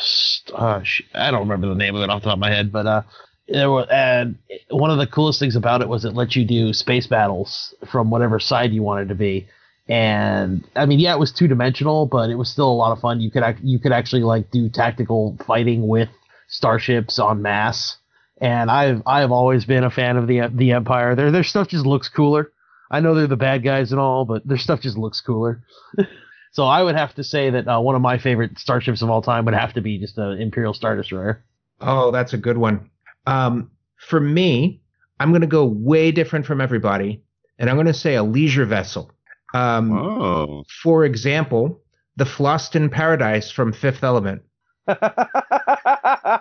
uh 0.54 0.82
I 1.14 1.32
don't 1.32 1.42
remember 1.42 1.68
the 1.68 1.76
name 1.76 1.96
of 1.96 2.04
it 2.04 2.10
off 2.10 2.22
the 2.22 2.30
top 2.30 2.36
of 2.36 2.40
my 2.40 2.50
head, 2.50 2.72
but 2.72 2.86
uh, 2.86 3.02
there 3.50 3.70
was 3.70 3.88
and 3.92 4.38
one 4.70 4.92
of 4.92 4.98
the 4.98 5.08
coolest 5.08 5.40
things 5.40 5.58
about 5.58 5.82
it 5.82 5.90
was 5.90 6.06
it 6.06 6.14
let 6.14 6.36
you 6.36 6.46
do 6.46 6.72
space 6.72 7.08
battles 7.08 7.76
from 7.92 8.10
whatever 8.10 8.40
side 8.40 8.72
you 8.72 8.82
wanted 8.82 9.10
to 9.10 9.16
be 9.16 9.48
and 9.90 10.68
I 10.76 10.86
mean, 10.86 11.00
yeah, 11.00 11.14
it 11.14 11.20
was 11.20 11.32
two 11.32 11.48
dimensional, 11.48 12.06
but 12.06 12.30
it 12.30 12.36
was 12.36 12.50
still 12.50 12.70
a 12.70 12.74
lot 12.74 12.92
of 12.92 13.00
fun. 13.00 13.22
You 13.22 13.32
could 13.32 13.44
you 13.64 13.80
could 13.80 13.94
actually 13.94 14.24
like 14.24 14.52
do 14.52 14.70
tactical 14.70 15.38
fighting 15.46 15.88
with 15.88 16.10
starships 16.48 17.20
on 17.20 17.42
mass, 17.42 17.98
and 18.40 18.70
I've 18.70 19.02
I've 19.06 19.32
always 19.32 19.66
been 19.66 19.84
a 19.84 19.90
fan 19.90 20.18
of 20.18 20.28
the 20.28 20.50
the 20.54 20.72
Empire. 20.72 21.16
Their 21.16 21.32
their 21.32 21.44
stuff 21.44 21.68
just 21.68 21.86
looks 21.86 22.10
cooler. 22.10 22.52
I 22.90 23.00
know 23.00 23.16
they're 23.16 23.28
the 23.28 23.36
bad 23.36 23.64
guys 23.64 23.92
and 23.92 24.00
all, 24.00 24.26
but 24.26 24.48
their 24.48 24.58
stuff 24.58 24.82
just 24.82 24.98
looks 24.98 25.20
cooler. 25.22 25.64
so 26.52 26.66
I 26.66 26.82
would 26.84 26.96
have 26.96 27.14
to 27.16 27.24
say 27.24 27.50
that 27.50 27.68
uh, 27.68 27.80
one 27.80 27.96
of 27.96 28.02
my 28.02 28.18
favorite 28.18 28.58
starships 28.58 29.02
of 29.02 29.10
all 29.10 29.22
time 29.22 29.46
would 29.46 29.54
have 29.54 29.74
to 29.74 29.82
be 29.82 30.00
just 30.00 30.18
an 30.18 30.40
Imperial 30.40 30.74
Star 30.74 30.96
Destroyer. 30.96 31.44
Oh, 31.82 32.12
that's 32.12 32.34
a 32.34 32.38
good 32.38 32.58
one. 32.58 32.90
Um, 33.26 33.72
for 33.98 34.20
me, 34.20 34.82
I'm 35.20 35.32
going 35.32 35.42
to 35.42 35.48
go 35.48 35.66
way 35.66 36.12
different 36.12 36.46
from 36.46 36.62
everybody, 36.62 37.22
and 37.60 37.70
I'm 37.70 37.76
going 37.76 37.88
to 37.88 37.94
say 37.94 38.16
a 38.16 38.24
leisure 38.24 38.66
vessel. 38.66 39.12
Um, 39.54 39.92
oh. 39.92 40.64
For 40.82 41.04
example, 41.04 41.82
the 42.16 42.26
Floston 42.26 42.92
Paradise 42.92 43.52
from 43.52 43.74
Fifth 43.74 44.04
Element. 44.04 44.44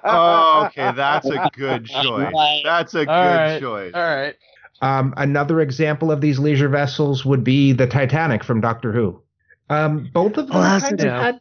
Oh, 0.05 0.65
okay. 0.67 0.93
That's 0.97 1.27
a 1.31 1.51
good 1.55 1.87
choice. 1.87 2.35
That's 2.65 2.95
a 2.95 3.07
good 3.07 3.09
All 3.11 3.25
right. 3.25 3.61
choice. 3.61 3.93
All 3.95 4.03
right. 4.03 4.35
Um, 4.83 5.15
another 5.17 5.61
example 5.61 6.11
of 6.13 6.21
these 6.21 6.39
leisure 6.39 6.69
vessels 6.69 7.25
would 7.25 7.43
be 7.45 7.73
the 7.73 7.87
Titanic 7.87 8.45
from 8.45 8.61
Doctor 8.61 8.93
Who. 8.93 9.23
Um, 9.71 10.11
both 10.13 10.37
of 10.37 10.49
them 10.49 10.57
Oh, 10.57 10.79
kind 10.81 11.01
of 11.01 11.13
had 11.13 11.41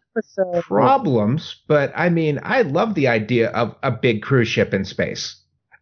problems, 0.62 1.62
but 1.68 1.92
I 1.96 2.10
mean, 2.10 2.40
I 2.44 2.62
love 2.64 2.96
the 2.96 3.08
idea 3.08 3.50
of 3.50 3.76
a 3.84 3.92
big 3.92 4.22
cruise 4.24 4.48
ship 4.48 4.74
in 4.74 4.86
space. 4.86 5.36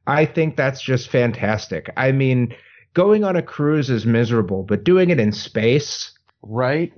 I 0.07 0.26
think 0.26 0.57
that's 0.57 0.82
just 0.82 1.09
fantastic. 1.09 1.89
I 1.95 2.11
mean, 2.11 2.53
going 2.93 3.24
on 3.24 3.36
a 3.38 3.41
cruise 3.41 3.89
is 3.89 4.05
miserable, 4.05 4.64
but 4.64 4.84
doing 4.84 5.09
it 5.09 5.20
in 5.20 5.32
space, 5.32 6.11
Right. 6.41 6.91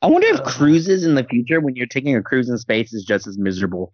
I 0.00 0.06
wonder 0.06 0.28
if 0.28 0.40
Uh, 0.40 0.44
cruises 0.44 1.04
in 1.04 1.14
the 1.16 1.24
future, 1.24 1.60
when 1.60 1.74
you're 1.74 1.86
taking 1.88 2.14
a 2.16 2.22
cruise 2.22 2.48
in 2.48 2.56
space, 2.58 2.92
is 2.92 3.04
just 3.04 3.26
as 3.26 3.36
miserable. 3.38 3.92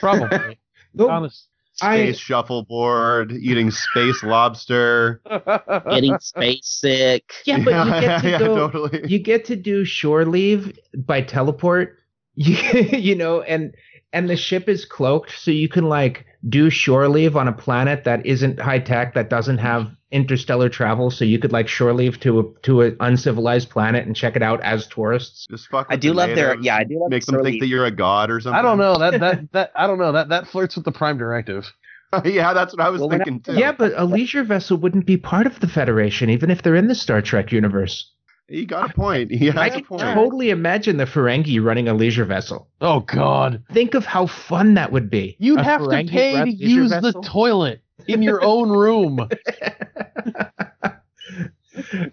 Probably. 0.00 0.58
Though 0.98 1.10
Honest. 1.10 1.48
I- 1.80 1.96
Space 2.06 2.18
shuffleboard, 2.18 3.30
eating 3.32 3.70
space 3.70 4.24
lobster. 4.24 5.20
Getting 5.90 6.18
space 6.18 6.66
sick. 6.66 7.32
yeah, 7.44 7.58
but 7.64 7.86
you 7.86 8.00
get 8.00 8.20
to 8.22 8.28
yeah, 8.30 8.38
go, 8.40 8.56
totally. 8.56 9.08
you 9.08 9.20
get 9.20 9.44
to 9.44 9.54
do 9.56 9.84
shore 9.84 10.24
leave 10.24 10.76
by 10.96 11.22
teleport. 11.22 11.94
You, 12.40 12.54
you 12.96 13.14
know, 13.16 13.42
and 13.42 13.74
and 14.12 14.30
the 14.30 14.36
ship 14.36 14.68
is 14.68 14.84
cloaked, 14.84 15.32
so 15.36 15.50
you 15.50 15.68
can 15.68 15.88
like 15.88 16.24
do 16.48 16.70
shore 16.70 17.08
leave 17.08 17.36
on 17.36 17.48
a 17.48 17.52
planet 17.52 18.04
that 18.04 18.24
isn't 18.24 18.60
high 18.60 18.78
tech, 18.78 19.14
that 19.14 19.28
doesn't 19.28 19.58
have 19.58 19.90
interstellar 20.10 20.68
travel. 20.68 21.10
So 21.10 21.24
you 21.24 21.38
could 21.38 21.52
like 21.52 21.68
shore 21.68 21.92
leave 21.92 22.18
to 22.20 22.40
a 22.40 22.60
to 22.62 22.82
an 22.82 22.96
uncivilized 23.00 23.70
planet 23.70 24.06
and 24.06 24.14
check 24.16 24.36
it 24.36 24.42
out 24.42 24.60
as 24.62 24.86
tourists. 24.86 25.46
Just 25.50 25.68
fuck 25.68 25.86
I 25.90 25.96
do 25.96 26.08
the 26.10 26.14
love 26.14 26.34
their 26.34 26.58
yeah. 26.60 26.76
I 26.76 26.84
do 26.84 26.98
love 27.00 27.10
Make 27.10 27.24
them 27.26 27.34
Surly. 27.36 27.50
think 27.52 27.60
that 27.62 27.66
you're 27.68 27.84
a 27.86 27.90
god 27.90 28.30
or 28.30 28.40
something. 28.40 28.58
I 28.58 28.62
don't 28.62 28.78
know 28.78 28.98
that 28.98 29.20
that 29.20 29.52
that 29.52 29.72
I 29.74 29.86
don't 29.86 29.98
know 29.98 30.12
that 30.12 30.28
that 30.30 30.46
flirts 30.48 30.76
with 30.76 30.84
the 30.84 30.92
Prime 30.92 31.18
Directive. 31.18 31.72
yeah, 32.24 32.54
that's 32.54 32.74
what 32.74 32.80
I 32.80 32.88
was 32.88 33.00
Well, 33.00 33.10
we're 33.10 33.18
thinking 33.18 33.40
too. 33.40 33.52
Yeah, 33.54 33.72
but 33.72 33.92
a 33.94 34.04
leisure 34.06 34.42
vessel 34.42 34.78
wouldn't 34.78 35.04
be 35.04 35.18
part 35.18 35.46
of 35.46 35.60
the 35.60 35.68
Federation, 35.68 36.30
even 36.30 36.50
if 36.50 36.62
they're 36.62 36.74
in 36.76 36.88
the 36.88 36.94
Star 36.94 37.20
Trek 37.20 37.52
universe. 37.52 38.10
You 38.48 38.64
got 38.64 38.90
a 38.90 38.94
point. 38.94 39.30
You 39.42 39.50
I 39.50 39.52
got 39.54 39.66
a 39.66 39.70
can 39.72 39.84
point. 39.84 40.00
totally 40.00 40.48
imagine 40.48 40.96
the 40.96 41.04
Ferengi 41.04 41.62
running 41.62 41.86
a 41.86 41.92
leisure 41.92 42.24
vessel. 42.24 42.66
Oh 42.80 43.00
God, 43.00 43.62
Think 43.74 43.92
of 43.92 44.06
how 44.06 44.26
fun 44.26 44.72
that 44.72 44.90
would 44.90 45.10
be. 45.10 45.36
you'd 45.38 45.58
A 45.60 45.64
have 45.64 45.82
to 45.82 46.04
pay 46.08 46.42
to 46.44 46.50
use 46.50 46.92
vessel? 46.92 47.12
the 47.12 47.28
toilet 47.28 47.82
in 48.06 48.22
your 48.22 48.42
own 48.42 48.70
room. 48.70 49.16
but 49.18 51.00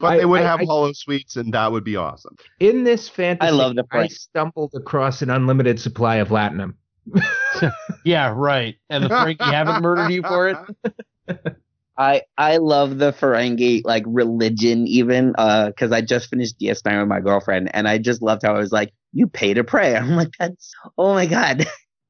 I- 0.01 0.17
they 0.17 0.25
would 0.25 0.41
I- 0.41 0.45
have 0.45 0.61
I- 0.61 0.65
hollow 0.65 0.91
suites, 0.93 1.35
and 1.35 1.53
that 1.53 1.71
would 1.71 1.83
be 1.83 1.95
awesome. 1.95 2.35
In 2.59 2.83
this 2.83 3.09
fantasy, 3.09 3.47
I 3.47 3.51
love 3.51 3.75
the 3.75 3.85
I 3.91 4.07
stumbled 4.07 4.71
across 4.75 5.21
an 5.21 5.29
unlimited 5.29 5.79
supply 5.79 6.17
of 6.17 6.29
latinum. 6.29 6.75
yeah, 8.05 8.33
right. 8.35 8.75
And 8.89 9.03
the 9.03 9.09
Ferengi 9.09 9.41
haven't 9.41 9.81
murdered 9.83 10.09
you 10.11 10.23
for 10.23 10.49
it. 10.49 10.57
I 11.97 12.23
I 12.37 12.57
love 12.57 12.97
the 12.97 13.13
Ferengi 13.13 13.81
like 13.85 14.03
religion 14.07 14.87
even 14.87 15.33
uh 15.37 15.67
because 15.67 15.91
I 15.91 16.01
just 16.01 16.29
finished 16.29 16.59
DS9 16.59 16.99
with 16.99 17.07
my 17.07 17.21
girlfriend 17.21 17.69
and 17.73 17.87
I 17.87 17.99
just 17.99 18.21
loved 18.21 18.41
how 18.43 18.55
I 18.55 18.57
was 18.59 18.71
like 18.73 18.91
you 19.13 19.27
pay 19.27 19.53
to 19.53 19.63
pray. 19.63 19.95
I'm 19.95 20.15
like 20.15 20.31
that's 20.37 20.73
oh 20.97 21.13
my 21.13 21.25
god. 21.25 21.67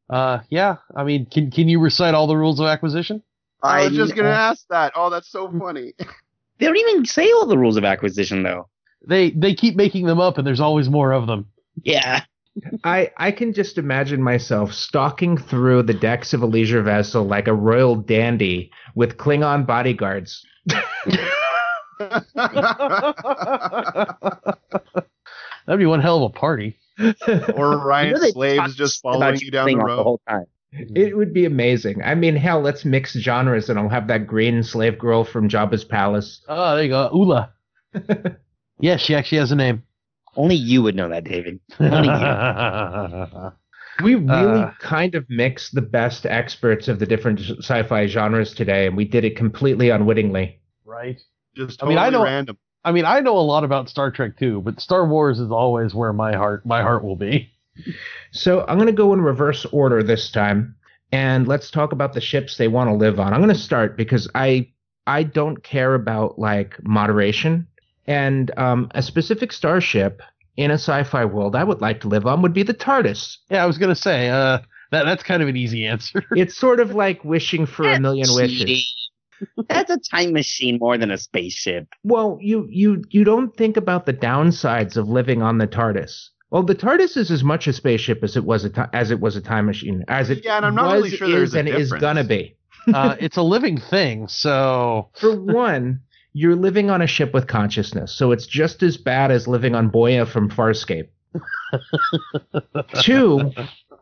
Uh, 0.09 0.39
yeah. 0.49 0.77
I 0.95 1.03
mean, 1.03 1.25
can 1.25 1.51
can 1.51 1.67
you 1.67 1.79
recite 1.79 2.13
all 2.13 2.27
the 2.27 2.37
rules 2.37 2.59
of 2.59 2.67
acquisition? 2.67 3.21
I 3.65 3.87
was 3.87 3.95
just 3.95 4.15
gonna 4.15 4.29
uh, 4.29 4.33
ask 4.33 4.65
that. 4.69 4.93
Oh, 4.95 5.09
that's 5.09 5.29
so 5.29 5.51
funny. 5.59 5.93
They 6.57 6.67
don't 6.67 6.77
even 6.77 7.05
say 7.05 7.29
all 7.33 7.47
the 7.47 7.57
rules 7.57 7.75
of 7.75 7.83
acquisition 7.83 8.41
though. 8.41 8.69
They 9.05 9.31
they 9.31 9.53
keep 9.53 9.75
making 9.75 10.05
them 10.05 10.21
up, 10.21 10.37
and 10.37 10.47
there's 10.47 10.61
always 10.61 10.89
more 10.89 11.11
of 11.11 11.27
them. 11.27 11.47
Yeah. 11.83 12.21
I, 12.85 13.11
I 13.17 13.31
can 13.31 13.51
just 13.51 13.77
imagine 13.77 14.23
myself 14.23 14.71
stalking 14.73 15.37
through 15.37 15.83
the 15.83 15.93
decks 15.93 16.33
of 16.33 16.41
a 16.41 16.45
leisure 16.45 16.81
vessel 16.81 17.25
like 17.25 17.49
a 17.49 17.53
royal 17.53 17.97
dandy 17.97 18.71
with 18.95 19.17
Klingon 19.17 19.67
bodyguards. 19.67 20.45
That'd 25.65 25.79
be 25.79 25.85
one 25.85 26.01
hell 26.01 26.23
of 26.23 26.31
a 26.31 26.33
party. 26.33 26.77
or 27.55 27.77
Ryan 27.85 28.15
You 28.15 28.21
know 28.21 28.29
slaves 28.29 28.75
just 28.75 29.01
following 29.01 29.39
you 29.41 29.51
down 29.51 29.67
the 29.67 29.75
road 29.75 29.97
the 29.97 30.03
whole 30.03 30.21
time. 30.27 30.45
It 30.77 31.15
would 31.15 31.33
be 31.33 31.45
amazing. 31.45 32.01
I 32.03 32.15
mean, 32.15 32.35
hell, 32.35 32.61
let's 32.61 32.83
mix 32.85 33.13
genres 33.13 33.69
and 33.69 33.79
I'll 33.79 33.89
have 33.89 34.07
that 34.07 34.27
green 34.27 34.61
slave 34.63 34.97
girl 34.99 35.23
from 35.23 35.47
Jabba's 35.49 35.83
palace. 35.85 36.41
Oh, 36.47 36.75
there 36.75 36.83
you 36.83 36.89
go, 36.89 37.09
Oola. 37.13 37.53
yeah, 38.79 38.97
she 38.97 39.15
actually 39.15 39.37
has 39.39 39.51
a 39.51 39.55
name. 39.55 39.83
Only 40.35 40.55
you 40.55 40.81
would 40.83 40.95
know 40.95 41.07
that, 41.09 41.23
David. 41.23 41.59
Only 41.79 42.09
you. 42.09 43.51
We 44.03 44.15
really 44.15 44.63
Uh. 44.63 44.71
kind 44.81 45.15
of 45.15 45.25
mix 45.29 45.71
the 45.71 45.81
best 45.81 46.25
experts 46.25 46.89
of 46.89 46.99
the 46.99 47.05
different 47.05 47.39
sci-fi 47.39 48.07
genres 48.07 48.53
today, 48.53 48.87
and 48.87 48.97
we 48.97 49.05
did 49.05 49.23
it 49.23 49.37
completely 49.37 49.89
unwittingly. 49.89 50.59
right. 50.83 51.17
Just 51.55 51.81
I 51.81 51.85
mean, 51.87 51.95
totally 51.95 52.07
I 52.07 52.09
know- 52.09 52.23
random. 52.25 52.57
I 52.83 52.91
mean, 52.91 53.05
I 53.05 53.21
know 53.21 53.37
a 53.37 53.39
lot 53.39 53.63
about 53.63 53.87
Star 53.89 54.11
Trek 54.11 54.37
too, 54.37 54.61
but 54.61 54.81
Star 54.81 55.07
Wars 55.07 55.39
is 55.39 55.49
always 55.49 55.95
where 55.95 56.11
my 56.11 56.35
heart 56.35 56.65
my 56.65 56.81
heart 56.81 57.05
will 57.05 57.15
be. 57.15 57.49
So 58.31 58.65
I'm 58.67 58.77
going 58.77 58.87
to 58.87 58.93
go 58.93 59.13
in 59.13 59.21
reverse 59.21 59.65
order 59.65 60.01
this 60.03 60.31
time, 60.31 60.75
and 61.11 61.47
let's 61.47 61.71
talk 61.71 61.91
about 61.91 62.13
the 62.13 62.21
ships 62.21 62.57
they 62.57 62.67
want 62.67 62.89
to 62.89 62.95
live 62.95 63.19
on. 63.19 63.33
I'm 63.33 63.41
going 63.41 63.53
to 63.53 63.59
start 63.59 63.97
because 63.97 64.29
I 64.35 64.69
I 65.07 65.23
don't 65.23 65.63
care 65.63 65.93
about 65.93 66.39
like 66.39 66.75
moderation, 66.83 67.67
and 68.07 68.51
um, 68.57 68.89
a 68.95 69.01
specific 69.01 69.53
starship 69.53 70.21
in 70.57 70.71
a 70.71 70.75
sci-fi 70.75 71.25
world 71.25 71.55
I 71.55 71.63
would 71.63 71.81
like 71.81 72.01
to 72.01 72.07
live 72.07 72.25
on 72.25 72.41
would 72.41 72.53
be 72.53 72.63
the 72.63 72.73
TARDIS. 72.73 73.37
Yeah, 73.49 73.63
I 73.63 73.65
was 73.65 73.77
gonna 73.77 73.95
say 73.95 74.29
uh, 74.29 74.59
that 74.91 75.03
that's 75.05 75.23
kind 75.23 75.43
of 75.43 75.49
an 75.49 75.57
easy 75.57 75.85
answer. 75.85 76.23
It's 76.35 76.55
sort 76.55 76.79
of 76.79 76.95
like 76.95 77.23
wishing 77.23 77.65
for 77.65 77.87
a 77.87 77.99
million 77.99 78.25
Cheating. 78.25 78.59
wishes. 78.59 79.09
That's 79.67 79.91
a 79.91 79.97
time 79.99 80.31
machine 80.31 80.77
more 80.79 80.97
than 80.97 81.11
a 81.11 81.17
spaceship. 81.17 81.87
Well, 82.03 82.37
you 82.41 82.67
you 82.69 83.03
you 83.09 83.23
don't 83.25 83.55
think 83.57 83.75
about 83.75 84.05
the 84.05 84.13
downsides 84.13 84.95
of 84.95 85.09
living 85.09 85.41
on 85.41 85.57
the 85.57 85.67
TARDIS. 85.67 86.29
Well, 86.51 86.63
the 86.63 86.75
TARDIS 86.75 87.17
is 87.17 87.31
as 87.31 87.43
much 87.43 87.67
a 87.67 87.73
spaceship 87.73 88.23
as 88.23 88.37
it 88.37 88.45
was 88.45 88.65
a 88.65 88.69
ti- 88.69 88.81
as 88.93 89.11
it 89.11 89.19
was 89.19 89.35
a 89.35 89.41
time 89.41 89.65
machine, 89.65 90.05
as 90.07 90.29
it 90.29 90.43
Yeah, 90.43 90.57
and 90.57 90.65
I'm 90.65 90.75
not 90.75 90.85
was, 90.85 91.03
really 91.03 91.17
sure 91.17 91.27
there's 91.27 91.49
is, 91.49 91.55
a 91.55 91.59
and 91.59 91.69
is 91.69 91.91
gonna 91.91 92.23
be. 92.23 92.55
uh, 92.93 93.15
it's 93.19 93.37
a 93.37 93.41
living 93.41 93.79
thing, 93.79 94.27
so 94.27 95.09
For 95.19 95.35
one, 95.39 96.01
you're 96.33 96.55
living 96.55 96.89
on 96.89 97.01
a 97.01 97.07
ship 97.07 97.33
with 97.33 97.47
consciousness, 97.47 98.13
so 98.15 98.31
it's 98.31 98.45
just 98.45 98.83
as 98.83 98.97
bad 98.97 99.31
as 99.31 99.47
living 99.47 99.73
on 99.73 99.91
Moya 99.93 100.25
from 100.25 100.49
Farscape. 100.49 101.07
Two, 103.01 103.51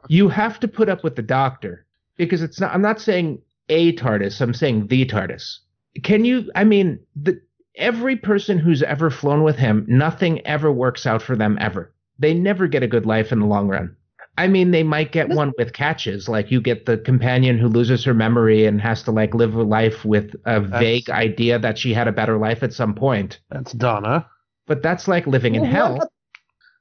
you 0.09 0.27
have 0.29 0.59
to 0.59 0.67
put 0.67 0.89
up 0.89 1.03
with 1.03 1.15
the 1.15 1.21
doctor. 1.21 1.85
because 2.17 2.41
it's 2.41 2.59
not. 2.59 2.73
I'm 2.73 2.81
not 2.81 2.99
saying 2.99 3.41
a 3.69 3.93
TARDIS. 3.93 4.41
I'm 4.41 4.53
saying 4.53 4.87
the 4.87 5.05
TARDIS. 5.05 5.59
Can 6.03 6.25
you? 6.25 6.51
I 6.55 6.65
mean, 6.65 6.99
the 7.15 7.41
every 7.75 8.17
person 8.17 8.59
who's 8.59 8.83
ever 8.83 9.09
flown 9.09 9.43
with 9.43 9.55
him, 9.55 9.85
nothing 9.87 10.45
ever 10.45 10.71
works 10.71 11.05
out 11.05 11.21
for 11.21 11.35
them 11.35 11.57
ever. 11.61 11.92
They 12.19 12.33
never 12.33 12.67
get 12.67 12.83
a 12.83 12.87
good 12.87 13.05
life 13.05 13.31
in 13.31 13.39
the 13.39 13.45
long 13.45 13.67
run. 13.67 13.95
I 14.37 14.47
mean, 14.47 14.71
they 14.71 14.81
might 14.81 15.11
get 15.11 15.29
one 15.29 15.53
with 15.59 15.73
catches, 15.73 16.27
like 16.27 16.49
you 16.49 16.59
get 16.59 16.87
the 16.87 16.97
companion 16.97 17.59
who 17.59 17.67
loses 17.67 18.03
her 18.05 18.15
memory 18.15 18.65
and 18.65 18.81
has 18.81 19.03
to 19.03 19.11
like 19.11 19.35
live 19.35 19.53
a 19.53 19.61
life 19.61 20.03
with 20.03 20.33
a 20.45 20.59
vague 20.59 21.09
idea 21.11 21.59
that 21.59 21.77
she 21.77 21.93
had 21.93 22.07
a 22.07 22.11
better 22.11 22.37
life 22.39 22.63
at 22.63 22.73
some 22.73 22.95
point. 22.95 23.39
That's 23.51 23.73
Donna. 23.73 24.27
But 24.65 24.81
that's 24.81 25.07
like 25.07 25.27
living 25.27 25.53
in 25.53 25.63
hell. 25.63 25.93
What 25.93 25.97
about, 25.97 26.11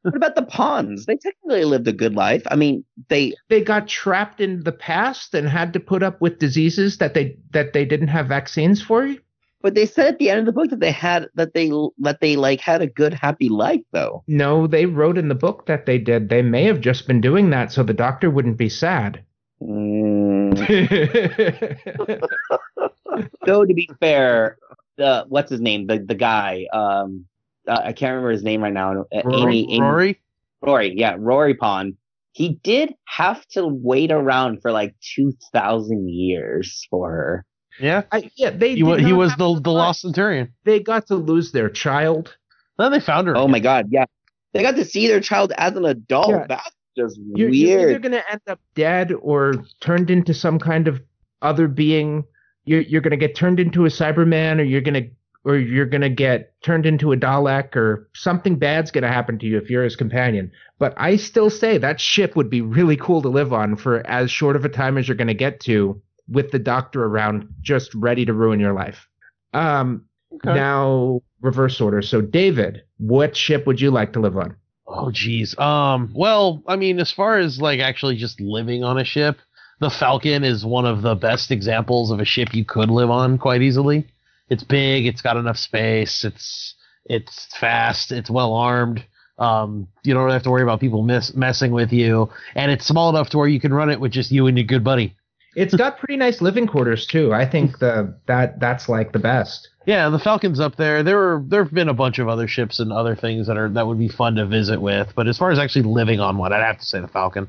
what 0.03 0.17
about 0.17 0.35
the 0.35 0.47
Ponds? 0.47 1.05
They 1.05 1.17
technically 1.17 1.65
lived 1.65 1.87
a 1.89 1.93
good 1.93 2.15
life. 2.15 2.43
I 2.51 2.57
mean, 2.57 2.85
they 3.09 3.35
they 3.51 3.63
got 3.63 3.87
trapped 3.87 4.41
in 4.41 4.63
the 4.65 4.73
past 4.73 5.35
and 5.35 5.47
had 5.47 5.75
to 5.75 5.81
put 5.81 6.03
up 6.03 6.23
with 6.23 6.39
diseases 6.39 6.99
that 6.99 7.13
they 7.13 7.37
that 7.51 7.75
they 7.75 7.85
didn't 7.85 8.09
have 8.09 8.29
vaccines 8.29 8.81
for. 8.81 9.15
But 9.63 9.75
they 9.75 9.87
said 9.87 10.09
at 10.09 10.19
the 10.19 10.29
end 10.29 10.41
of 10.41 10.47
the 10.47 10.53
book 10.53 10.71
that 10.71 10.81
they 10.81 10.91
had 10.91 11.29
that 11.35 11.55
they 11.55 11.71
that 11.99 12.21
they 12.21 12.37
like 12.37 12.61
had 12.61 12.83
a 12.83 12.87
good 12.87 13.15
happy 13.15 13.49
life 13.49 13.81
though. 13.93 14.23
No, 14.27 14.67
they 14.67 14.87
wrote 14.87 15.17
in 15.17 15.29
the 15.29 15.35
book 15.35 15.67
that 15.67 15.87
they 15.87 15.99
did. 15.99 16.29
They 16.29 16.43
may 16.43 16.65
have 16.65 16.81
just 16.81 17.07
been 17.07 17.21
doing 17.21 17.51
that 17.51 17.73
so 17.73 17.83
the 17.83 17.95
doctor 17.95 18.31
wouldn't 18.31 18.59
be 18.59 18.69
sad. 18.69 19.25
Mm. 19.63 20.53
Though 23.47 23.65
to 23.65 23.75
be 23.75 23.89
fair, 24.01 24.59
the 24.97 25.25
what's 25.29 25.51
his 25.51 25.61
name? 25.61 25.87
The 25.87 25.99
the 25.99 26.15
guy. 26.15 26.67
Um, 26.73 27.27
uh, 27.67 27.81
I 27.85 27.93
can't 27.93 28.11
remember 28.11 28.31
his 28.31 28.43
name 28.43 28.63
right 28.63 28.73
now. 28.73 29.05
Uh, 29.15 29.23
Amy, 29.33 29.73
Amy, 29.73 29.81
Rory? 29.81 30.21
Rory, 30.61 30.95
yeah, 30.97 31.15
Rory 31.17 31.55
Pond. 31.55 31.97
He 32.33 32.61
did 32.63 32.95
have 33.07 33.47
to 33.49 33.67
wait 33.67 34.11
around 34.11 34.63
for 34.63 34.73
like 34.73 34.95
two 35.01 35.33
thousand 35.53 36.09
years 36.09 36.87
for 36.91 37.11
her. 37.11 37.45
Yeah. 37.81 38.03
I, 38.13 38.31
yeah, 38.37 38.51
they 38.51 38.75
He, 38.75 38.77
he 38.77 39.13
was 39.13 39.31
the, 39.37 39.55
to 39.55 39.61
the 39.61 39.73
lost 39.73 40.03
centurion. 40.03 40.53
They 40.65 40.81
got 40.81 41.07
to 41.09 41.17
lose 41.17 41.53
their 41.53 41.69
child. 41.71 42.37
Then 42.79 42.93
they 42.93 43.01
found 43.01 43.29
her. 43.29 43.37
Oh 43.37 43.49
my 43.49 43.61
god, 43.61 43.89
yeah. 43.91 44.07
They 44.53 44.63
got 44.63 44.77
to 44.77 44.85
see 44.85 45.09
their 45.09 45.21
child 45.21 45.53
as 45.57 45.77
an 45.77 45.85
adult. 45.85 46.31
Yeah. 46.31 46.47
That's 46.49 46.71
just 46.97 47.19
You're, 47.35 47.49
you're 47.49 47.89
either 47.89 47.99
going 47.99 48.13
to 48.13 48.31
end 48.31 48.43
up 48.47 48.61
dead 48.75 49.13
or 49.13 49.55
turned 49.81 50.11
into 50.11 50.35
some 50.35 50.59
kind 50.59 50.89
of 50.89 51.01
other 51.41 51.69
being. 51.69 52.25
You're 52.65 52.83
you're 52.83 53.01
going 53.01 53.13
to 53.13 53.17
get 53.17 53.35
turned 53.35 53.59
into 53.59 53.87
a 53.87 53.89
Cyberman, 53.89 54.59
or 54.59 54.65
you're 54.65 54.83
going 54.83 55.03
to 55.03 55.11
or 55.45 55.57
you're 55.57 55.87
going 55.87 56.03
to 56.03 56.09
get 56.09 56.55
turned 56.63 56.87
into 56.87 57.13
a 57.13 57.17
Dalek, 57.17 57.75
or 57.75 58.09
something 58.15 58.57
bad's 58.59 58.91
going 58.91 59.03
to 59.03 59.09
happen 59.09 59.39
to 59.41 59.47
you 59.47 59.59
if 59.59 59.71
you're 59.71 59.83
his 59.85 59.97
companion. 59.97 60.53
But 60.79 60.95
I 60.97 61.17
still 61.17 61.51
say 61.51 61.79
that 61.79 62.01
ship 62.01 62.37
would 62.37 62.51
be 62.51 62.61
really 62.61 62.97
cool 62.97 63.23
to 63.23 63.29
live 63.29 63.53
on 63.53 63.77
for 63.77 64.07
as 64.07 64.31
short 64.31 64.55
of 64.55 64.65
a 64.65 64.69
time 64.69 64.99
as 64.99 65.09
you're 65.09 65.17
going 65.17 65.27
to 65.29 65.35
get 65.35 65.61
to, 65.61 66.01
with 66.33 66.51
the 66.51 66.59
Doctor 66.59 67.05
around, 67.05 67.49
just 67.61 67.95
ready 67.95 68.25
to 68.25 68.33
ruin 68.33 68.61
your 68.61 68.73
life. 68.73 69.09
Um, 69.53 70.07
Okay. 70.35 70.55
now 70.55 71.21
reverse 71.43 71.79
order. 71.81 72.01
So 72.01 72.23
David, 72.23 72.85
what 72.97 73.37
ship 73.37 73.67
would 73.67 73.81
you 73.83 73.91
like 73.91 74.15
to 74.15 74.21
live 74.21 74.37
on? 74.37 74.57
Oh 74.87 75.11
geez. 75.11 75.57
Um. 75.59 76.11
Well, 76.15 76.63
I 76.67 76.77
mean, 76.77 76.99
as 77.01 77.13
far 77.13 77.39
as 77.39 77.61
like 77.61 77.81
actually 77.81 78.17
just 78.17 78.41
living 78.41 78.83
on 78.83 78.99
a 78.99 79.05
ship, 79.05 79.39
the 79.81 79.91
Falcon 79.91 80.43
is 80.43 80.65
one 80.65 80.87
of 80.87 81.03
the 81.03 81.15
best 81.15 81.51
examples 81.51 82.11
of 82.11 82.19
a 82.19 82.25
ship 82.25 82.55
you 82.55 82.65
could 82.65 82.91
live 82.91 83.11
on 83.11 83.37
quite 83.39 83.61
easily. 83.63 84.07
It's 84.49 84.65
big. 84.65 85.07
It's 85.07 85.21
got 85.23 85.37
enough 85.37 85.59
space. 85.59 86.25
It's 86.25 86.75
it's 87.05 87.47
fast. 87.59 88.11
It's 88.11 88.31
well 88.31 88.55
armed. 88.55 89.05
Um, 89.39 89.89
you 90.05 90.15
don't 90.15 90.31
have 90.31 90.43
to 90.45 90.51
worry 90.51 90.63
about 90.63 90.81
people 90.81 91.03
mess, 91.03 91.35
messing 91.35 91.73
with 91.73 91.93
you, 91.93 92.31
and 92.55 92.71
it's 92.71 92.87
small 92.87 93.11
enough 93.11 93.29
to 93.31 93.39
where 93.39 93.49
you 93.49 93.61
can 93.61 93.75
run 93.75 93.91
it 93.91 94.01
with 94.01 94.13
just 94.13 94.31
you 94.31 94.47
and 94.47 94.57
your 94.57 94.67
good 94.67 94.85
buddy. 94.85 95.17
It's 95.55 95.75
got 95.75 95.99
pretty 95.99 96.17
nice 96.17 96.41
living 96.41 96.67
quarters 96.67 97.07
too. 97.07 97.33
I 97.33 97.45
think 97.47 97.79
the 97.79 98.15
that 98.27 98.59
that's 98.61 98.89
like 98.89 99.13
the 99.13 99.19
best. 99.19 99.69
Yeah, 99.87 100.09
the 100.09 100.19
Falcon's 100.19 100.61
up 100.61 100.77
there. 100.77 101.03
There 101.03 101.17
were 101.17 101.45
there 101.47 101.65
have 101.65 101.75
been 101.75 101.89
a 101.89 101.95
bunch 101.95 102.19
of 102.19 102.29
other 102.29 102.49
ships 102.49 102.79
and 102.81 102.93
other 102.93 103.15
things 103.17 103.47
that 103.49 103.57
are 103.57 103.69
that 103.71 103.87
would 103.87 103.99
be 103.99 104.09
fun 104.09 104.37
to 104.37 104.47
visit 104.47 104.81
with, 104.81 105.13
but 105.15 105.29
as 105.29 105.37
far 105.39 105.51
as 105.51 105.59
actually 105.59 105.83
living 105.83 106.21
on 106.21 106.39
one, 106.39 106.53
I'd 106.53 106.63
have 106.63 106.79
to 106.79 106.85
say 106.87 107.01
the 107.01 107.09
Falcon. 107.09 107.49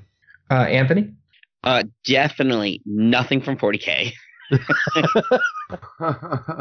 Uh, 0.51 0.56
Anthony, 0.66 1.14
Uh, 1.64 1.84
definitely 2.06 2.82
nothing 2.86 3.41
from 3.41 3.58
40k. 3.58 4.12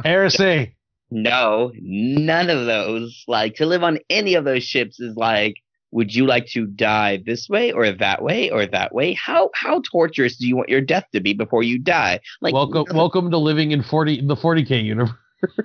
Heresy. 0.04 0.76
No, 1.14 1.72
none 1.78 2.48
of 2.48 2.64
those. 2.64 3.22
Like 3.28 3.56
to 3.56 3.66
live 3.66 3.82
on 3.82 3.98
any 4.08 4.32
of 4.32 4.46
those 4.46 4.64
ships 4.64 4.98
is 4.98 5.14
like, 5.14 5.56
would 5.92 6.14
you 6.14 6.26
like 6.26 6.46
to 6.46 6.66
die 6.66 7.22
this 7.24 7.48
way 7.48 7.70
or 7.70 7.92
that 7.92 8.22
way 8.22 8.50
or 8.50 8.66
that 8.66 8.94
way? 8.94 9.12
How 9.12 9.50
how 9.54 9.82
torturous 9.82 10.36
do 10.36 10.48
you 10.48 10.56
want 10.56 10.70
your 10.70 10.80
death 10.80 11.04
to 11.12 11.20
be 11.20 11.34
before 11.34 11.62
you 11.62 11.78
die? 11.78 12.20
Like 12.40 12.54
welcome, 12.54 12.84
welcome 12.94 13.30
to 13.30 13.38
living 13.38 13.70
in 13.70 13.82
forty 13.82 14.20
the 14.20 14.34
forty 14.34 14.64
k 14.64 14.80
universe. 14.80 15.14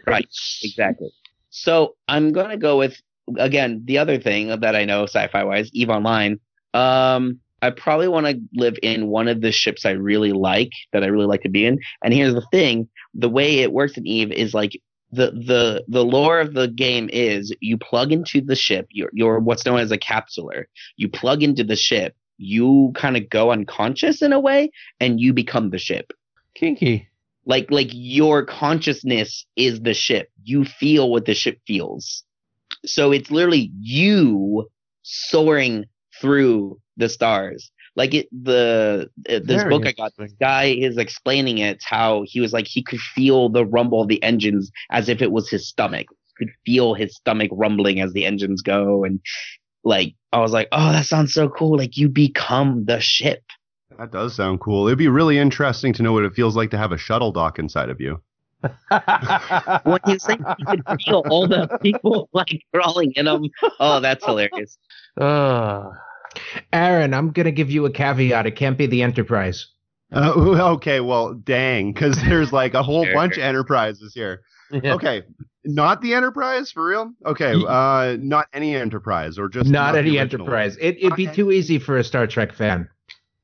right, 0.06 0.28
exactly. 0.64 1.10
So 1.50 1.96
I'm 2.08 2.34
gonna 2.34 2.58
go 2.58 2.78
with 2.78 3.02
again 3.38 3.82
the 3.86 3.98
other 3.98 4.20
thing 4.20 4.60
that 4.60 4.76
I 4.76 4.86
know 4.86 5.04
sci-fi 5.04 5.44
wise, 5.44 5.70
Eve 5.74 5.90
Online. 5.90 6.40
Um, 6.74 7.40
I 7.62 7.72
probably 7.72 8.08
want 8.08 8.28
to 8.28 8.40
live 8.54 8.78
in 8.84 9.08
one 9.08 9.28
of 9.28 9.42
the 9.42 9.52
ships 9.52 9.86
I 9.86 9.92
really 9.92 10.32
like 10.32 10.72
that 10.94 11.04
I 11.04 11.08
really 11.08 11.26
like 11.26 11.42
to 11.42 11.50
be 11.50 11.66
in. 11.66 11.80
And 12.04 12.14
here's 12.14 12.34
the 12.34 12.46
thing: 12.52 12.90
the 13.14 13.30
way 13.30 13.60
it 13.60 13.72
works 13.72 13.98
in 13.98 14.06
Eve 14.06 14.32
is 14.32 14.54
like 14.54 14.80
the 15.12 15.32
the 15.32 15.86
the 15.88 16.04
lore 16.04 16.40
of 16.40 16.54
the 16.54 16.68
game 16.68 17.10
is 17.14 17.56
you 17.62 17.78
plug 17.78 18.12
into 18.12 18.42
the 18.42 18.56
ship. 18.56 18.88
You're 18.92 19.10
you're 19.14 19.40
what's 19.40 19.66
known 19.66 19.80
as 19.80 19.92
a 19.92 19.98
capsuleer. 19.98 20.66
You 20.98 21.10
plug 21.10 21.44
into 21.44 21.64
the 21.64 21.76
ship. 21.76 22.16
You 22.38 22.92
kind 22.96 23.18
of 23.18 23.30
go 23.30 23.52
unconscious 23.52 24.22
in 24.22 24.34
a 24.34 24.40
way, 24.40 24.72
and 25.00 25.20
you 25.20 25.34
become 25.34 25.70
the 25.72 25.80
ship 25.80 26.12
Kinky. 26.56 27.08
like 27.46 27.72
like 27.72 27.90
your 27.94 28.46
consciousness 28.46 29.46
is 29.56 29.82
the 29.82 29.94
ship 29.94 30.30
you 30.44 30.66
feel 30.66 31.10
what 31.10 31.26
the 31.26 31.34
ship 31.34 31.60
feels 31.66 32.24
so 32.86 33.12
it's 33.12 33.32
literally 33.32 33.72
you 33.80 34.68
soaring 35.04 35.86
through 36.20 36.80
the 36.98 37.10
stars 37.10 37.72
like 37.98 38.14
it 38.14 38.28
the 38.32 39.10
uh, 39.30 39.40
this 39.44 39.62
Very 39.64 39.70
book 39.70 39.86
i 39.86 39.92
got 39.92 40.14
this 40.18 40.34
guy 40.40 40.66
is 40.66 40.98
explaining 40.98 41.58
it 41.58 41.82
how 41.84 42.24
he 42.26 42.40
was 42.40 42.54
like 42.54 42.68
he 42.68 42.82
could 42.82 43.00
feel 43.02 43.50
the 43.50 43.66
rumble 43.66 44.02
of 44.02 44.08
the 44.08 44.22
engines 44.24 44.72
as 44.92 45.10
if 45.10 45.22
it 45.22 45.32
was 45.32 45.50
his 45.50 45.68
stomach 45.68 46.08
could 46.38 46.52
feel 46.66 46.94
his 46.94 47.16
stomach 47.16 47.50
rumbling 47.52 48.00
as 48.00 48.14
the 48.14 48.26
engines 48.26 48.62
go 48.62 49.04
and 49.04 49.20
like 49.84 50.14
i 50.32 50.40
was 50.40 50.54
like 50.54 50.68
oh 50.72 50.92
that 50.94 51.06
sounds 51.06 51.34
so 51.34 51.50
cool 51.50 51.76
like 51.78 51.98
you 51.98 52.08
become 52.08 52.86
the 52.86 53.00
ship 53.02 53.42
That 53.98 54.12
does 54.12 54.36
sound 54.36 54.60
cool. 54.60 54.86
It'd 54.88 55.00
be 55.00 55.08
really 55.08 55.40
interesting 55.40 55.92
to 55.94 56.04
know 56.04 56.14
what 56.14 56.24
it 56.24 56.36
feels 56.36 56.56
like 56.56 56.70
to 56.72 56.78
have 56.78 56.92
a 56.92 56.98
shuttle 57.00 57.32
dock 57.32 57.58
inside 57.58 57.90
of 57.90 58.00
you. 58.00 58.22
when 58.62 60.00
you 60.08 60.18
like 60.28 60.40
you 60.60 60.66
could 60.68 60.84
feel 61.04 61.24
all 61.30 61.48
the 61.48 61.68
people 61.82 62.30
like 62.34 62.62
crawling 62.74 63.12
in 63.16 63.26
them, 63.26 63.50
Oh, 63.80 64.00
that's 64.00 64.24
hilarious. 64.26 64.78
uh, 65.20 65.90
Aaron, 66.74 67.14
I'm 67.14 67.32
gonna 67.32 67.52
give 67.52 67.70
you 67.72 67.86
a 67.86 67.92
caveat. 67.92 68.46
It 68.46 68.56
can't 68.56 68.78
be 68.78 68.86
the 68.86 69.04
Enterprise. 69.04 69.68
Uh, 70.12 70.34
okay, 70.76 71.00
well, 71.00 71.34
dang, 71.34 71.94
because 71.94 72.16
there's 72.24 72.54
like 72.54 72.74
a 72.74 72.84
whole 72.84 73.06
bunch 73.14 73.38
of 73.38 73.44
enterprises 73.44 74.14
here. 74.14 74.42
yeah. 74.72 74.94
Okay, 74.94 75.24
not 75.66 76.02
the 76.02 76.14
Enterprise 76.14 76.72
for 76.72 76.86
real. 76.86 77.12
Okay, 77.26 77.54
uh, 77.68 78.18
not 78.20 78.48
any 78.54 78.76
Enterprise 78.76 79.38
or 79.38 79.50
just 79.50 79.70
Not 79.70 79.94
the 79.94 80.00
any 80.00 80.18
original. 80.18 80.46
Enterprise. 80.48 80.78
It, 80.78 80.98
it'd 80.98 81.16
be 81.16 81.28
too 81.28 81.52
easy 81.52 81.80
for 81.80 81.98
a 81.98 82.04
Star 82.04 82.28
Trek 82.28 82.54
fan. 82.54 82.90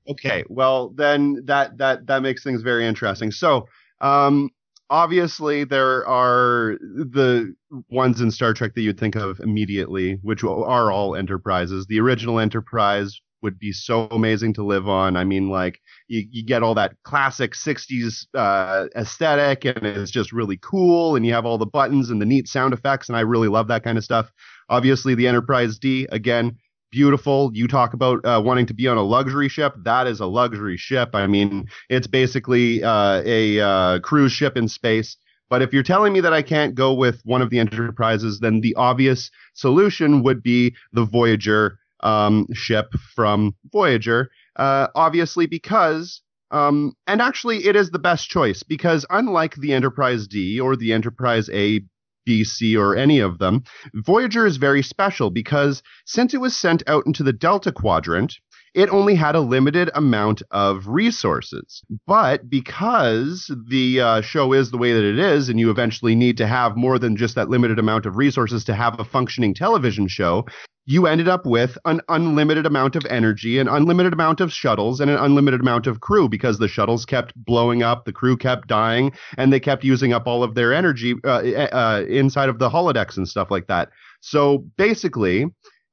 Okay, 0.09 0.43
well 0.49 0.89
then 0.89 1.43
that 1.45 1.77
that 1.77 2.07
that 2.07 2.21
makes 2.21 2.43
things 2.43 2.61
very 2.61 2.85
interesting. 2.85 3.31
So, 3.31 3.67
um, 4.01 4.49
obviously 4.93 5.63
there 5.63 6.05
are 6.07 6.77
the 6.79 7.51
ones 7.89 8.21
in 8.21 8.29
Star 8.29 8.53
Trek 8.53 8.75
that 8.75 8.81
you'd 8.81 8.99
think 8.99 9.15
of 9.15 9.39
immediately, 9.39 10.19
which 10.21 10.43
are 10.43 10.91
all 10.91 11.15
Enterprises. 11.15 11.87
The 11.87 11.99
original 11.99 12.39
Enterprise 12.39 13.19
would 13.41 13.57
be 13.57 13.71
so 13.71 14.07
amazing 14.11 14.53
to 14.53 14.63
live 14.63 14.87
on. 14.87 15.17
I 15.17 15.23
mean, 15.23 15.49
like 15.49 15.81
you, 16.07 16.27
you 16.29 16.45
get 16.45 16.61
all 16.61 16.75
that 16.75 16.93
classic 17.03 17.53
'60s 17.53 18.27
uh, 18.35 18.85
aesthetic, 18.95 19.65
and 19.65 19.83
it's 19.83 20.11
just 20.11 20.31
really 20.31 20.59
cool. 20.61 21.15
And 21.15 21.25
you 21.25 21.33
have 21.33 21.45
all 21.45 21.57
the 21.57 21.65
buttons 21.65 22.11
and 22.11 22.21
the 22.21 22.25
neat 22.27 22.47
sound 22.47 22.71
effects, 22.71 23.09
and 23.09 23.17
I 23.17 23.21
really 23.21 23.47
love 23.47 23.67
that 23.69 23.83
kind 23.83 23.97
of 23.97 24.03
stuff. 24.03 24.31
Obviously, 24.69 25.15
the 25.15 25.27
Enterprise 25.27 25.79
D 25.79 26.07
again 26.11 26.57
beautiful. 26.93 27.49
You 27.55 27.67
talk 27.67 27.93
about 27.93 28.23
uh, 28.23 28.39
wanting 28.45 28.67
to 28.67 28.73
be 28.73 28.87
on 28.87 28.97
a 28.97 29.01
luxury 29.01 29.49
ship. 29.49 29.73
That 29.83 30.05
is 30.05 30.19
a 30.19 30.27
luxury 30.27 30.77
ship. 30.77 31.09
I 31.13 31.25
mean, 31.25 31.67
it's 31.89 32.05
basically 32.05 32.83
uh, 32.83 33.23
a 33.25 33.59
uh, 33.59 33.99
cruise 33.99 34.31
ship 34.31 34.55
in 34.55 34.67
space. 34.67 35.17
But 35.49 35.63
if 35.63 35.73
you're 35.73 35.83
telling 35.83 36.13
me 36.13 36.21
that 36.21 36.33
I 36.33 36.43
can't 36.43 36.75
go 36.75 36.93
with 36.93 37.19
one 37.25 37.41
of 37.41 37.49
the 37.49 37.57
enterprises, 37.57 38.39
then 38.39 38.61
the 38.61 38.75
obvious 38.75 39.31
solution 39.55 40.21
would 40.23 40.43
be 40.43 40.75
the 40.93 41.03
Voyager 41.03 41.79
um, 42.01 42.47
ship 42.53 42.93
from 43.15 43.55
Voyager. 43.73 44.29
Uh, 44.55 44.87
obviously, 44.95 45.47
because. 45.47 46.21
Um, 46.51 46.93
and 47.07 47.19
actually, 47.19 47.65
it 47.65 47.75
is 47.75 47.89
the 47.89 47.97
best 47.97 48.29
choice 48.29 48.61
because 48.61 49.07
unlike 49.09 49.55
the 49.55 49.73
Enterprise 49.73 50.27
D 50.27 50.59
or 50.59 50.75
the 50.75 50.93
Enterprise 50.93 51.49
A, 51.49 51.81
B, 52.26 52.43
C, 52.43 52.76
or 52.76 52.95
any 52.95 53.19
of 53.19 53.39
them, 53.39 53.63
Voyager 53.93 54.45
is 54.45 54.57
very 54.57 54.82
special 54.82 55.30
because 55.30 55.82
since 56.05 56.34
it 56.34 56.41
was 56.41 56.57
sent 56.57 56.84
out 56.88 57.05
into 57.05 57.24
the 57.24 57.34
Delta 57.34 57.71
Quadrant, 57.71 58.36
it 58.74 58.89
only 58.89 59.15
had 59.15 59.36
a 59.36 59.39
limited 59.39 59.91
amount 59.93 60.41
of 60.51 60.88
resources. 60.88 61.84
But 62.07 62.49
because 62.49 63.51
the 63.67 64.01
uh, 64.01 64.21
show 64.21 64.53
is 64.53 64.71
the 64.71 64.78
way 64.78 64.93
that 64.93 65.03
it 65.03 65.19
is, 65.19 65.49
and 65.49 65.59
you 65.59 65.69
eventually 65.69 66.15
need 66.15 66.38
to 66.38 66.47
have 66.47 66.76
more 66.76 66.97
than 66.97 67.15
just 67.15 67.36
that 67.36 67.49
limited 67.49 67.78
amount 67.78 68.05
of 68.05 68.17
resources 68.17 68.63
to 68.65 68.74
have 68.74 68.99
a 68.99 69.05
functioning 69.05 69.53
television 69.53 70.07
show, 70.07 70.45
you 70.86 71.07
ended 71.07 71.27
up 71.27 71.45
with 71.45 71.77
an 71.86 72.01
unlimited 72.09 72.65
amount 72.65 72.95
of 72.95 73.05
energy, 73.05 73.59
an 73.59 73.67
unlimited 73.67 74.13
amount 74.13 74.41
of 74.41 74.51
shuttles, 74.51 74.99
and 74.99 75.09
an 75.09 75.17
unlimited 75.17 75.61
amount 75.61 75.88
of 75.88 76.01
crew 76.01 76.27
because 76.27 76.59
the 76.59 76.67
shuttles 76.67 77.05
kept 77.05 77.34
blowing 77.36 77.84
up, 77.84 78.05
the 78.05 78.11
crew 78.11 78.36
kept 78.36 78.67
dying, 78.67 79.11
and 79.38 79.53
they 79.53 79.59
kept 79.59 79.84
using 79.84 80.13
up 80.13 80.27
all 80.27 80.43
of 80.43 80.55
their 80.55 80.73
energy 80.73 81.15
uh, 81.23 81.39
uh, 81.39 82.05
inside 82.09 82.49
of 82.49 82.59
the 82.59 82.69
holodecks 82.69 83.17
and 83.17 83.27
stuff 83.27 83.49
like 83.49 83.67
that. 83.67 83.89
So 84.19 84.59
basically, 84.77 85.45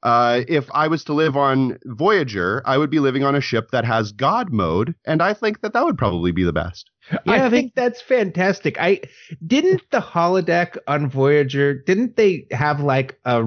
uh, 0.03 0.43
if 0.49 0.69
I 0.73 0.89
was 0.89 1.05
to 1.05 1.13
live 1.13 1.37
on 1.37 1.79
Voyager, 1.85 2.63
I 2.65 2.79
would 2.79 2.91
be 2.91 3.01
living 3.01 3.23
on 3.23 3.35
a 3.35 3.41
ship 3.41 3.71
that 3.71 3.85
has 3.85 4.13
God 4.13 4.51
mode, 4.53 4.95
and 5.05 5.23
I 5.23 5.35
think 5.35 5.61
that 5.61 5.73
that 5.75 5.85
would 5.85 5.99
probably 5.99 6.33
be 6.33 6.45
the 6.45 6.53
best. 6.53 6.91
Yeah, 7.27 7.45
I 7.47 7.51
think 7.51 7.75
that's 7.75 8.01
fantastic. 8.01 8.81
I 8.81 9.01
didn't 9.47 9.83
the 9.91 10.01
holodeck 10.01 10.79
on 10.87 11.11
Voyager. 11.11 11.75
Didn't 11.75 12.17
they 12.17 12.47
have 12.53 12.81
like 12.81 13.19
a 13.25 13.45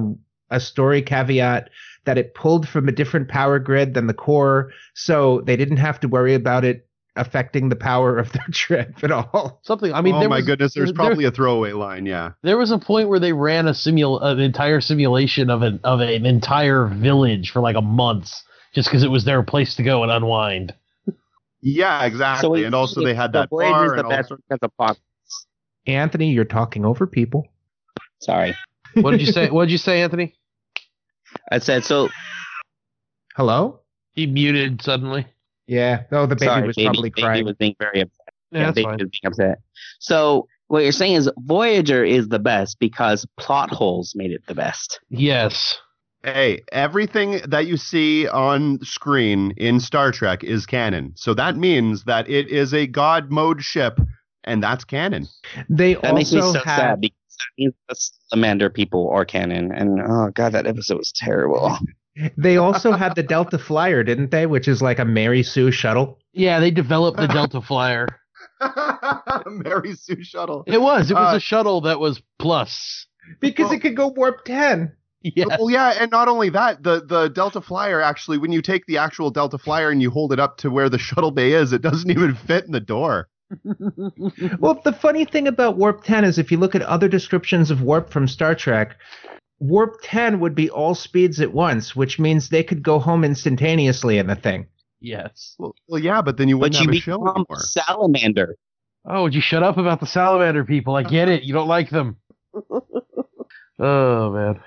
a 0.50 0.60
story 0.60 1.02
caveat 1.02 1.70
that 2.04 2.18
it 2.18 2.34
pulled 2.34 2.68
from 2.68 2.88
a 2.88 2.92
different 2.92 3.28
power 3.28 3.58
grid 3.58 3.94
than 3.94 4.06
the 4.06 4.14
core, 4.14 4.70
so 4.94 5.40
they 5.46 5.56
didn't 5.56 5.78
have 5.78 5.98
to 6.00 6.08
worry 6.08 6.34
about 6.34 6.64
it 6.64 6.86
affecting 7.16 7.68
the 7.68 7.76
power 7.76 8.18
of 8.18 8.32
their 8.32 8.46
trip 8.52 8.92
at 9.02 9.10
all. 9.12 9.60
Something. 9.62 9.92
I 9.94 10.00
mean, 10.00 10.16
oh 10.16 10.20
there 10.20 10.28
my 10.28 10.36
was, 10.38 10.46
goodness, 10.46 10.74
there's 10.74 10.90
there- 10.90 10.94
probably 10.96 11.24
a 11.24 11.30
throwaway 11.30 11.72
line. 11.72 12.06
Yeah. 12.06 12.32
There 12.42 12.58
was 12.58 12.70
a 12.72 12.78
point 12.78 13.08
where 13.08 13.20
they 13.20 13.32
ran 13.32 13.68
a 13.68 13.74
simul 13.74 14.20
an 14.20 14.40
entire 14.40 14.80
simulation 14.80 15.48
of 15.48 15.62
an 15.62 15.80
of 15.84 16.00
an 16.00 16.26
entire 16.26 16.86
village 16.86 17.50
for 17.52 17.60
like 17.60 17.76
a 17.76 17.82
month 17.82 18.32
just 18.74 18.88
because 18.88 19.04
it 19.04 19.10
was 19.10 19.24
their 19.24 19.42
place 19.44 19.76
to 19.76 19.82
go 19.84 20.02
and 20.02 20.10
unwind. 20.10 20.74
Yeah, 21.62 22.04
exactly. 22.04 22.60
So 22.62 22.66
and 22.66 22.74
also 22.74 23.02
they 23.02 23.14
had 23.14 23.32
the 23.32 23.40
that 23.42 23.50
Voyager's 23.50 23.72
bar 23.72 23.96
the 23.96 24.00
and 24.00 24.08
best 24.10 24.30
also- 24.32 24.42
because 24.50 24.70
of 24.90 24.96
Anthony, 25.86 26.32
you're 26.32 26.44
talking 26.44 26.84
over 26.84 27.06
people. 27.06 27.46
Sorry, 28.20 28.54
What 28.94 29.12
did 29.12 29.20
you 29.20 29.26
say? 29.32 29.50
what 29.50 29.64
did 29.66 29.72
you 29.72 29.78
say, 29.78 30.02
Anthony? 30.02 30.34
I 31.50 31.58
said 31.58 31.84
so. 31.84 32.08
Hello? 33.36 33.80
He 34.12 34.26
muted 34.26 34.82
suddenly. 34.82 35.26
Yeah. 35.66 36.02
Oh, 36.12 36.26
the 36.26 36.36
baby 36.36 36.46
sorry, 36.46 36.66
was 36.66 36.76
baby, 36.76 36.86
probably 36.86 37.10
baby 37.10 37.22
crying. 37.22 37.44
was 37.44 37.56
being 37.56 37.74
very 37.80 38.00
upset. 38.02 38.34
Yeah, 38.52 38.60
Yeah, 38.60 38.70
baby 38.70 38.84
fine. 38.84 38.92
was 38.98 39.08
being 39.10 39.32
upset. 39.32 39.58
So 39.98 40.46
what 40.68 40.82
you're 40.82 40.92
saying 40.92 41.14
is 41.16 41.30
Voyager 41.38 42.04
is 42.04 42.28
the 42.28 42.38
best 42.38 42.78
because 42.78 43.26
plot 43.38 43.70
holes 43.70 44.12
made 44.14 44.30
it 44.30 44.46
the 44.46 44.54
best. 44.54 45.00
Yes. 45.08 45.76
Hey, 46.22 46.62
everything 46.72 47.40
that 47.48 47.66
you 47.66 47.76
see 47.76 48.26
on 48.28 48.78
screen 48.82 49.50
in 49.56 49.78
Star 49.80 50.10
Trek 50.12 50.42
is 50.44 50.64
canon. 50.64 51.12
So 51.16 51.34
that 51.34 51.56
means 51.56 52.04
that 52.04 52.28
it 52.30 52.48
is 52.48 52.72
a 52.72 52.86
God 52.86 53.30
mode 53.30 53.62
ship, 53.62 54.00
and 54.44 54.62
that's 54.62 54.84
canon. 54.84 55.26
They 55.68 55.94
That 55.96 56.14
makes 56.14 56.32
me 56.32 56.40
also 56.40 56.60
so 56.60 56.64
had 56.64 56.76
sad 56.76 57.00
because 57.00 57.00
that 57.00 57.00
means 57.00 57.14
the 57.58 57.72
Salamander 58.28 58.70
people 58.70 59.10
are 59.10 59.24
canon. 59.24 59.72
And 59.72 60.00
oh 60.00 60.30
god, 60.34 60.52
that 60.52 60.66
episode 60.66 60.98
was 60.98 61.12
terrible. 61.14 61.76
they 62.36 62.56
also 62.56 62.92
had 62.92 63.14
the 63.16 63.22
Delta 63.22 63.58
Flyer, 63.58 64.02
didn't 64.04 64.30
they? 64.30 64.46
Which 64.46 64.68
is 64.68 64.80
like 64.82 64.98
a 64.98 65.04
Mary 65.04 65.42
Sue 65.42 65.70
shuttle. 65.70 66.18
Yeah, 66.32 66.60
they 66.60 66.70
developed 66.70 67.18
the 67.18 67.26
Delta 67.28 67.60
Flyer. 67.60 68.06
Mary 69.46 69.94
Sue 69.94 70.22
Shuttle. 70.22 70.64
It 70.66 70.80
was. 70.80 71.10
It 71.10 71.14
was 71.14 71.34
Uh, 71.34 71.36
a 71.36 71.40
shuttle 71.40 71.82
that 71.82 72.00
was 72.00 72.22
plus. 72.38 73.06
Because 73.40 73.64
Well- 73.64 73.72
it 73.74 73.80
could 73.80 73.96
go 73.96 74.08
warp 74.08 74.44
ten. 74.44 74.92
Yes. 75.26 75.46
Well, 75.58 75.70
yeah, 75.70 75.94
and 75.98 76.10
not 76.10 76.28
only 76.28 76.50
that, 76.50 76.82
the 76.82 77.00
the 77.02 77.28
Delta 77.28 77.62
Flyer 77.62 78.02
actually, 78.02 78.36
when 78.36 78.52
you 78.52 78.60
take 78.60 78.84
the 78.86 78.98
actual 78.98 79.30
Delta 79.30 79.56
Flyer 79.56 79.88
and 79.88 80.02
you 80.02 80.10
hold 80.10 80.34
it 80.34 80.38
up 80.38 80.58
to 80.58 80.70
where 80.70 80.90
the 80.90 80.98
shuttle 81.08 81.30
bay 81.30 81.52
is, 81.52 81.72
it 81.72 81.80
doesn't 81.80 82.10
even 82.10 82.34
fit 82.34 82.66
in 82.66 82.72
the 82.72 82.80
door. 82.80 83.28
Well, 84.58 84.80
the 84.84 84.92
funny 84.92 85.24
thing 85.24 85.48
about 85.48 85.76
Warp 85.76 86.04
10 86.04 86.24
is 86.24 86.38
if 86.38 86.50
you 86.50 86.58
look 86.58 86.74
at 86.74 86.82
other 86.82 87.08
descriptions 87.08 87.70
of 87.70 87.82
Warp 87.82 88.10
from 88.10 88.28
Star 88.28 88.54
Trek, 88.54 88.96
Warp 89.58 89.96
10 90.02 90.40
would 90.40 90.54
be 90.54 90.70
all 90.70 90.94
speeds 90.94 91.40
at 91.40 91.52
once, 91.52 91.94
which 91.94 92.18
means 92.18 92.48
they 92.48 92.62
could 92.62 92.82
go 92.82 92.98
home 92.98 93.24
instantaneously 93.24 94.18
in 94.18 94.26
the 94.26 94.34
thing. 94.36 94.66
yes. 95.00 95.54
Well, 95.58 95.74
well 95.88 96.00
yeah, 96.00 96.22
but 96.22 96.36
then 96.36 96.48
you 96.48 96.58
wouldn't 96.58 96.80
you 96.80 96.86
have 96.86 96.94
a 96.94 97.00
show 97.00 97.18
become 97.18 97.36
anymore. 97.48 97.60
Salamander. 97.60 98.56
Oh, 99.06 99.24
would 99.24 99.34
you 99.34 99.40
shut 99.40 99.62
up 99.62 99.76
about 99.76 100.00
the 100.00 100.06
salamander 100.06 100.64
people? 100.64 100.96
I 100.96 101.02
get 101.02 101.28
it. 101.28 101.42
You 101.42 101.52
don't 101.52 101.68
like 101.68 101.90
them. 101.90 102.16
oh 103.78 104.30
man. 104.30 104.60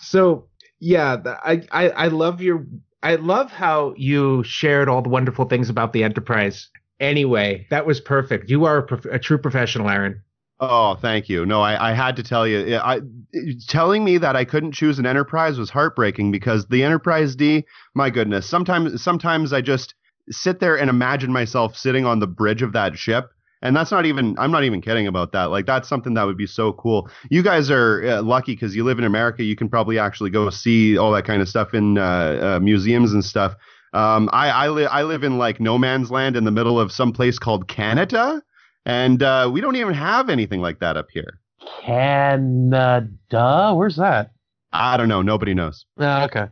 So, 0.00 0.48
yeah, 0.80 1.16
I, 1.24 1.62
I, 1.70 1.88
I 1.90 2.08
love 2.08 2.40
your. 2.40 2.66
I 3.02 3.16
love 3.16 3.50
how 3.50 3.94
you 3.96 4.42
shared 4.44 4.88
all 4.88 5.02
the 5.02 5.10
wonderful 5.10 5.44
things 5.44 5.68
about 5.68 5.92
the 5.92 6.02
Enterprise. 6.04 6.70
Anyway, 7.04 7.66
that 7.70 7.86
was 7.86 8.00
perfect. 8.00 8.48
You 8.48 8.64
are 8.64 8.78
a, 8.78 8.82
prof- 8.82 9.04
a 9.04 9.18
true 9.18 9.38
professional, 9.38 9.90
Aaron. 9.90 10.22
Oh, 10.60 10.94
thank 10.94 11.28
you. 11.28 11.44
No, 11.44 11.60
I, 11.60 11.90
I 11.90 11.92
had 11.92 12.16
to 12.16 12.22
tell 12.22 12.46
you. 12.46 12.76
I 12.76 13.00
telling 13.68 14.04
me 14.04 14.18
that 14.18 14.36
I 14.36 14.44
couldn't 14.44 14.72
choose 14.72 14.98
an 14.98 15.04
Enterprise 15.04 15.58
was 15.58 15.68
heartbreaking 15.68 16.32
because 16.32 16.66
the 16.68 16.82
Enterprise 16.82 17.36
D, 17.36 17.64
my 17.94 18.08
goodness, 18.08 18.48
sometimes 18.48 19.02
sometimes 19.02 19.52
I 19.52 19.60
just 19.60 19.94
sit 20.30 20.60
there 20.60 20.78
and 20.78 20.88
imagine 20.88 21.32
myself 21.32 21.76
sitting 21.76 22.06
on 22.06 22.20
the 22.20 22.26
bridge 22.26 22.62
of 22.62 22.72
that 22.72 22.96
ship. 22.96 23.30
And 23.60 23.74
that's 23.74 23.90
not 23.90 24.04
even, 24.04 24.36
I'm 24.38 24.50
not 24.50 24.64
even 24.64 24.82
kidding 24.82 25.06
about 25.06 25.32
that. 25.32 25.44
Like, 25.44 25.64
that's 25.64 25.88
something 25.88 26.14
that 26.14 26.24
would 26.24 26.36
be 26.36 26.46
so 26.46 26.74
cool. 26.74 27.08
You 27.30 27.42
guys 27.42 27.70
are 27.70 28.04
uh, 28.06 28.22
lucky 28.22 28.52
because 28.52 28.76
you 28.76 28.84
live 28.84 28.98
in 28.98 29.04
America. 29.04 29.42
You 29.42 29.56
can 29.56 29.70
probably 29.70 29.98
actually 29.98 30.30
go 30.30 30.50
see 30.50 30.98
all 30.98 31.10
that 31.12 31.24
kind 31.24 31.40
of 31.40 31.48
stuff 31.48 31.72
in 31.72 31.96
uh, 31.96 32.56
uh, 32.56 32.60
museums 32.60 33.14
and 33.14 33.24
stuff. 33.24 33.54
Um, 33.94 34.28
I, 34.32 34.50
I, 34.50 34.68
li- 34.68 34.86
I 34.86 35.04
live 35.04 35.22
in 35.24 35.38
like 35.38 35.60
no 35.60 35.78
man's 35.78 36.10
land 36.10 36.36
in 36.36 36.44
the 36.44 36.50
middle 36.50 36.78
of 36.80 36.90
some 36.92 37.12
place 37.12 37.38
called 37.38 37.68
Canada. 37.68 38.42
And 38.84 39.22
uh, 39.22 39.48
we 39.52 39.60
don't 39.60 39.76
even 39.76 39.94
have 39.94 40.28
anything 40.28 40.60
like 40.60 40.80
that 40.80 40.96
up 40.96 41.06
here. 41.10 41.38
Canada. 41.82 43.08
Where's 43.74 43.96
that? 43.96 44.32
I 44.72 44.96
don't 44.96 45.08
know. 45.08 45.22
Nobody 45.22 45.54
knows. 45.54 45.86
Oh, 45.98 46.24
okay. 46.24 46.46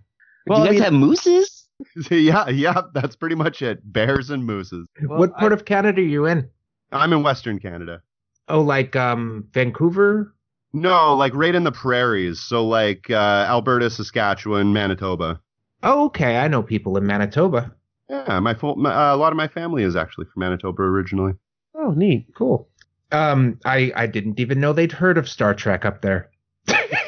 Do 0.47 0.59
you 0.61 0.65
guys 0.65 0.81
have 0.81 0.93
mooses? 0.93 1.69
yeah, 2.11 2.49
yeah, 2.49 2.83
that's 2.95 3.17
pretty 3.17 3.35
much 3.35 3.63
it. 3.63 3.81
Bears 3.85 4.31
and 4.31 4.45
mooses. 4.45 4.87
Well, 5.03 5.19
what 5.19 5.37
part 5.37 5.53
I- 5.53 5.57
of 5.57 5.65
Canada 5.65 6.01
are 6.01 6.05
you 6.05 6.27
in? 6.27 6.49
I'm 6.93 7.13
in 7.13 7.23
Western 7.23 7.59
Canada. 7.59 8.03
Oh, 8.49 8.61
like 8.61 8.95
um, 8.97 9.49
Vancouver? 9.53 10.35
No, 10.75 11.15
like 11.15 11.35
right 11.35 11.55
in 11.55 11.65
the 11.65 11.73
prairies. 11.73 12.41
So 12.41 12.67
like 12.67 13.11
uh, 13.11 13.47
Alberta, 13.49 13.89
Saskatchewan, 13.91 14.73
Manitoba. 14.73 15.41
Oh, 15.83 16.07
okay. 16.07 16.37
I 16.37 16.49
know 16.49 16.63
people 16.63 16.97
in 16.97 17.07
Manitoba. 17.07 17.75
Yeah, 18.09 18.41
my, 18.41 18.55
full, 18.55 18.77
my 18.77 18.93
uh, 18.93 19.15
a 19.15 19.17
lot 19.17 19.33
of 19.33 19.37
my 19.37 19.49
family 19.49 19.83
is 19.83 19.97
actually 19.97 20.27
from 20.27 20.41
Manitoba 20.41 20.83
originally. 20.83 21.33
Oh, 21.75 21.93
neat. 21.93 22.27
Cool. 22.35 22.69
Um, 23.11 23.59
I 23.65 23.93
I 23.95 24.07
didn't 24.07 24.41
even 24.41 24.61
know 24.61 24.73
they'd 24.73 24.93
heard 24.93 25.19
of 25.19 25.29
Star 25.29 25.55
Trek 25.55 25.85
up 25.85 26.03
there. 26.03 26.31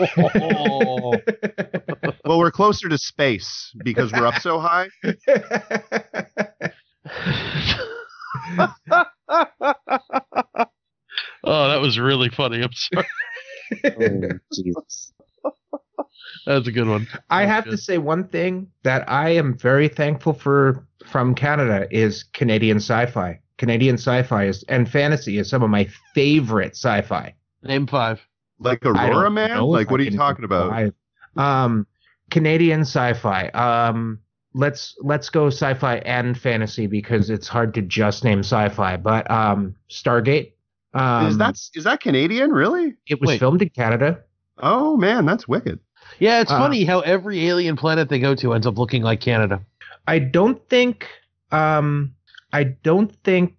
Oh. 0.08 1.14
Well, 2.26 2.38
we're 2.38 2.50
closer 2.50 2.88
to 2.88 2.96
space 2.96 3.74
because 3.84 4.10
we're 4.10 4.26
up 4.26 4.40
so 4.40 4.58
high. 4.58 4.88
oh, 11.44 11.68
that 11.68 11.80
was 11.80 11.98
really 11.98 12.30
funny. 12.30 12.62
I'm 12.62 12.72
sorry. 12.72 13.06
Oh, 13.84 14.38
Jesus. 14.54 15.12
That's 16.46 16.68
a 16.68 16.72
good 16.72 16.88
one. 16.88 17.08
I 17.30 17.46
have 17.46 17.64
good. 17.64 17.70
to 17.72 17.76
say 17.76 17.98
one 17.98 18.28
thing 18.28 18.68
that 18.82 19.08
I 19.08 19.30
am 19.30 19.56
very 19.56 19.88
thankful 19.88 20.34
for 20.34 20.86
from 21.06 21.34
Canada 21.34 21.86
is 21.90 22.22
Canadian 22.22 22.78
sci-fi. 22.78 23.40
Canadian 23.56 23.94
sci-fi 23.94 24.46
is 24.46 24.62
and 24.64 24.88
fantasy 24.88 25.38
is 25.38 25.48
some 25.48 25.62
of 25.62 25.70
my 25.70 25.88
favorite 26.14 26.72
sci-fi. 26.72 27.34
Name 27.62 27.86
five. 27.86 28.20
Like 28.58 28.84
Aurora 28.84 29.30
Man? 29.30 29.60
Like 29.62 29.90
what 29.90 30.00
I 30.00 30.04
are 30.04 30.06
you 30.06 30.16
talking 30.16 30.44
about? 30.44 30.66
survive. 30.66 30.92
Um, 31.36 31.86
Canadian 32.30 32.82
sci-fi. 32.82 33.48
Um, 33.48 34.20
let's 34.54 34.94
let's 35.00 35.30
go 35.30 35.48
sci-fi 35.48 35.96
and 35.98 36.38
fantasy 36.38 36.86
because 36.86 37.30
it's 37.30 37.48
hard 37.48 37.74
to 37.74 37.82
just 37.82 38.24
name 38.24 38.40
sci-fi. 38.40 38.96
But 38.96 39.30
um, 39.30 39.74
Stargate. 39.90 40.52
Um, 40.94 41.26
is 41.26 41.38
that 41.38 41.58
is 41.74 41.84
that 41.84 42.00
Canadian? 42.00 42.50
Really? 42.50 42.94
it 43.06 43.20
was 43.20 43.28
wait. 43.28 43.40
filmed 43.40 43.62
in 43.62 43.70
Canada. 43.70 44.20
Oh 44.58 44.96
man, 44.96 45.26
that's 45.26 45.48
wicked. 45.48 45.80
Yeah, 46.18 46.40
it's 46.40 46.50
Uh, 46.50 46.58
funny 46.58 46.84
how 46.84 47.00
every 47.00 47.46
alien 47.48 47.76
planet 47.76 48.08
they 48.08 48.18
go 48.18 48.34
to 48.36 48.52
ends 48.54 48.66
up 48.66 48.78
looking 48.78 49.02
like 49.02 49.20
Canada. 49.20 49.60
I 50.06 50.18
don't 50.18 50.66
think 50.68 51.06
um 51.50 52.14
I 52.52 52.64
don't 52.64 53.14
think 53.24 53.54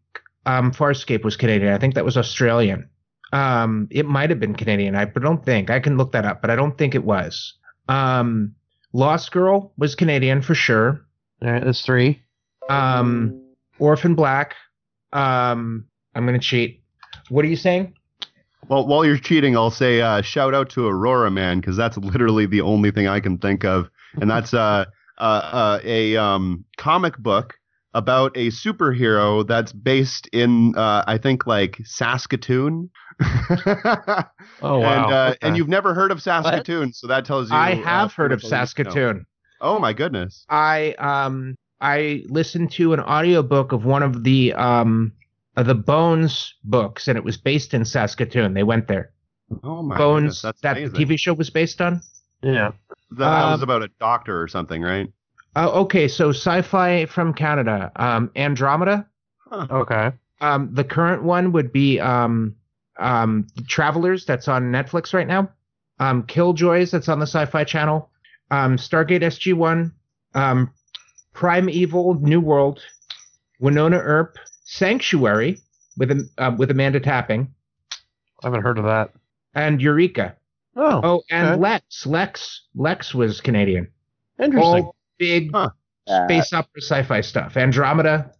um 0.45 0.71
Farscape 0.71 1.23
was 1.23 1.37
Canadian. 1.37 1.73
I 1.73 1.77
think 1.77 1.95
that 1.95 2.05
was 2.05 2.17
Australian. 2.17 2.89
Um 3.33 3.87
it 3.91 4.05
might 4.05 4.29
have 4.29 4.39
been 4.39 4.53
Canadian. 4.55 4.95
I 4.95 5.05
don't 5.05 5.43
think. 5.43 5.69
I 5.69 5.79
can 5.79 5.97
look 5.97 6.11
that 6.13 6.25
up, 6.25 6.41
but 6.41 6.49
I 6.49 6.55
don't 6.55 6.77
think 6.77 6.95
it 6.95 7.03
was. 7.03 7.53
Um 7.89 8.55
Lost 8.93 9.31
Girl 9.31 9.73
was 9.77 9.95
Canadian 9.95 10.41
for 10.41 10.55
sure. 10.55 11.01
All 11.41 11.51
right, 11.51 11.63
that's 11.63 11.81
three. 11.81 12.21
Um 12.69 13.41
Orphan 13.79 14.15
Black. 14.15 14.55
Um 15.11 15.87
I'm 16.13 16.25
going 16.25 16.39
to 16.39 16.45
cheat. 16.45 16.81
What 17.29 17.43
are 17.43 17.47
you 17.49 17.57
saying? 17.57 17.93
Well, 18.67 18.87
while 18.87 19.05
you're 19.05 19.17
cheating, 19.17 19.55
I'll 19.55 19.71
say 19.71 20.01
uh, 20.01 20.21
shout 20.21 20.53
out 20.53 20.69
to 20.71 20.87
Aurora 20.87 21.29
Man 21.31 21.59
because 21.59 21.77
that's 21.77 21.97
literally 21.97 22.45
the 22.45 22.61
only 22.61 22.91
thing 22.91 23.07
I 23.07 23.19
can 23.19 23.37
think 23.37 23.63
of, 23.63 23.89
and 24.19 24.29
that's 24.29 24.53
uh, 24.53 24.85
uh, 25.17 25.21
uh, 25.21 25.79
a 25.83 26.17
um, 26.17 26.65
comic 26.77 27.17
book 27.17 27.57
about 27.93 28.35
a 28.35 28.47
superhero 28.47 29.47
that's 29.47 29.71
based 29.71 30.27
in, 30.33 30.75
uh, 30.75 31.03
I 31.07 31.17
think, 31.17 31.47
like 31.47 31.79
Saskatoon. 31.83 32.89
Oh 34.61 34.81
And 34.81 35.11
uh, 35.11 35.29
Okay. 35.29 35.37
and 35.41 35.57
you've 35.57 35.69
never 35.69 35.93
heard 35.93 36.11
of 36.11 36.21
Saskatoon, 36.21 36.93
so 36.93 37.07
that 37.07 37.25
tells 37.25 37.49
you. 37.51 37.57
I 37.57 37.73
have 37.75 38.13
heard 38.13 38.31
of 38.31 38.41
pretty 38.41 38.53
much 38.53 38.53
all 38.53 38.57
you 38.57 38.61
need 38.61 38.67
to 38.75 38.83
know. 38.83 38.89
Saskatoon. 38.89 39.25
Oh 39.61 39.79
my 39.79 39.93
goodness! 39.93 40.45
I 40.49 40.93
um 40.93 41.55
I 41.81 42.23
listened 42.27 42.71
to 42.73 42.93
an 42.93 42.99
audiobook 42.99 43.71
of 43.71 43.85
one 43.85 44.03
of 44.03 44.23
the 44.23 44.53
um 44.53 45.13
of 45.57 45.65
the 45.67 45.75
Bones 45.75 46.53
books, 46.63 47.07
and 47.07 47.17
it 47.17 47.23
was 47.23 47.37
based 47.37 47.73
in 47.73 47.85
Saskatoon. 47.85 48.53
They 48.53 48.63
went 48.63 48.87
there. 48.87 49.11
Oh 49.63 49.81
my 49.83 49.97
Bones 49.97 50.21
goodness, 50.21 50.41
that's 50.41 50.61
that 50.61 50.77
amazing. 50.77 50.93
the 50.93 51.05
TV 51.05 51.19
show 51.19 51.33
was 51.33 51.49
based 51.49 51.81
on. 51.81 52.01
yeah. 52.41 52.71
That 53.11 53.51
was 53.51 53.61
Um, 53.61 53.63
about 53.63 53.83
a 53.83 53.89
doctor 53.99 54.41
or 54.41 54.47
something, 54.47 54.81
right? 54.81 55.11
Oh, 55.55 55.81
okay. 55.83 56.07
So 56.07 56.29
sci-fi 56.29 57.05
from 57.05 57.33
Canada. 57.33 57.91
Um, 57.95 58.31
Andromeda. 58.35 59.07
Okay. 59.51 60.11
Um, 60.41 60.69
the 60.73 60.83
current 60.83 61.23
one 61.23 61.51
would 61.53 61.71
be 61.71 61.99
um, 61.99 62.55
um, 62.97 63.47
Travelers. 63.67 64.25
That's 64.25 64.47
on 64.49 64.63
Netflix 64.71 65.13
right 65.13 65.27
now. 65.27 65.49
Um, 65.99 66.23
Killjoys. 66.23 66.91
That's 66.91 67.07
on 67.07 67.19
the 67.19 67.27
Sci-Fi 67.27 67.63
Channel. 67.63 68.09
Um, 68.51 68.75
Stargate 68.75 69.21
SG 69.21 69.53
One. 69.53 69.93
Um, 70.33 70.71
Primeval. 71.33 72.15
New 72.15 72.41
World. 72.41 72.81
Wynonna 73.61 73.99
Earp. 74.01 74.37
Sanctuary 74.65 75.59
with 75.97 76.29
uh, 76.37 76.51
with 76.57 76.71
Amanda 76.71 76.99
Tapping 76.99 77.53
I 78.43 78.47
haven't 78.47 78.63
heard 78.63 78.77
of 78.77 78.83
that. 78.85 79.11
and 79.53 79.81
Eureka. 79.81 80.35
Oh, 80.75 80.99
Oh, 81.03 81.21
and 81.31 81.47
okay. 81.47 81.61
Lexx. 81.61 82.05
Lexx. 82.05 82.57
Lexx 82.75 83.13
was 83.13 83.39
Canadian. 83.39 83.87
interesting. 84.37 84.83
All 84.85 84.95
big 85.17 85.51
Huh. 85.53 85.69
Uh, 86.07 86.25
space 86.27 86.51
opera 86.53 86.81
sci-fi 86.81 87.21
stuff. 87.21 87.55
Andromeda. 87.57 88.31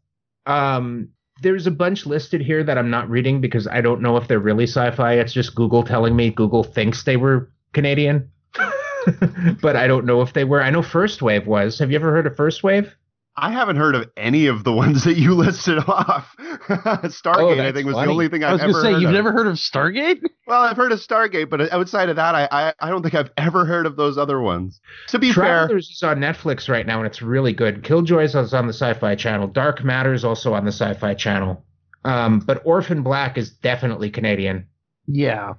Um, 0.45 1.09
there's 1.41 1.65
a 1.65 1.71
bunch 1.71 2.05
listed 2.05 2.41
here 2.41 2.63
that 2.63 2.77
I'm 2.77 2.89
not 2.91 3.09
reading 3.09 3.41
because 3.41 3.67
I 3.67 3.81
don't 3.81 4.01
know 4.01 4.17
if 4.17 4.27
they're 4.27 4.39
really 4.39 4.65
sci-fi. 4.65 5.13
It's 5.13 5.33
just 5.33 5.55
Google 5.55 5.83
telling 5.83 6.15
me 6.15 6.29
Google 6.29 6.63
thinks 6.63 7.03
they 7.03 7.17
were 7.17 7.49
Canadian, 7.73 8.29
but 9.61 9.75
I 9.75 9.87
don't 9.87 10.05
know 10.05 10.21
if 10.21 10.33
they 10.33 10.43
were. 10.43 10.61
I 10.61 10.69
know 10.69 10.81
First 10.83 11.21
Wave 11.21 11.47
was. 11.47 11.79
Have 11.79 11.89
you 11.91 11.95
ever 11.95 12.11
heard 12.11 12.27
of 12.27 12.35
First 12.35 12.61
Wave? 12.63 12.95
I 13.37 13.51
haven't 13.51 13.75
heard 13.75 13.95
of 13.95 14.09
any 14.15 14.47
of 14.47 14.63
the 14.63 14.71
ones 14.83 15.03
that 15.03 15.17
you 15.17 15.33
listed 15.35 15.77
off. 15.79 16.33
Stargate, 16.39 17.59
Oh, 17.59 17.61
I 17.67 17.71
think, 17.73 17.85
was 17.85 17.95
funny. 17.95 18.07
the 18.07 18.11
only 18.11 18.29
thing 18.29 18.43
I've 18.43 18.53
I've 18.53 18.53
was 18.53 18.61
ever 18.63 18.71
gonna 18.71 18.83
say 18.83 18.91
heard 18.93 19.01
you've 19.01 19.09
of. 19.09 19.13
never 19.15 19.31
heard 19.31 19.47
of 19.47 19.55
Stargate? 19.55 20.21
Well, 20.47 20.61
I've 20.61 20.77
heard 20.77 20.91
of 20.91 20.99
Stargate, 20.99 21.49
but 21.49 21.73
outside 21.73 22.07
of 22.09 22.17
that, 22.17 22.35
I, 22.35 22.47
I 22.51 22.73
I 22.79 22.89
don't 22.91 23.01
think 23.01 23.15
I've 23.15 23.31
ever 23.35 23.65
heard 23.65 23.87
of 23.87 23.95
those 23.95 24.15
other 24.15 24.39
ones. 24.39 24.79
To 25.07 25.17
be 25.17 25.31
fair, 25.33 25.43
Travelers 25.65 25.89
is 25.89 26.03
on 26.03 26.17
Netflix 26.19 26.69
right 26.69 26.85
now 26.85 26.99
and 26.99 27.07
it's 27.07 27.19
really 27.19 27.51
good. 27.51 27.81
Killjoys 27.83 28.35
is 28.35 28.53
on 28.53 28.67
the 28.67 28.73
Sci-Fi 28.73 29.15
Channel. 29.15 29.47
Dark 29.47 29.83
Matter 29.83 30.13
is 30.13 30.23
also 30.23 30.53
on 30.53 30.63
the 30.63 30.71
Sci-Fi 30.71 31.15
Channel. 31.15 31.65
Um, 32.03 32.41
but 32.41 32.61
Orphan 32.63 33.01
Black 33.01 33.39
is 33.39 33.49
definitely 33.49 34.11
Canadian. 34.11 34.67
Yeah. 35.07 35.53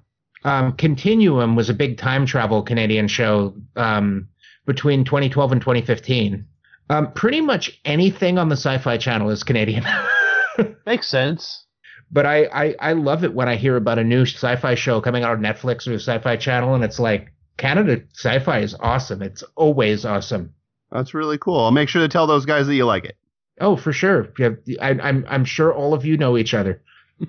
um, 0.44 0.72
Continuum 0.74 1.56
was 1.56 1.68
a 1.68 1.74
big 1.74 1.98
time 1.98 2.24
travel 2.24 2.62
Canadian 2.62 3.08
show 3.08 3.56
um, 3.74 4.28
between 4.66 5.04
2012 5.04 5.50
and 5.50 5.60
2015. 5.60 6.46
Um, 6.88 7.12
pretty 7.12 7.40
much 7.40 7.80
anything 7.84 8.38
on 8.38 8.48
the 8.48 8.56
Sci-Fi 8.56 8.96
Channel 8.98 9.30
is 9.30 9.42
Canadian, 9.42 9.84
Makes 10.86 11.08
sense. 11.08 11.64
but 12.12 12.24
I, 12.26 12.44
I 12.44 12.74
I 12.80 12.92
love 12.92 13.24
it 13.24 13.34
when 13.34 13.48
I 13.48 13.56
hear 13.56 13.76
about 13.76 13.98
a 13.98 14.04
new 14.04 14.22
sci-fi 14.22 14.74
show 14.76 15.00
coming 15.00 15.24
out 15.24 15.32
on 15.32 15.40
Netflix 15.42 15.86
or 15.86 15.90
the 15.90 15.96
Sci-Fi 15.98 16.36
Channel, 16.36 16.74
and 16.74 16.84
it's 16.84 16.98
like 17.00 17.32
Canada 17.56 18.02
sci-fi 18.14 18.60
is 18.60 18.74
awesome. 18.80 19.22
It's 19.22 19.42
always 19.56 20.04
awesome. 20.04 20.52
that's 20.92 21.12
really 21.14 21.38
cool. 21.38 21.58
I'll 21.60 21.72
make 21.72 21.88
sure 21.88 22.02
to 22.02 22.08
tell 22.08 22.26
those 22.28 22.46
guys 22.46 22.66
that 22.68 22.74
you 22.74 22.84
like 22.86 23.04
it. 23.04 23.16
Oh, 23.60 23.76
for 23.76 23.92
sure. 23.92 24.28
Yeah, 24.38 24.50
I, 24.80 24.90
I'm 24.90 25.24
I'm 25.28 25.44
sure 25.44 25.74
all 25.74 25.92
of 25.94 26.04
you 26.04 26.16
know 26.16 26.36
each 26.38 26.54
other. 26.54 26.82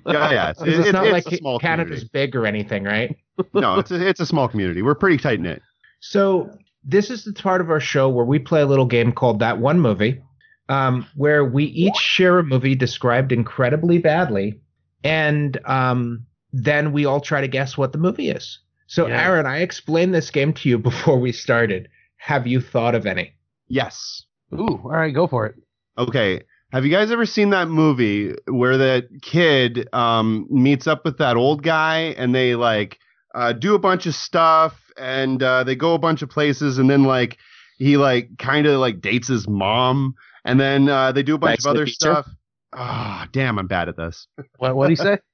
Yeah, 0.06 0.30
yeah. 0.30 0.50
It's, 0.50 0.62
it's, 0.66 0.78
it's 0.78 0.92
not 0.92 1.06
it's 1.06 1.26
like 1.26 1.60
Canada's 1.60 2.04
community. 2.04 2.10
big 2.12 2.36
or 2.36 2.46
anything, 2.46 2.84
right? 2.84 3.16
No, 3.54 3.78
it's 3.78 3.92
a, 3.92 4.04
it's 4.08 4.18
a 4.18 4.26
small 4.26 4.48
community. 4.48 4.82
We're 4.82 4.96
pretty 4.96 5.16
tight 5.16 5.40
knit. 5.40 5.62
So 6.00 6.50
this 6.88 7.10
is 7.10 7.22
the 7.24 7.34
part 7.34 7.60
of 7.60 7.70
our 7.70 7.80
show 7.80 8.08
where 8.08 8.24
we 8.24 8.38
play 8.38 8.62
a 8.62 8.66
little 8.66 8.86
game 8.86 9.12
called 9.12 9.40
That 9.40 9.58
One 9.58 9.78
Movie, 9.78 10.22
um, 10.70 11.06
where 11.14 11.44
we 11.44 11.64
each 11.64 11.96
share 11.96 12.38
a 12.38 12.42
movie 12.42 12.74
described 12.74 13.30
incredibly 13.30 13.98
badly, 13.98 14.58
and 15.04 15.60
um, 15.66 16.24
then 16.52 16.92
we 16.92 17.04
all 17.04 17.20
try 17.20 17.42
to 17.42 17.48
guess 17.48 17.76
what 17.76 17.92
the 17.92 17.98
movie 17.98 18.30
is. 18.30 18.58
So, 18.86 19.06
Yeah. 19.06 19.22
Aaron, 19.22 19.44
I 19.44 19.58
explained 19.58 20.14
this 20.14 20.30
game 20.30 20.54
to 20.54 20.68
you 20.68 20.78
before 20.90 21.20
we 21.20 21.30
started. 21.30 21.88
Have 22.16 22.46
you 22.46 22.60
thought 22.60 22.94
of 22.94 23.04
any? 23.04 23.34
Yes. 23.68 24.24
Ooh, 24.54 24.80
all 24.82 24.90
right, 24.90 25.14
go 25.14 25.26
for 25.26 25.44
it. 25.44 25.56
Okay. 25.98 26.40
Have 26.72 26.84
you 26.84 26.90
guys 26.90 27.10
ever 27.10 27.26
seen 27.26 27.50
that 27.50 27.68
movie 27.68 28.34
where 28.46 28.78
that 28.78 29.08
kid 29.22 29.88
um, 29.92 30.46
meets 30.50 30.86
up 30.86 31.04
with 31.04 31.18
that 31.18 31.36
old 31.36 31.62
guy 31.62 32.14
and 32.16 32.34
they 32.34 32.54
like 32.54 32.98
uh, 33.34 33.52
do 33.52 33.74
a 33.74 33.78
bunch 33.78 34.06
of 34.06 34.14
stuff 34.14 34.87
and 34.98 35.42
uh, 35.42 35.64
they 35.64 35.74
go 35.74 35.94
a 35.94 35.98
bunch 35.98 36.22
of 36.22 36.30
places 36.30 36.78
and 36.78 36.88
then 36.88 37.04
like 37.04 37.38
he 37.78 37.96
like 37.96 38.30
kind 38.38 38.66
of 38.66 38.80
like 38.80 39.00
dates 39.00 39.28
his 39.28 39.48
mom 39.48 40.14
and 40.44 40.58
then 40.58 40.88
uh, 40.88 41.12
they 41.12 41.22
do 41.22 41.34
a 41.34 41.38
bunch 41.38 41.58
Back 41.58 41.66
of 41.66 41.76
other 41.76 41.86
stuff. 41.86 42.26
Ah, 42.72 43.28
damn, 43.32 43.58
I'm 43.58 43.66
bad 43.66 43.88
at 43.88 43.96
this. 43.96 44.26
What 44.58 44.76
what 44.76 44.86
do 44.86 44.92
you 44.92 44.96
say? 44.96 45.18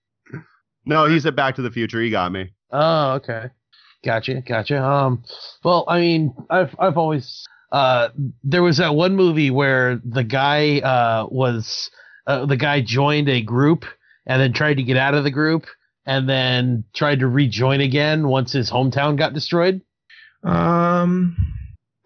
No, 0.86 1.06
he 1.06 1.18
said 1.18 1.34
Back 1.34 1.54
to 1.54 1.62
the 1.62 1.70
Future. 1.70 1.98
He 2.02 2.10
got 2.10 2.30
me. 2.30 2.52
Oh, 2.70 3.12
okay. 3.12 3.46
Gotcha, 4.04 4.42
gotcha. 4.42 4.84
Um, 4.84 5.24
well, 5.64 5.84
I 5.88 5.98
mean, 5.98 6.34
I've 6.50 6.76
I've 6.78 6.98
always 6.98 7.42
uh, 7.72 8.10
there 8.42 8.62
was 8.62 8.76
that 8.76 8.94
one 8.94 9.16
movie 9.16 9.50
where 9.50 9.98
the 10.04 10.24
guy 10.24 10.80
uh 10.80 11.26
was 11.30 11.90
uh, 12.26 12.44
the 12.44 12.58
guy 12.58 12.82
joined 12.82 13.30
a 13.30 13.40
group 13.40 13.86
and 14.26 14.42
then 14.42 14.52
tried 14.52 14.74
to 14.74 14.82
get 14.82 14.98
out 14.98 15.14
of 15.14 15.24
the 15.24 15.30
group 15.30 15.64
and 16.06 16.28
then 16.28 16.84
tried 16.94 17.20
to 17.20 17.28
rejoin 17.28 17.80
again 17.80 18.28
once 18.28 18.52
his 18.52 18.70
hometown 18.70 19.16
got 19.16 19.32
destroyed. 19.32 19.80
Um, 20.42 21.36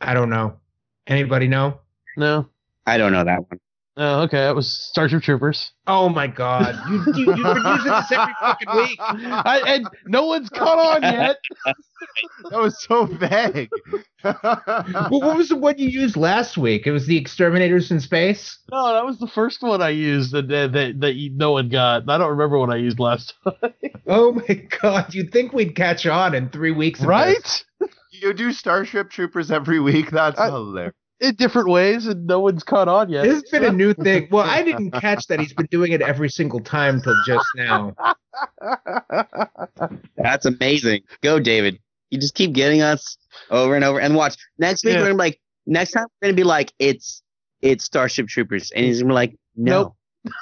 I 0.01 0.15
don't 0.15 0.31
know. 0.31 0.59
Anybody 1.07 1.49
know? 1.49 1.81
No. 2.17 2.49
I 2.87 2.99
don't 2.99 3.13
know 3.13 3.25
that 3.25 3.41
one. 3.49 3.61
Oh, 4.01 4.23
okay. 4.23 4.37
That 4.39 4.55
was 4.55 4.71
Starship 4.71 5.23
Troopers. 5.25 5.73
Oh 5.89 6.09
my 6.09 6.29
God! 6.29 6.79
You, 6.89 7.03
you 7.17 7.35
you've 7.35 7.55
been 7.55 7.65
using 7.67 7.91
this 7.93 8.13
every 8.13 8.35
fucking 8.41 8.77
week. 8.77 8.99
I, 9.01 9.61
and 9.67 9.89
no 10.07 10.27
one's 10.27 10.49
caught 10.51 10.79
on 10.79 11.03
yet. 11.03 11.37
That 12.51 12.61
was 12.61 12.81
so 12.81 13.07
vague. 13.07 13.69
Well, 14.25 15.21
what 15.21 15.37
was 15.37 15.49
the 15.49 15.57
one 15.57 15.79
you 15.79 15.89
used 15.89 16.17
last 16.17 16.57
week? 16.57 16.87
It 16.87 16.93
was 16.93 17.07
the 17.07 17.17
exterminators 17.17 17.91
in 17.91 17.99
space. 18.01 18.59
No, 18.71 18.93
that 18.93 19.05
was 19.05 19.19
the 19.19 19.27
first 19.27 19.63
one 19.63 19.83
I 19.83 19.89
used 19.91 20.31
that 20.33 20.47
that 20.49 20.73
that, 20.73 21.01
that 21.01 21.15
you- 21.15 21.31
no 21.31 21.53
one 21.53 21.69
got. 21.69 22.09
I 22.09 22.19
don't 22.19 22.31
remember 22.31 22.57
what 22.59 22.71
I 22.71 22.77
used 22.77 23.01
last 23.01 23.35
time. 23.45 23.73
Oh 24.07 24.33
my 24.33 24.55
god, 24.81 25.13
you'd 25.15 25.33
think 25.33 25.53
we'd 25.53 25.75
catch 25.75 26.07
on 26.07 26.35
in 26.37 26.51
three 26.51 26.71
weeks. 26.71 27.01
of 27.01 27.07
this. 27.07 27.09
right? 27.09 27.65
you 28.13 28.33
do 28.33 28.53
Starship 28.53 29.11
Troopers 29.11 29.51
every 29.51 29.81
week. 29.81 30.11
That's 30.13 30.39
I- 30.39 30.47
hilarious. 30.51 30.95
In 31.21 31.35
different 31.35 31.69
ways, 31.69 32.07
and 32.07 32.27
no 32.27 32.39
one's 32.39 32.63
caught 32.63 32.87
on 32.87 33.09
yet. 33.09 33.25
This 33.25 33.43
has 33.43 33.51
been 33.51 33.65
a 33.65 33.73
new 33.73 33.93
thing. 34.05 34.29
Well, 34.31 34.49
I 34.49 34.63
didn't 34.63 34.93
catch 34.93 35.27
that 35.27 35.41
he's 35.41 35.53
been 35.53 35.67
doing 35.67 35.91
it 35.91 36.01
every 36.01 36.29
single 36.29 36.61
time 36.61 37.03
till 37.03 37.17
just 37.27 37.47
now. 37.57 37.95
That's 40.17 40.47
amazing. 40.47 41.03
Go, 41.23 41.41
David. 41.41 41.81
You 42.11 42.19
just 42.19 42.35
keep 42.35 42.53
getting 42.53 42.83
us 42.83 43.19
over 43.51 43.75
and 43.75 43.85
over. 43.85 44.01
And 44.01 44.15
watch 44.15 44.37
next 44.59 44.85
week. 44.85 44.95
Yeah. 44.95 45.01
We're 45.01 45.07
gonna 45.07 45.15
be 45.15 45.19
like 45.19 45.41
next 45.67 45.91
time. 45.93 46.07
We're 46.23 46.29
gonna 46.29 46.37
be 46.37 46.45
like 46.45 46.73
it's 46.79 47.23
it's 47.63 47.85
Starship 47.85 48.29
Troopers, 48.29 48.71
and 48.71 48.85
he's 48.85 49.01
gonna 49.01 49.11
be 49.11 49.15
like 49.15 49.37
no. 49.57 49.95
Nope. 50.25 50.33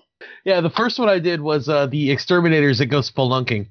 yeah, 0.44 0.60
the 0.60 0.70
first 0.70 0.98
one 0.98 1.08
I 1.08 1.18
did 1.18 1.40
was 1.40 1.68
uh, 1.68 1.86
the 1.86 2.10
exterminators 2.10 2.78
that 2.78 2.86
go 2.86 3.00
spelunking. 3.00 3.68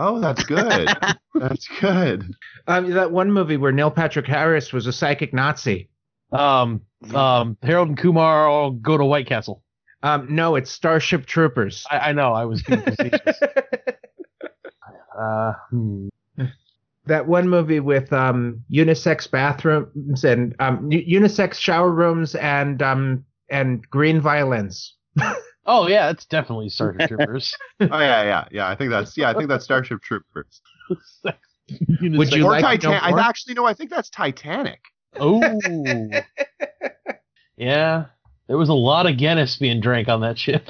Oh, 0.00 0.20
that's 0.20 0.44
good. 0.44 0.88
that's 1.34 1.68
good. 1.80 2.32
Um, 2.68 2.90
that 2.90 3.10
one 3.10 3.32
movie 3.32 3.56
where 3.56 3.72
Neil 3.72 3.90
Patrick 3.90 4.26
Harris 4.26 4.72
was 4.72 4.86
a 4.86 4.92
psychic 4.92 5.34
Nazi. 5.34 5.90
Um, 6.30 6.82
um, 7.12 7.56
Harold 7.62 7.88
and 7.88 7.98
Kumar 7.98 8.46
all 8.46 8.70
go 8.70 8.96
to 8.96 9.04
White 9.04 9.26
Castle. 9.26 9.62
Um, 10.04 10.28
no, 10.30 10.54
it's 10.54 10.70
Starship 10.70 11.26
Troopers. 11.26 11.84
I, 11.90 11.98
I 11.98 12.12
know. 12.12 12.32
I 12.32 12.44
was 12.44 12.62
being 12.62 12.80
facetious. 12.82 13.40
uh, 15.18 15.52
hmm. 15.70 16.08
that 17.06 17.26
one 17.26 17.48
movie 17.48 17.80
with 17.80 18.12
um, 18.12 18.62
unisex 18.70 19.28
bathrooms 19.28 20.22
and 20.22 20.54
um, 20.60 20.88
unisex 20.90 21.54
shower 21.54 21.90
rooms 21.90 22.36
and 22.36 22.80
um, 22.82 23.24
and 23.50 23.88
green 23.90 24.20
violins. 24.20 24.94
Oh 25.68 25.86
yeah, 25.86 26.10
it's 26.10 26.24
definitely 26.24 26.68
Starship 26.70 27.08
Troopers. 27.08 27.54
Oh 27.80 27.86
yeah, 28.00 28.22
yeah, 28.24 28.48
yeah. 28.50 28.68
I 28.68 28.74
think 28.74 28.90
that's 28.90 29.16
yeah. 29.16 29.30
I 29.30 29.34
think 29.34 29.48
that's 29.48 29.64
Starship 29.64 30.02
Troopers. 30.02 30.60
Would 32.00 32.32
you 32.32 32.46
or 32.46 32.50
like 32.50 32.80
to 32.80 32.86
Titan- 32.86 33.10
more? 33.10 33.20
I 33.20 33.28
actually 33.28 33.54
no. 33.54 33.66
I 33.66 33.74
think 33.74 33.90
that's 33.90 34.08
Titanic. 34.08 34.80
Oh, 35.20 35.40
yeah. 37.56 38.06
There 38.46 38.56
was 38.56 38.70
a 38.70 38.74
lot 38.74 39.06
of 39.06 39.18
Guinness 39.18 39.56
being 39.56 39.80
drank 39.80 40.08
on 40.08 40.22
that 40.22 40.38
ship. 40.38 40.68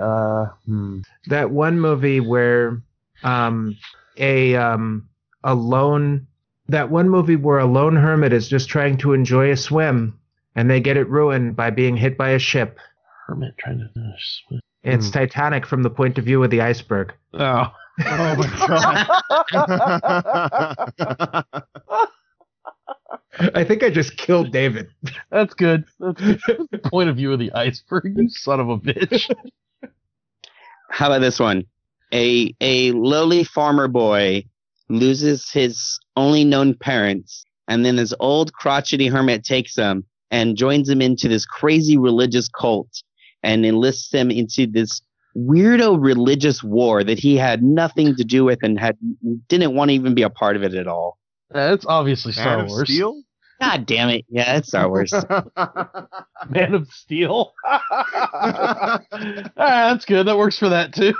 Uh, 0.00 0.46
hmm. 0.66 1.00
that 1.26 1.50
one 1.50 1.78
movie 1.78 2.20
where 2.20 2.80
um, 3.22 3.76
a 4.16 4.54
um, 4.56 5.08
a 5.42 5.54
lone 5.54 6.26
that 6.68 6.90
one 6.90 7.10
movie 7.10 7.36
where 7.36 7.58
a 7.58 7.66
lone 7.66 7.96
hermit 7.96 8.32
is 8.32 8.48
just 8.48 8.70
trying 8.70 8.96
to 8.98 9.12
enjoy 9.12 9.50
a 9.50 9.56
swim 9.56 10.18
and 10.54 10.70
they 10.70 10.80
get 10.80 10.96
it 10.96 11.08
ruined 11.08 11.56
by 11.56 11.70
being 11.70 11.96
hit 11.96 12.16
by 12.16 12.30
a 12.30 12.38
ship. 12.38 12.78
Hermit 13.26 13.56
trying 13.58 13.78
to 13.78 13.88
finish. 13.94 14.44
It's 14.82 15.06
hmm. 15.06 15.12
Titanic 15.12 15.66
from 15.66 15.82
the 15.82 15.90
point 15.90 16.18
of 16.18 16.24
view 16.24 16.42
of 16.44 16.50
the 16.50 16.60
iceberg. 16.60 17.14
Oh. 17.34 17.72
Oh 18.06 18.36
my 18.36 18.46
god. 19.52 21.44
I 23.54 23.64
think 23.64 23.82
I 23.82 23.90
just 23.90 24.16
killed 24.16 24.52
David. 24.52 24.88
That's 25.30 25.54
good. 25.54 25.84
That's 25.98 26.20
good. 26.20 26.40
Point 26.84 27.08
of 27.08 27.16
view 27.16 27.32
of 27.32 27.38
the 27.38 27.52
iceberg, 27.52 28.14
you 28.16 28.28
son 28.28 28.60
of 28.60 28.68
a 28.68 28.78
bitch. 28.78 29.30
How 30.90 31.06
about 31.06 31.20
this 31.20 31.40
one? 31.40 31.64
A 32.12 32.54
a 32.60 32.92
lowly 32.92 33.44
farmer 33.44 33.88
boy 33.88 34.44
loses 34.88 35.50
his 35.50 35.98
only 36.16 36.44
known 36.44 36.74
parents, 36.74 37.44
and 37.66 37.84
then 37.84 37.96
his 37.96 38.14
old 38.20 38.52
crotchety 38.52 39.08
hermit 39.08 39.44
takes 39.44 39.76
him 39.76 40.04
and 40.30 40.56
joins 40.56 40.88
him 40.88 41.00
into 41.00 41.28
this 41.28 41.44
crazy 41.46 41.96
religious 41.96 42.48
cult 42.48 43.02
and 43.42 43.64
enlists 43.64 44.12
him 44.12 44.30
into 44.30 44.66
this 44.66 45.02
weirdo 45.36 46.00
religious 46.00 46.62
war 46.62 47.02
that 47.02 47.18
he 47.18 47.36
had 47.36 47.62
nothing 47.62 48.14
to 48.16 48.24
do 48.24 48.44
with 48.44 48.62
and 48.62 48.78
had 48.78 48.96
didn't 49.48 49.74
want 49.74 49.90
to 49.90 49.94
even 49.94 50.14
be 50.14 50.22
a 50.22 50.30
part 50.30 50.56
of 50.56 50.62
it 50.62 50.74
at 50.74 50.86
all. 50.86 51.18
That's 51.50 51.84
obviously 51.86 52.32
Star 52.32 52.56
Man 52.56 52.64
of 52.66 52.70
Wars. 52.70 52.88
Steel? 52.88 53.22
God 53.60 53.86
damn 53.86 54.08
it. 54.10 54.24
Yeah, 54.28 54.56
it's 54.56 54.68
Star 54.68 54.88
Wars. 54.88 55.12
Man 56.50 56.74
of 56.74 56.88
Steel. 56.88 57.52
ah, 57.64 59.00
that's 59.56 60.04
good. 60.04 60.26
That 60.26 60.36
works 60.36 60.58
for 60.58 60.68
that 60.68 60.94
too. 60.94 61.14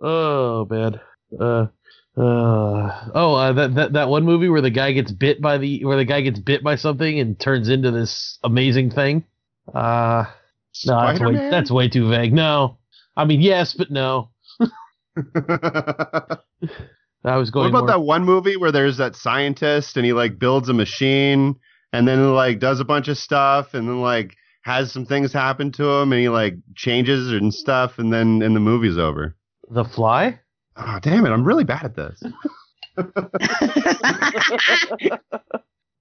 oh 0.00 0.66
man. 0.68 1.00
Uh, 1.38 1.66
uh, 2.16 3.10
oh, 3.14 3.34
uh, 3.34 3.52
that, 3.52 3.74
that 3.74 3.92
that 3.92 4.08
one 4.08 4.24
movie 4.24 4.48
where 4.48 4.60
the 4.60 4.70
guy 4.70 4.92
gets 4.92 5.12
bit 5.12 5.40
by 5.40 5.58
the 5.58 5.84
where 5.84 5.96
the 5.96 6.04
guy 6.04 6.20
gets 6.20 6.40
bit 6.40 6.62
by 6.62 6.74
something 6.76 7.20
and 7.20 7.38
turns 7.38 7.68
into 7.68 7.90
this 7.90 8.38
amazing 8.42 8.90
thing. 8.90 9.24
Uh, 9.72 10.24
no, 10.86 11.00
that's 11.00 11.20
way, 11.20 11.50
that's 11.50 11.70
way 11.70 11.88
too 11.88 12.08
vague. 12.08 12.32
No, 12.32 12.78
I 13.16 13.24
mean 13.24 13.40
yes, 13.40 13.74
but 13.74 13.90
no. 13.90 14.30
I 17.24 17.36
was 17.36 17.50
what 17.50 17.52
going. 17.52 17.68
about 17.70 17.80
more- 17.80 17.88
that 17.88 18.00
one 18.00 18.24
movie 18.24 18.56
where 18.56 18.72
there's 18.72 18.96
that 18.96 19.14
scientist 19.14 19.96
and 19.96 20.04
he 20.04 20.12
like 20.12 20.38
builds 20.38 20.68
a 20.68 20.74
machine 20.74 21.54
and 21.92 22.08
then 22.08 22.34
like 22.34 22.58
does 22.58 22.80
a 22.80 22.84
bunch 22.84 23.08
of 23.08 23.18
stuff 23.18 23.74
and 23.74 23.88
then 23.88 24.00
like 24.00 24.34
has 24.62 24.92
some 24.92 25.06
things 25.06 25.32
happen 25.32 25.70
to 25.72 25.88
him 25.88 26.12
and 26.12 26.20
he 26.20 26.28
like 26.28 26.54
changes 26.74 27.30
and 27.32 27.54
stuff 27.54 27.98
and 27.98 28.12
then 28.12 28.42
and 28.42 28.56
the 28.56 28.60
movie's 28.60 28.98
over. 28.98 29.36
The 29.70 29.84
Fly? 29.84 30.40
Oh 30.76 30.98
damn 31.00 31.26
it! 31.26 31.30
I'm 31.30 31.44
really 31.44 31.64
bad 31.64 31.84
at 31.84 31.96
this. 31.96 32.22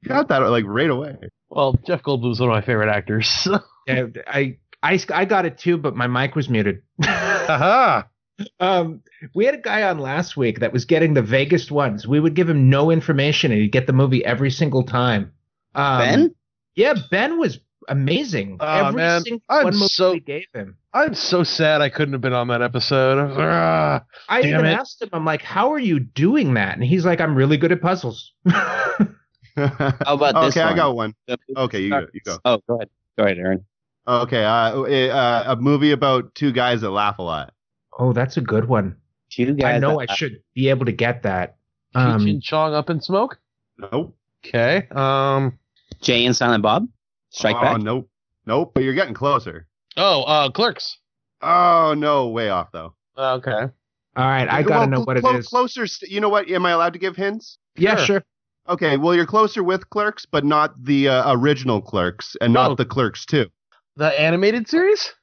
Got 0.08 0.30
that 0.30 0.38
like 0.40 0.66
right 0.66 0.90
away. 0.90 1.18
Well, 1.50 1.74
Jeff 1.86 2.04
Goldblum's 2.04 2.40
one 2.40 2.50
of 2.50 2.54
my 2.54 2.62
favorite 2.62 2.90
actors. 2.90 3.48
Yeah, 3.88 4.06
I, 4.28 4.58
I, 4.84 5.00
I 5.14 5.26
got 5.26 5.46
it 5.46 5.58
too, 5.58 5.78
but 5.78 5.96
my 5.96 6.08
mic 6.08 6.36
was 6.36 6.48
muted. 6.48 6.84
Haha. 7.04 8.04
um, 8.60 9.02
we 9.34 9.46
had 9.46 9.56
a 9.56 9.62
guy 9.62 9.84
on 9.84 10.00
last 10.00 10.38
week 10.38 10.60
that 10.60 10.72
was 10.72 10.86
getting 10.86 11.14
the 11.14 11.22
vaguest 11.22 11.72
ones. 11.72 12.08
We 12.08 12.20
would 12.20 12.36
give 12.36 12.50
him 12.50 12.70
no 12.70 12.92
information 12.92 13.52
and 13.52 13.62
he'd 13.62 13.72
get 13.72 13.88
the 13.88 13.94
movie 13.94 14.24
every 14.24 14.52
single 14.52 14.84
time. 14.84 15.34
Um, 15.76 16.00
ben? 16.00 16.36
Yeah, 16.76 16.94
Ben 17.12 17.40
was 17.40 17.60
amazing. 17.88 18.58
Oh, 18.60 18.88
every 18.88 18.98
man. 19.02 19.22
single 19.22 19.42
I'm 19.50 19.64
one 19.66 19.74
movie 19.74 19.88
so- 19.88 20.12
we 20.14 20.20
gave 20.20 20.46
him. 20.54 20.76
I'm 20.92 21.14
so 21.14 21.44
sad 21.44 21.82
I 21.82 21.90
couldn't 21.90 22.14
have 22.14 22.22
been 22.22 22.34
on 22.34 22.48
that 22.48 22.64
episode. 22.64 23.20
Ah. 23.38 24.04
I 24.28 24.40
even 24.40 24.66
it. 24.66 24.74
asked 24.74 25.02
him, 25.04 25.10
I'm 25.14 25.24
like, 25.24 25.44
how 25.44 25.72
are 25.74 25.80
you 25.80 26.00
doing 26.00 26.56
that? 26.56 26.74
And 26.74 26.84
he's 26.84 27.06
like, 27.06 27.22
I'm 27.22 27.36
really 27.36 27.58
good 27.58 27.72
at 27.72 27.80
puzzles. 27.80 28.34
How 29.56 30.16
about 30.16 30.34
this? 30.46 30.56
okay, 30.56 30.62
this 30.62 30.72
I 30.72 30.76
got 30.76 30.96
one. 30.96 31.14
Okay, 31.58 31.82
you 31.82 31.90
go. 31.90 32.06
You 32.14 32.22
go. 32.26 32.38
Oh, 32.46 32.60
go 32.68 32.76
ahead. 32.76 32.90
Go 33.18 33.26
ahead, 33.26 33.38
Aaron. 33.38 33.66
Okay, 34.08 34.44
uh, 34.44 34.82
uh, 34.82 35.44
a 35.48 35.56
movie 35.58 35.92
about 35.92 36.34
two 36.34 36.52
guys 36.52 36.82
that 36.82 36.90
laugh 36.92 37.20
a 37.20 37.24
lot. 37.24 37.54
oh, 38.00 38.14
that's 38.14 38.38
a 38.38 38.42
good 38.42 38.68
one. 38.68 38.96
Two 39.30 39.54
guys. 39.54 39.76
I 39.76 39.80
know 39.80 40.00
that- 40.00 40.12
I 40.12 40.16
should 40.16 40.42
be 40.56 40.70
able 40.70 40.86
to 40.86 40.92
get 40.92 41.24
that. 41.24 41.58
Cheech 41.96 42.00
Um, 42.16 42.28
and 42.28 42.42
Chong 42.42 42.74
up 42.74 42.90
in 42.90 43.02
smoke. 43.02 43.40
Nope. 43.78 44.16
Okay. 44.46 44.88
Um. 44.92 45.60
Jay 46.02 46.26
and 46.26 46.36
Silent 46.36 46.64
Bob. 46.64 46.88
Strike 47.30 47.56
oh, 47.58 47.62
back. 47.62 47.82
Nope. 47.82 48.10
Nope. 48.46 48.72
But 48.74 48.84
you're 48.84 48.94
getting 48.94 49.14
closer. 49.14 49.68
Oh, 49.98 50.24
uh, 50.24 50.50
Clerks. 50.50 50.98
Oh 51.42 51.94
no, 51.98 52.28
way 52.30 52.50
off 52.50 52.72
though. 52.72 52.94
Okay. 53.18 53.52
all 53.52 53.70
right, 54.16 54.48
I 54.50 54.62
gotta 54.64 54.80
Well, 54.82 54.88
know 54.90 55.02
what 55.02 55.18
it 55.18 55.22
clo- 55.22 55.38
is. 55.38 55.48
Closer. 55.48 55.88
St- 55.88 56.12
you 56.12 56.20
know 56.22 56.30
what? 56.30 56.50
Am 56.50 56.66
I 56.66 56.72
allowed 56.72 56.94
to 56.94 57.00
give 57.00 57.16
hints? 57.16 57.58
yeah, 57.76 57.96
Sure. 57.98 58.06
sure. 58.06 58.24
Okay. 58.68 58.98
Well, 58.98 59.16
you're 59.16 59.26
closer 59.26 59.64
with 59.64 59.90
Clerks, 59.90 60.26
but 60.26 60.46
not 60.46 60.74
the 60.84 61.08
uh, 61.10 61.34
original 61.34 61.82
Clerks, 61.82 62.36
and 62.42 62.54
not 62.54 62.72
Oh. 62.72 62.76
the 62.76 62.86
Clerks 62.86 63.26
too. 63.26 63.48
The 63.96 64.18
animated 64.20 64.68
series. 64.68 65.14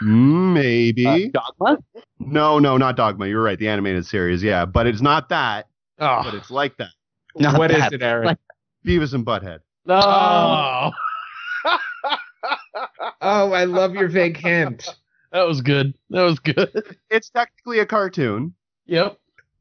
Maybe. 0.00 1.06
Uh, 1.06 1.18
Dogma. 1.58 1.78
no, 2.18 2.58
no, 2.58 2.76
not 2.76 2.96
Dogma. 2.96 3.26
You're 3.28 3.42
right. 3.42 3.58
The 3.58 3.68
animated 3.68 4.04
series, 4.06 4.42
yeah, 4.42 4.64
but 4.64 4.86
it's 4.86 5.00
not 5.00 5.28
that. 5.28 5.68
Oh. 6.00 6.22
But 6.24 6.34
it's 6.34 6.50
like 6.50 6.76
that. 6.78 6.88
Not 7.36 7.58
What 7.58 7.70
is 7.70 7.78
that. 7.78 7.92
it, 7.92 8.02
Aaron? 8.02 8.26
Like- 8.26 8.38
Beavis 8.84 9.14
and 9.14 9.24
Butthead. 9.24 9.60
No. 9.86 10.00
Oh, 10.02 10.90
I 13.20 13.64
love 13.64 13.94
your 13.94 14.08
vague 14.08 14.36
hint. 14.36 14.88
that 15.32 15.46
was 15.46 15.60
good. 15.60 15.94
That 16.10 16.22
was 16.22 16.38
good. 16.38 16.70
It's 17.10 17.30
technically 17.30 17.78
a 17.78 17.86
cartoon. 17.86 18.54
Yep. 18.86 19.18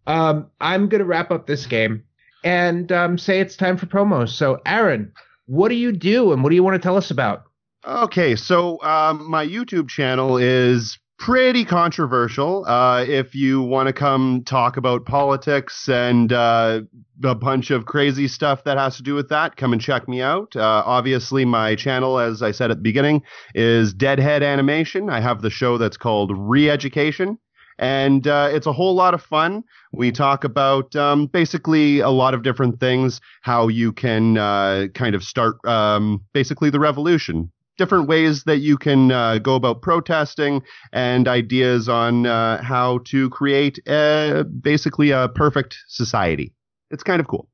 Um, 0.08 0.48
I'm 0.60 0.90
gonna 0.90 1.06
wrap 1.06 1.32
up 1.32 1.46
this 1.48 1.66
game 1.66 2.04
and 2.44 2.92
um, 2.92 3.18
say 3.18 3.40
it's 3.40 3.56
time 3.56 3.78
for 3.78 3.86
promos. 3.86 4.30
So, 4.30 4.60
Aaron, 4.66 5.12
what 5.46 5.70
do 5.70 5.76
you 5.76 5.92
do, 5.92 6.34
and 6.34 6.44
what 6.44 6.50
do 6.50 6.56
you 6.56 6.64
want 6.64 6.76
to 6.76 6.82
tell 6.82 6.98
us 6.98 7.12
about? 7.12 7.44
Okay, 7.86 8.36
so 8.36 8.82
um, 8.84 9.30
my 9.30 9.46
YouTube 9.46 9.90
channel 9.90 10.38
is 10.38 10.98
pretty 11.22 11.64
controversial. 11.64 12.66
Uh, 12.66 13.06
if 13.08 13.36
you 13.36 13.62
want 13.62 13.86
to 13.86 13.94
come 13.94 14.42
talk 14.44 14.76
about 14.76 15.06
politics 15.06 15.88
and 15.88 16.34
uh, 16.34 16.82
a 17.24 17.36
bunch 17.36 17.70
of 17.70 17.86
crazy 17.86 18.28
stuff 18.28 18.64
that 18.64 18.76
has 18.80 18.98
to 18.98 19.04
do 19.04 19.14
with 19.14 19.30
that, 19.30 19.56
come 19.56 19.72
and 19.72 19.80
check 19.80 20.08
me 20.10 20.20
out. 20.20 20.56
Uh, 20.56 20.82
obviously, 20.84 21.46
my 21.46 21.76
channel, 21.76 22.18
as 22.18 22.42
I 22.42 22.50
said 22.50 22.72
at 22.72 22.78
the 22.78 22.82
beginning, 22.82 23.22
is 23.54 23.94
Deadhead 23.94 24.42
Animation. 24.42 25.12
I 25.12 25.20
have 25.20 25.44
the 25.44 25.52
show 25.52 25.78
that's 25.78 25.96
called 25.96 26.32
Re-Education. 26.36 27.38
And 27.78 28.28
uh, 28.28 28.50
it's 28.52 28.66
a 28.66 28.74
whole 28.74 28.96
lot 28.96 29.14
of 29.14 29.22
fun. 29.22 29.64
We 29.92 30.12
talk 30.12 30.44
about 30.44 30.96
um, 30.96 31.28
basically 31.28 32.00
a 32.00 32.10
lot 32.10 32.34
of 32.34 32.42
different 32.42 32.80
things, 32.80 33.22
how 33.42 33.68
you 33.68 33.94
can 33.94 34.40
uh, 34.40 34.88
kind 34.96 35.14
of 35.14 35.24
start 35.24 35.64
um, 35.66 36.24
basically 36.34 36.72
the 36.72 36.80
revolution 36.80 37.52
different 37.82 38.08
ways 38.08 38.44
that 38.44 38.58
you 38.58 38.78
can 38.78 39.12
uh, 39.12 39.40
go 39.40 39.56
about 39.56 39.82
protesting 39.82 40.62
and 40.94 41.28
ideas 41.28 41.90
on 41.90 42.28
uh, 42.28 42.62
how 42.62 43.00
to 43.06 43.28
create 43.32 43.80
uh 43.88 44.44
basically 44.44 45.10
a 45.10 45.30
perfect 45.30 45.78
society. 45.88 46.54
It's 46.92 47.02
kind 47.02 47.20
of 47.20 47.28
cool. 47.28 47.50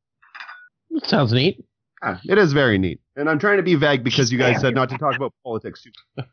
Sounds 1.03 1.31
neat. 1.31 1.63
It 2.25 2.37
is 2.37 2.51
very 2.51 2.77
neat. 2.77 2.99
And 3.15 3.29
I'm 3.29 3.39
trying 3.39 3.57
to 3.57 3.63
be 3.63 3.75
vague 3.75 4.03
because 4.03 4.31
you 4.31 4.37
guys 4.37 4.59
said 4.59 4.75
not 4.75 4.89
to 4.89 4.97
talk 4.97 5.15
about 5.15 5.33
politics. 5.45 5.83
too. 5.83 6.23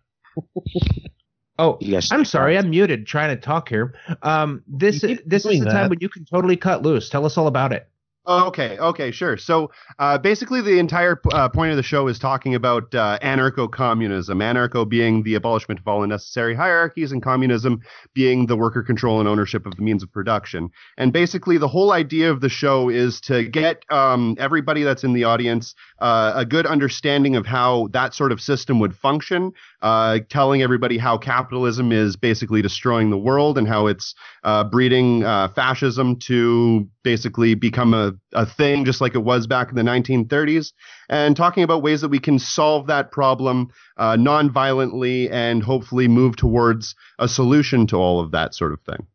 Oh, 1.57 1.79
yes. 1.81 2.11
I'm 2.11 2.25
sorry, 2.25 2.59
I'm 2.59 2.71
muted 2.71 3.07
trying 3.07 3.35
to 3.35 3.41
talk 3.41 3.69
here. 3.69 3.95
Um, 4.23 4.65
this 4.67 5.03
this 5.03 5.21
is 5.25 5.43
doing 5.45 5.63
the 5.63 5.71
time 5.71 5.89
when 5.89 6.01
you 6.01 6.09
can 6.09 6.25
totally 6.25 6.57
cut 6.57 6.83
loose. 6.83 7.09
Tell 7.09 7.25
us 7.25 7.39
all 7.39 7.47
about 7.47 7.73
it. 7.73 7.89
Oh, 8.27 8.47
okay, 8.47 8.79
okay, 8.79 9.11
sure. 9.11 9.37
So 9.37 9.71
uh, 9.99 10.17
basically, 10.17 10.63
the 10.63 10.79
entire 10.79 11.21
uh, 11.31 11.51
point 11.51 11.73
of 11.73 11.77
the 11.77 11.83
show 11.83 12.09
is 12.09 12.19
talking 12.19 12.55
about 12.55 12.95
uh, 12.95 13.19
anarcho 13.21 13.71
communism. 13.71 14.39
Anarcho 14.39 14.89
being 14.89 15.25
the 15.25 15.35
abolishment 15.35 15.79
of 15.79 15.87
all 15.87 16.03
unnecessary 16.03 16.55
hierarchies, 16.55 17.13
and 17.13 17.23
communism 17.23 17.83
being 18.15 18.47
the 18.47 18.57
worker 18.57 18.83
control 18.83 19.21
and 19.21 19.29
ownership 19.29 19.67
of 19.67 19.77
the 19.77 19.83
means 19.83 20.03
of 20.03 20.11
production. 20.11 20.71
And 20.97 21.13
basically, 21.13 21.59
the 21.59 21.69
whole 21.69 21.93
idea 21.93 22.31
of 22.31 22.41
the 22.41 22.49
show 22.49 22.89
is 22.89 23.21
to 23.23 23.45
get 23.45 23.85
um, 23.91 24.37
everybody 24.39 24.85
that's 24.85 25.05
in 25.05 25.13
the 25.13 25.25
audience 25.25 25.75
uh, 25.99 26.33
a 26.35 26.47
good 26.47 26.65
understanding 26.65 27.37
of 27.37 27.45
how 27.45 27.89
that 27.93 28.15
sort 28.15 28.33
of 28.33 28.41
system 28.41 28.81
would 28.81 28.97
function, 28.97 29.53
uh, 29.83 30.21
telling 30.31 30.63
everybody 30.63 30.97
how 30.97 31.19
capitalism 31.19 31.93
is 31.93 32.17
basically 32.17 32.63
destroying 32.63 33.11
the 33.11 33.19
world 33.19 33.59
and 33.59 33.69
how 33.69 33.87
it's 33.87 34.15
uh, 34.45 34.65
breeding 34.65 35.21
fascism 35.55 36.17
to 36.17 36.89
basically 37.03 37.55
become 37.55 37.93
a, 37.93 38.14
a 38.33 38.47
thing 38.47 38.85
just 38.85 39.01
like 39.01 39.15
it 39.15 39.19
was 39.25 39.47
back 39.47 39.69
in 39.71 39.75
the 39.75 39.83
1930s, 39.83 40.73
and 41.09 41.37
talking 41.37 41.63
about 41.63 41.83
ways 41.83 42.01
that 42.01 42.09
we 42.09 42.19
can 42.19 42.39
solve 42.39 42.87
that 42.89 43.11
problem 43.13 43.69
uh, 43.97 44.17
non-violently 44.17 45.31
and 45.31 45.63
hopefully 45.63 46.09
move 46.09 46.37
towards 46.37 46.95
a 47.19 47.29
solution 47.29 47.87
to 47.89 47.97
all 47.97 48.21
of 48.21 48.31
that 48.33 48.55
sort 48.55 48.73
of 48.73 48.81
thing. 48.83 49.07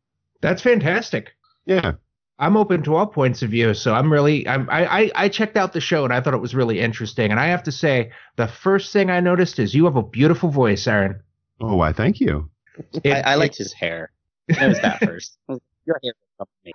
That's 0.41 0.61
fantastic. 0.61 1.31
Yeah. 1.65 1.93
I'm 2.41 2.55
open 2.55 2.83
to 2.83 2.95
all 2.95 3.05
points 3.07 3.41
of 3.41 3.49
view, 3.49 3.73
so 3.73 3.93
I'm 3.93 4.11
really 4.11 4.47
I'm, 4.47 4.69
I, 4.69 4.85
I 5.01 5.11
I 5.15 5.29
checked 5.29 5.57
out 5.57 5.73
the 5.73 5.81
show 5.81 6.05
and 6.05 6.13
I 6.13 6.21
thought 6.21 6.33
it 6.33 6.37
was 6.41 6.55
really 6.55 6.79
interesting. 6.79 7.31
And 7.31 7.39
I 7.39 7.47
have 7.47 7.63
to 7.63 7.71
say, 7.71 8.11
the 8.37 8.47
first 8.47 8.93
thing 8.93 9.09
I 9.09 9.19
noticed 9.19 9.59
is 9.59 9.73
you 9.75 9.83
have 9.83 9.97
a 9.97 10.03
beautiful 10.03 10.49
voice, 10.49 10.87
Aaron. 10.87 11.19
Oh, 11.59 11.75
why? 11.75 11.91
Thank 11.91 12.21
you. 12.21 12.49
It- 13.03 13.11
I, 13.25 13.31
I 13.31 13.35
liked 13.35 13.55
it- 13.55 13.63
his 13.63 13.73
hair. 13.73 14.11
That 14.47 14.69
was 14.69 14.79
that 14.79 14.99
first. 15.05 15.37
Your 15.85 15.99
hair 16.01 16.13
company. 16.39 16.73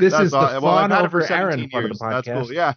this 0.00 0.12
That's 0.12 0.24
is 0.24 0.30
the 0.32 0.36
aw- 0.36 0.60
well, 0.60 0.74
I've 0.74 0.90
fawn 0.90 0.90
had 0.90 1.04
it 1.04 1.10
for 1.10 1.22
over 1.22 1.32
Aaron 1.32 1.52
17 1.52 1.70
part 1.70 1.84
of 1.84 1.98
the 1.98 2.04
years. 2.04 2.24
That's 2.24 2.48
cool. 2.48 2.52
Yeah. 2.52 2.74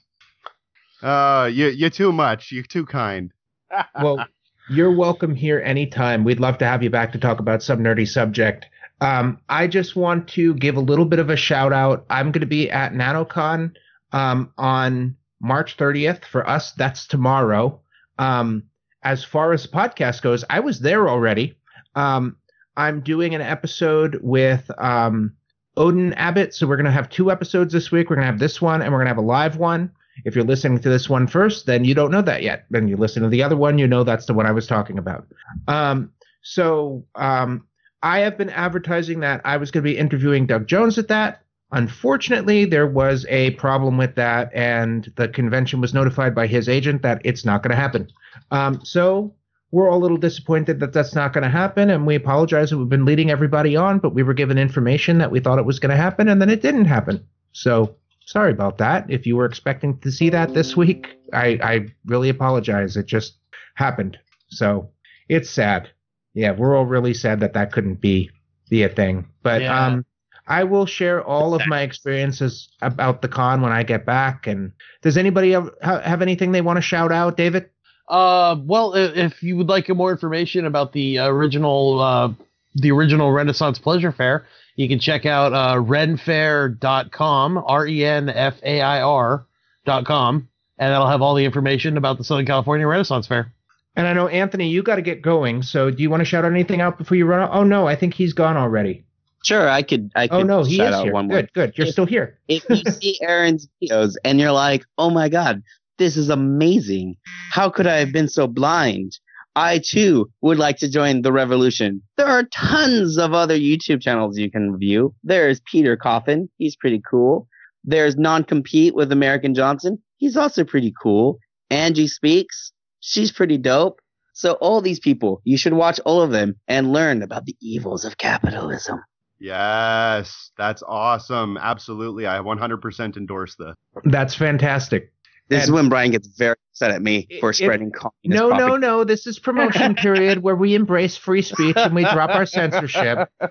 Uh, 1.01 1.45
you 1.47 1.67
you're 1.67 1.89
too 1.89 2.11
much. 2.11 2.51
You're 2.51 2.63
too 2.63 2.85
kind. 2.85 3.31
well, 4.01 4.25
you're 4.69 4.95
welcome 4.95 5.35
here 5.35 5.61
anytime. 5.61 6.23
We'd 6.23 6.39
love 6.39 6.57
to 6.59 6.65
have 6.65 6.83
you 6.83 6.89
back 6.89 7.11
to 7.13 7.17
talk 7.19 7.39
about 7.39 7.63
some 7.63 7.79
nerdy 7.79 8.07
subject. 8.07 8.67
Um, 9.01 9.39
I 9.47 9.67
just 9.67 9.95
want 9.95 10.27
to 10.29 10.53
give 10.55 10.75
a 10.75 10.81
little 10.81 11.05
bit 11.05 11.19
of 11.19 11.29
a 11.29 11.35
shout 11.35 11.71
out. 11.71 12.05
I'm 12.09 12.31
going 12.31 12.41
to 12.41 12.47
be 12.47 12.69
at 12.69 12.93
NanoCon 12.93 13.73
um, 14.11 14.51
on 14.57 15.15
March 15.41 15.77
30th. 15.77 16.25
For 16.25 16.47
us, 16.47 16.73
that's 16.73 17.07
tomorrow. 17.07 17.81
Um, 18.17 18.63
as 19.01 19.23
far 19.23 19.53
as 19.53 19.65
podcast 19.65 20.21
goes, 20.21 20.43
I 20.49 20.59
was 20.59 20.81
there 20.81 21.07
already. 21.07 21.57
Um, 21.95 22.35
I'm 22.79 23.01
doing 23.01 23.35
an 23.35 23.41
episode 23.41 24.21
with 24.21 24.71
um, 24.77 25.33
Odin 25.75 26.13
Abbott. 26.13 26.55
So 26.55 26.65
we're 26.65 26.77
going 26.77 26.85
to 26.85 26.91
have 26.91 27.09
two 27.09 27.29
episodes 27.29 27.73
this 27.73 27.91
week. 27.91 28.09
We're 28.09 28.15
going 28.15 28.25
to 28.25 28.31
have 28.31 28.39
this 28.39 28.61
one 28.61 28.81
and 28.81 28.89
we're 28.89 28.99
going 28.99 29.07
to 29.07 29.09
have 29.09 29.17
a 29.17 29.21
live 29.21 29.57
one. 29.57 29.91
If 30.23 30.33
you're 30.33 30.45
listening 30.45 30.79
to 30.79 30.89
this 30.89 31.09
one 31.09 31.27
first, 31.27 31.65
then 31.65 31.83
you 31.83 31.93
don't 31.93 32.09
know 32.09 32.21
that 32.21 32.41
yet. 32.41 32.63
Then 32.69 32.87
you 32.87 32.95
listen 32.95 33.21
to 33.23 33.27
the 33.27 33.43
other 33.43 33.57
one, 33.57 33.79
you 33.79 33.85
know 33.87 34.05
that's 34.05 34.27
the 34.27 34.33
one 34.33 34.45
I 34.45 34.51
was 34.51 34.65
talking 34.65 34.97
about. 34.97 35.27
Um, 35.67 36.13
so 36.41 37.05
um, 37.15 37.67
I 38.01 38.19
have 38.19 38.37
been 38.37 38.49
advertising 38.49 39.19
that 39.19 39.41
I 39.43 39.57
was 39.57 39.71
going 39.71 39.83
to 39.83 39.89
be 39.89 39.97
interviewing 39.97 40.45
Doug 40.45 40.65
Jones 40.65 40.97
at 40.97 41.09
that. 41.09 41.41
Unfortunately, 41.73 42.63
there 42.63 42.87
was 42.87 43.25
a 43.27 43.51
problem 43.51 43.97
with 43.97 44.15
that, 44.15 44.51
and 44.53 45.11
the 45.17 45.27
convention 45.27 45.81
was 45.81 45.93
notified 45.93 46.33
by 46.33 46.47
his 46.47 46.69
agent 46.69 47.01
that 47.01 47.21
it's 47.25 47.43
not 47.43 47.61
going 47.61 47.71
to 47.71 47.75
happen. 47.75 48.07
Um, 48.51 48.79
so 48.85 49.35
we're 49.71 49.89
all 49.89 49.97
a 49.97 50.01
little 50.01 50.17
disappointed 50.17 50.79
that 50.79 50.93
that's 50.93 51.13
not 51.13 51.33
going 51.33 51.43
to 51.43 51.49
happen, 51.49 51.89
and 51.89 52.07
we 52.07 52.15
apologize 52.15 52.69
that 52.69 52.77
we've 52.77 52.89
been 52.89 53.05
leading 53.05 53.29
everybody 53.29 53.75
on, 53.75 53.99
but 53.99 54.13
we 54.13 54.23
were 54.23 54.33
given 54.33 54.57
information 54.57 55.19
that 55.19 55.31
we 55.31 55.39
thought 55.39 55.59
it 55.59 55.65
was 55.65 55.79
going 55.79 55.91
to 55.91 55.97
happen, 55.97 56.27
and 56.27 56.41
then 56.41 56.49
it 56.49 56.61
didn't 56.61 56.85
happen. 56.85 57.23
So 57.51 57.95
sorry 58.25 58.51
about 58.51 58.77
that. 58.79 59.05
If 59.09 59.25
you 59.25 59.35
were 59.35 59.45
expecting 59.45 59.99
to 59.99 60.11
see 60.11 60.29
that 60.29 60.53
this 60.53 60.75
week, 60.75 61.07
I, 61.33 61.59
I 61.61 61.85
really 62.05 62.29
apologize. 62.29 62.97
It 62.97 63.05
just 63.05 63.37
happened. 63.75 64.17
So 64.49 64.89
it's 65.27 65.49
sad. 65.49 65.89
Yeah, 66.33 66.51
we're 66.51 66.75
all 66.75 66.85
really 66.85 67.13
sad 67.13 67.39
that 67.41 67.53
that 67.53 67.71
couldn't 67.71 68.01
be 68.01 68.29
be 68.69 68.83
a 68.83 68.89
thing. 68.89 69.25
But 69.41 69.61
Yeah. 69.61 69.87
um, 69.87 70.05
I 70.47 70.63
will 70.63 70.85
share 70.87 71.23
all 71.23 71.53
of 71.53 71.61
my 71.67 71.81
experiences 71.81 72.69
about 72.81 73.21
the 73.21 73.27
con 73.27 73.61
when 73.61 73.71
I 73.71 73.83
get 73.83 74.05
back. 74.05 74.47
And 74.47 74.71
does 75.03 75.15
anybody 75.17 75.51
have, 75.51 75.69
have 75.81 76.21
anything 76.23 76.51
they 76.51 76.61
want 76.61 76.77
to 76.77 76.81
shout 76.81 77.11
out, 77.11 77.37
David? 77.37 77.69
Uh, 78.09 78.55
well, 78.65 78.93
if 78.95 79.43
you 79.43 79.55
would 79.57 79.67
like 79.69 79.87
more 79.89 80.11
information 80.11 80.65
about 80.65 80.91
the 80.93 81.19
original, 81.19 81.99
uh, 82.01 82.33
the 82.75 82.91
original 82.91 83.31
Renaissance 83.31 83.77
Pleasure 83.79 84.11
Fair, 84.11 84.45
you 84.75 84.87
can 84.87 84.99
check 84.99 85.25
out 85.25 85.53
uh, 85.53 85.75
renfair.com, 85.75 87.57
R 87.65 87.87
E 87.87 88.05
N 88.05 88.29
F 88.29 88.55
A 88.63 88.81
I 88.81 89.01
R 89.01 89.45
dot 89.85 90.05
com, 90.05 90.47
and 90.77 90.91
that'll 90.91 91.07
have 91.07 91.21
all 91.21 91.35
the 91.35 91.45
information 91.45 91.97
about 91.97 92.17
the 92.17 92.23
Southern 92.23 92.45
California 92.45 92.87
Renaissance 92.87 93.27
Fair. 93.27 93.51
And 93.95 94.07
I 94.07 94.13
know 94.13 94.27
Anthony, 94.27 94.69
you 94.69 94.81
got 94.83 94.95
to 94.95 95.01
get 95.01 95.21
going. 95.21 95.61
So 95.63 95.89
do 95.91 96.01
you 96.01 96.09
want 96.09 96.21
to 96.21 96.25
shout 96.25 96.45
out 96.45 96.51
anything 96.51 96.79
out 96.81 96.97
before 96.97 97.17
you 97.17 97.25
run 97.25 97.41
out? 97.41 97.49
Oh 97.53 97.63
no, 97.63 97.87
I 97.87 97.95
think 97.95 98.13
he's 98.13 98.33
gone 98.33 98.55
already. 98.57 99.03
Sure, 99.43 99.69
I 99.69 99.83
could. 99.83 100.11
I 100.15 100.27
could 100.27 100.35
Oh 100.37 100.43
no, 100.43 100.63
he 100.63 100.77
shout 100.77 100.89
is 100.89 100.95
out 100.95 101.03
here. 101.05 101.13
one 101.13 101.27
more. 101.27 101.37
Good, 101.41 101.53
good. 101.53 101.73
You're 101.77 101.87
If- 101.87 101.93
still 101.93 102.05
here. 102.05 102.37
if 102.47 102.63
you 102.69 102.77
see 102.91 103.17
Aaron's 103.21 103.67
videos 103.81 104.15
and 104.23 104.39
you're 104.39 104.51
like, 104.51 104.83
oh 104.97 105.09
my 105.09 105.29
God, 105.29 105.63
this 105.99 106.17
is 106.17 106.29
amazing. 106.29 107.15
How 107.51 107.69
could 107.69 107.85
I 107.85 107.97
have 107.97 108.11
been 108.11 108.27
so 108.27 108.47
blind? 108.47 109.11
I 109.55 109.81
too 109.85 110.31
would 110.41 110.57
like 110.57 110.77
to 110.77 110.89
join 110.89 111.21
the 111.21 111.31
revolution. 111.31 112.01
There 112.17 112.27
are 112.27 112.43
tons 112.53 113.17
of 113.17 113.33
other 113.33 113.57
YouTube 113.57 114.01
channels 114.01 114.37
you 114.37 114.49
can 114.49 114.77
view. 114.77 115.13
There's 115.23 115.61
Peter 115.71 115.97
Coffin. 115.97 116.49
He's 116.57 116.75
pretty 116.75 117.01
cool. 117.07 117.47
There's 117.83 118.15
Non 118.15 118.43
Compete 118.43 118.95
with 118.95 119.11
American 119.11 119.53
Johnson. 119.53 120.01
He's 120.17 120.37
also 120.37 120.63
pretty 120.63 120.93
cool. 121.01 121.39
Angie 121.69 122.07
Speaks. 122.07 122.71
She's 123.01 123.31
pretty 123.31 123.57
dope. 123.57 123.99
So 124.33 124.53
all 124.53 124.81
these 124.81 124.99
people, 124.99 125.41
you 125.43 125.57
should 125.57 125.73
watch 125.73 125.99
all 126.05 126.21
of 126.21 126.31
them 126.31 126.55
and 126.67 126.93
learn 126.93 127.21
about 127.21 127.45
the 127.45 127.55
evils 127.61 128.05
of 128.05 128.17
capitalism. 128.17 129.03
Yes, 129.39 130.51
that's 130.57 130.83
awesome. 130.85 131.57
Absolutely, 131.57 132.27
I 132.27 132.39
100% 132.39 133.17
endorse 133.17 133.55
this. 133.55 133.73
That's 134.03 134.35
fantastic. 134.35 135.11
This 135.49 135.63
is 135.63 135.71
when 135.71 135.89
Brian 135.89 136.11
gets 136.11 136.27
very 136.27 136.55
upset 136.71 136.91
at 136.91 137.01
me 137.01 137.27
for 137.39 137.53
spreading 137.53 137.91
communist 137.91 138.13
No, 138.23 138.49
no, 138.49 138.77
no. 138.77 139.03
This 139.03 139.25
is 139.27 139.39
promotion 139.39 139.95
period 139.95 140.43
where 140.43 140.55
we 140.55 140.75
embrace 140.75 141.17
free 141.17 141.41
speech 141.41 141.75
and 141.75 141.95
we 141.95 142.03
drop 142.03 142.29
our 142.29 142.45
censorship. 142.45 143.29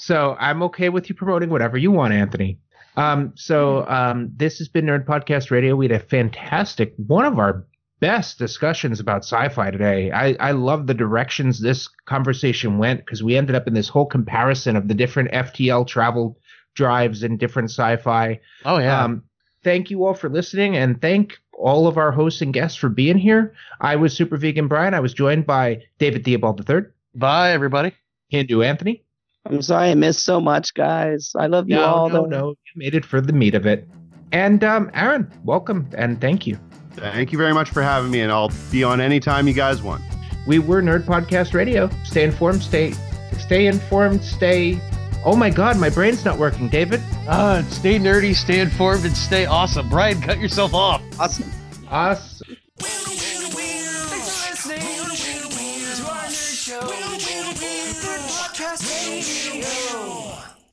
So 0.00 0.34
I'm 0.40 0.62
okay 0.62 0.88
with 0.88 1.10
you 1.10 1.14
promoting 1.14 1.50
whatever 1.50 1.76
you 1.76 1.90
want, 1.90 2.14
Anthony. 2.14 2.58
Um, 2.96 3.34
so 3.36 3.86
um, 3.86 4.30
this 4.34 4.56
has 4.56 4.66
been 4.66 4.86
Nerd 4.86 5.04
Podcast 5.04 5.50
Radio. 5.50 5.76
We 5.76 5.88
had 5.88 5.92
a 5.92 6.02
fantastic, 6.02 6.94
one 6.96 7.26
of 7.26 7.38
our 7.38 7.66
best 8.00 8.38
discussions 8.38 8.98
about 8.98 9.24
sci-fi 9.24 9.70
today. 9.70 10.10
I, 10.10 10.36
I 10.40 10.52
love 10.52 10.86
the 10.86 10.94
directions 10.94 11.60
this 11.60 11.86
conversation 12.06 12.78
went 12.78 13.00
because 13.00 13.22
we 13.22 13.36
ended 13.36 13.54
up 13.54 13.68
in 13.68 13.74
this 13.74 13.90
whole 13.90 14.06
comparison 14.06 14.74
of 14.74 14.88
the 14.88 14.94
different 14.94 15.32
FTL 15.32 15.86
travel 15.86 16.38
drives 16.74 17.22
and 17.22 17.38
different 17.38 17.68
sci-fi. 17.68 18.40
Oh 18.64 18.78
yeah. 18.78 19.04
Um, 19.04 19.24
thank 19.62 19.90
you 19.90 20.04
all 20.04 20.14
for 20.14 20.28
listening, 20.28 20.76
and 20.76 21.00
thank 21.00 21.38
all 21.52 21.86
of 21.86 21.96
our 21.98 22.10
hosts 22.10 22.40
and 22.40 22.52
guests 22.54 22.76
for 22.78 22.88
being 22.88 23.18
here. 23.18 23.52
I 23.80 23.96
was 23.96 24.14
Super 24.16 24.36
Vegan 24.36 24.66
Brian. 24.68 24.94
I 24.94 25.00
was 25.00 25.12
joined 25.12 25.46
by 25.46 25.82
David 25.98 26.24
Theobald 26.24 26.68
III, 26.68 26.82
Bye, 27.14 27.52
everybody. 27.52 27.92
Hindu 28.28 28.62
Anthony. 28.62 29.02
I'm 29.46 29.62
sorry 29.62 29.90
I 29.90 29.94
missed 29.94 30.20
so 30.24 30.40
much, 30.40 30.74
guys. 30.74 31.32
I 31.36 31.46
love 31.46 31.68
you 31.68 31.76
No, 31.76 31.84
all. 31.84 32.08
no, 32.08 32.22
though. 32.22 32.26
no. 32.26 32.48
You 32.50 32.72
made 32.76 32.94
it 32.94 33.04
for 33.04 33.20
the 33.20 33.32
meat 33.32 33.54
of 33.54 33.66
it. 33.66 33.88
And 34.32 34.62
um, 34.62 34.90
Aaron, 34.94 35.30
welcome 35.44 35.88
and 35.96 36.20
thank 36.20 36.46
you. 36.46 36.58
Thank 36.92 37.32
you 37.32 37.38
very 37.38 37.52
much 37.54 37.70
for 37.70 37.82
having 37.82 38.10
me, 38.10 38.20
and 38.20 38.30
I'll 38.30 38.52
be 38.70 38.84
on 38.84 39.00
anytime 39.00 39.48
you 39.48 39.54
guys 39.54 39.82
want. 39.82 40.02
We 40.46 40.58
were 40.58 40.82
Nerd 40.82 41.04
Podcast 41.04 41.52
Radio. 41.54 41.88
Stay 42.04 42.24
informed. 42.24 42.62
Stay, 42.62 42.92
stay 43.38 43.66
informed. 43.66 44.22
Stay. 44.22 44.78
Oh 45.22 45.36
my 45.36 45.50
God, 45.50 45.76
my 45.78 45.90
brain's 45.90 46.24
not 46.24 46.38
working, 46.38 46.68
David. 46.68 47.02
Uh, 47.28 47.62
stay 47.64 47.98
nerdy, 47.98 48.34
stay 48.34 48.60
informed, 48.60 49.04
and 49.04 49.14
stay 49.14 49.44
awesome. 49.44 49.88
Brian, 49.88 50.20
cut 50.20 50.38
yourself 50.38 50.72
off. 50.72 51.02
Awesome. 51.18 51.50
Us. 51.90 52.42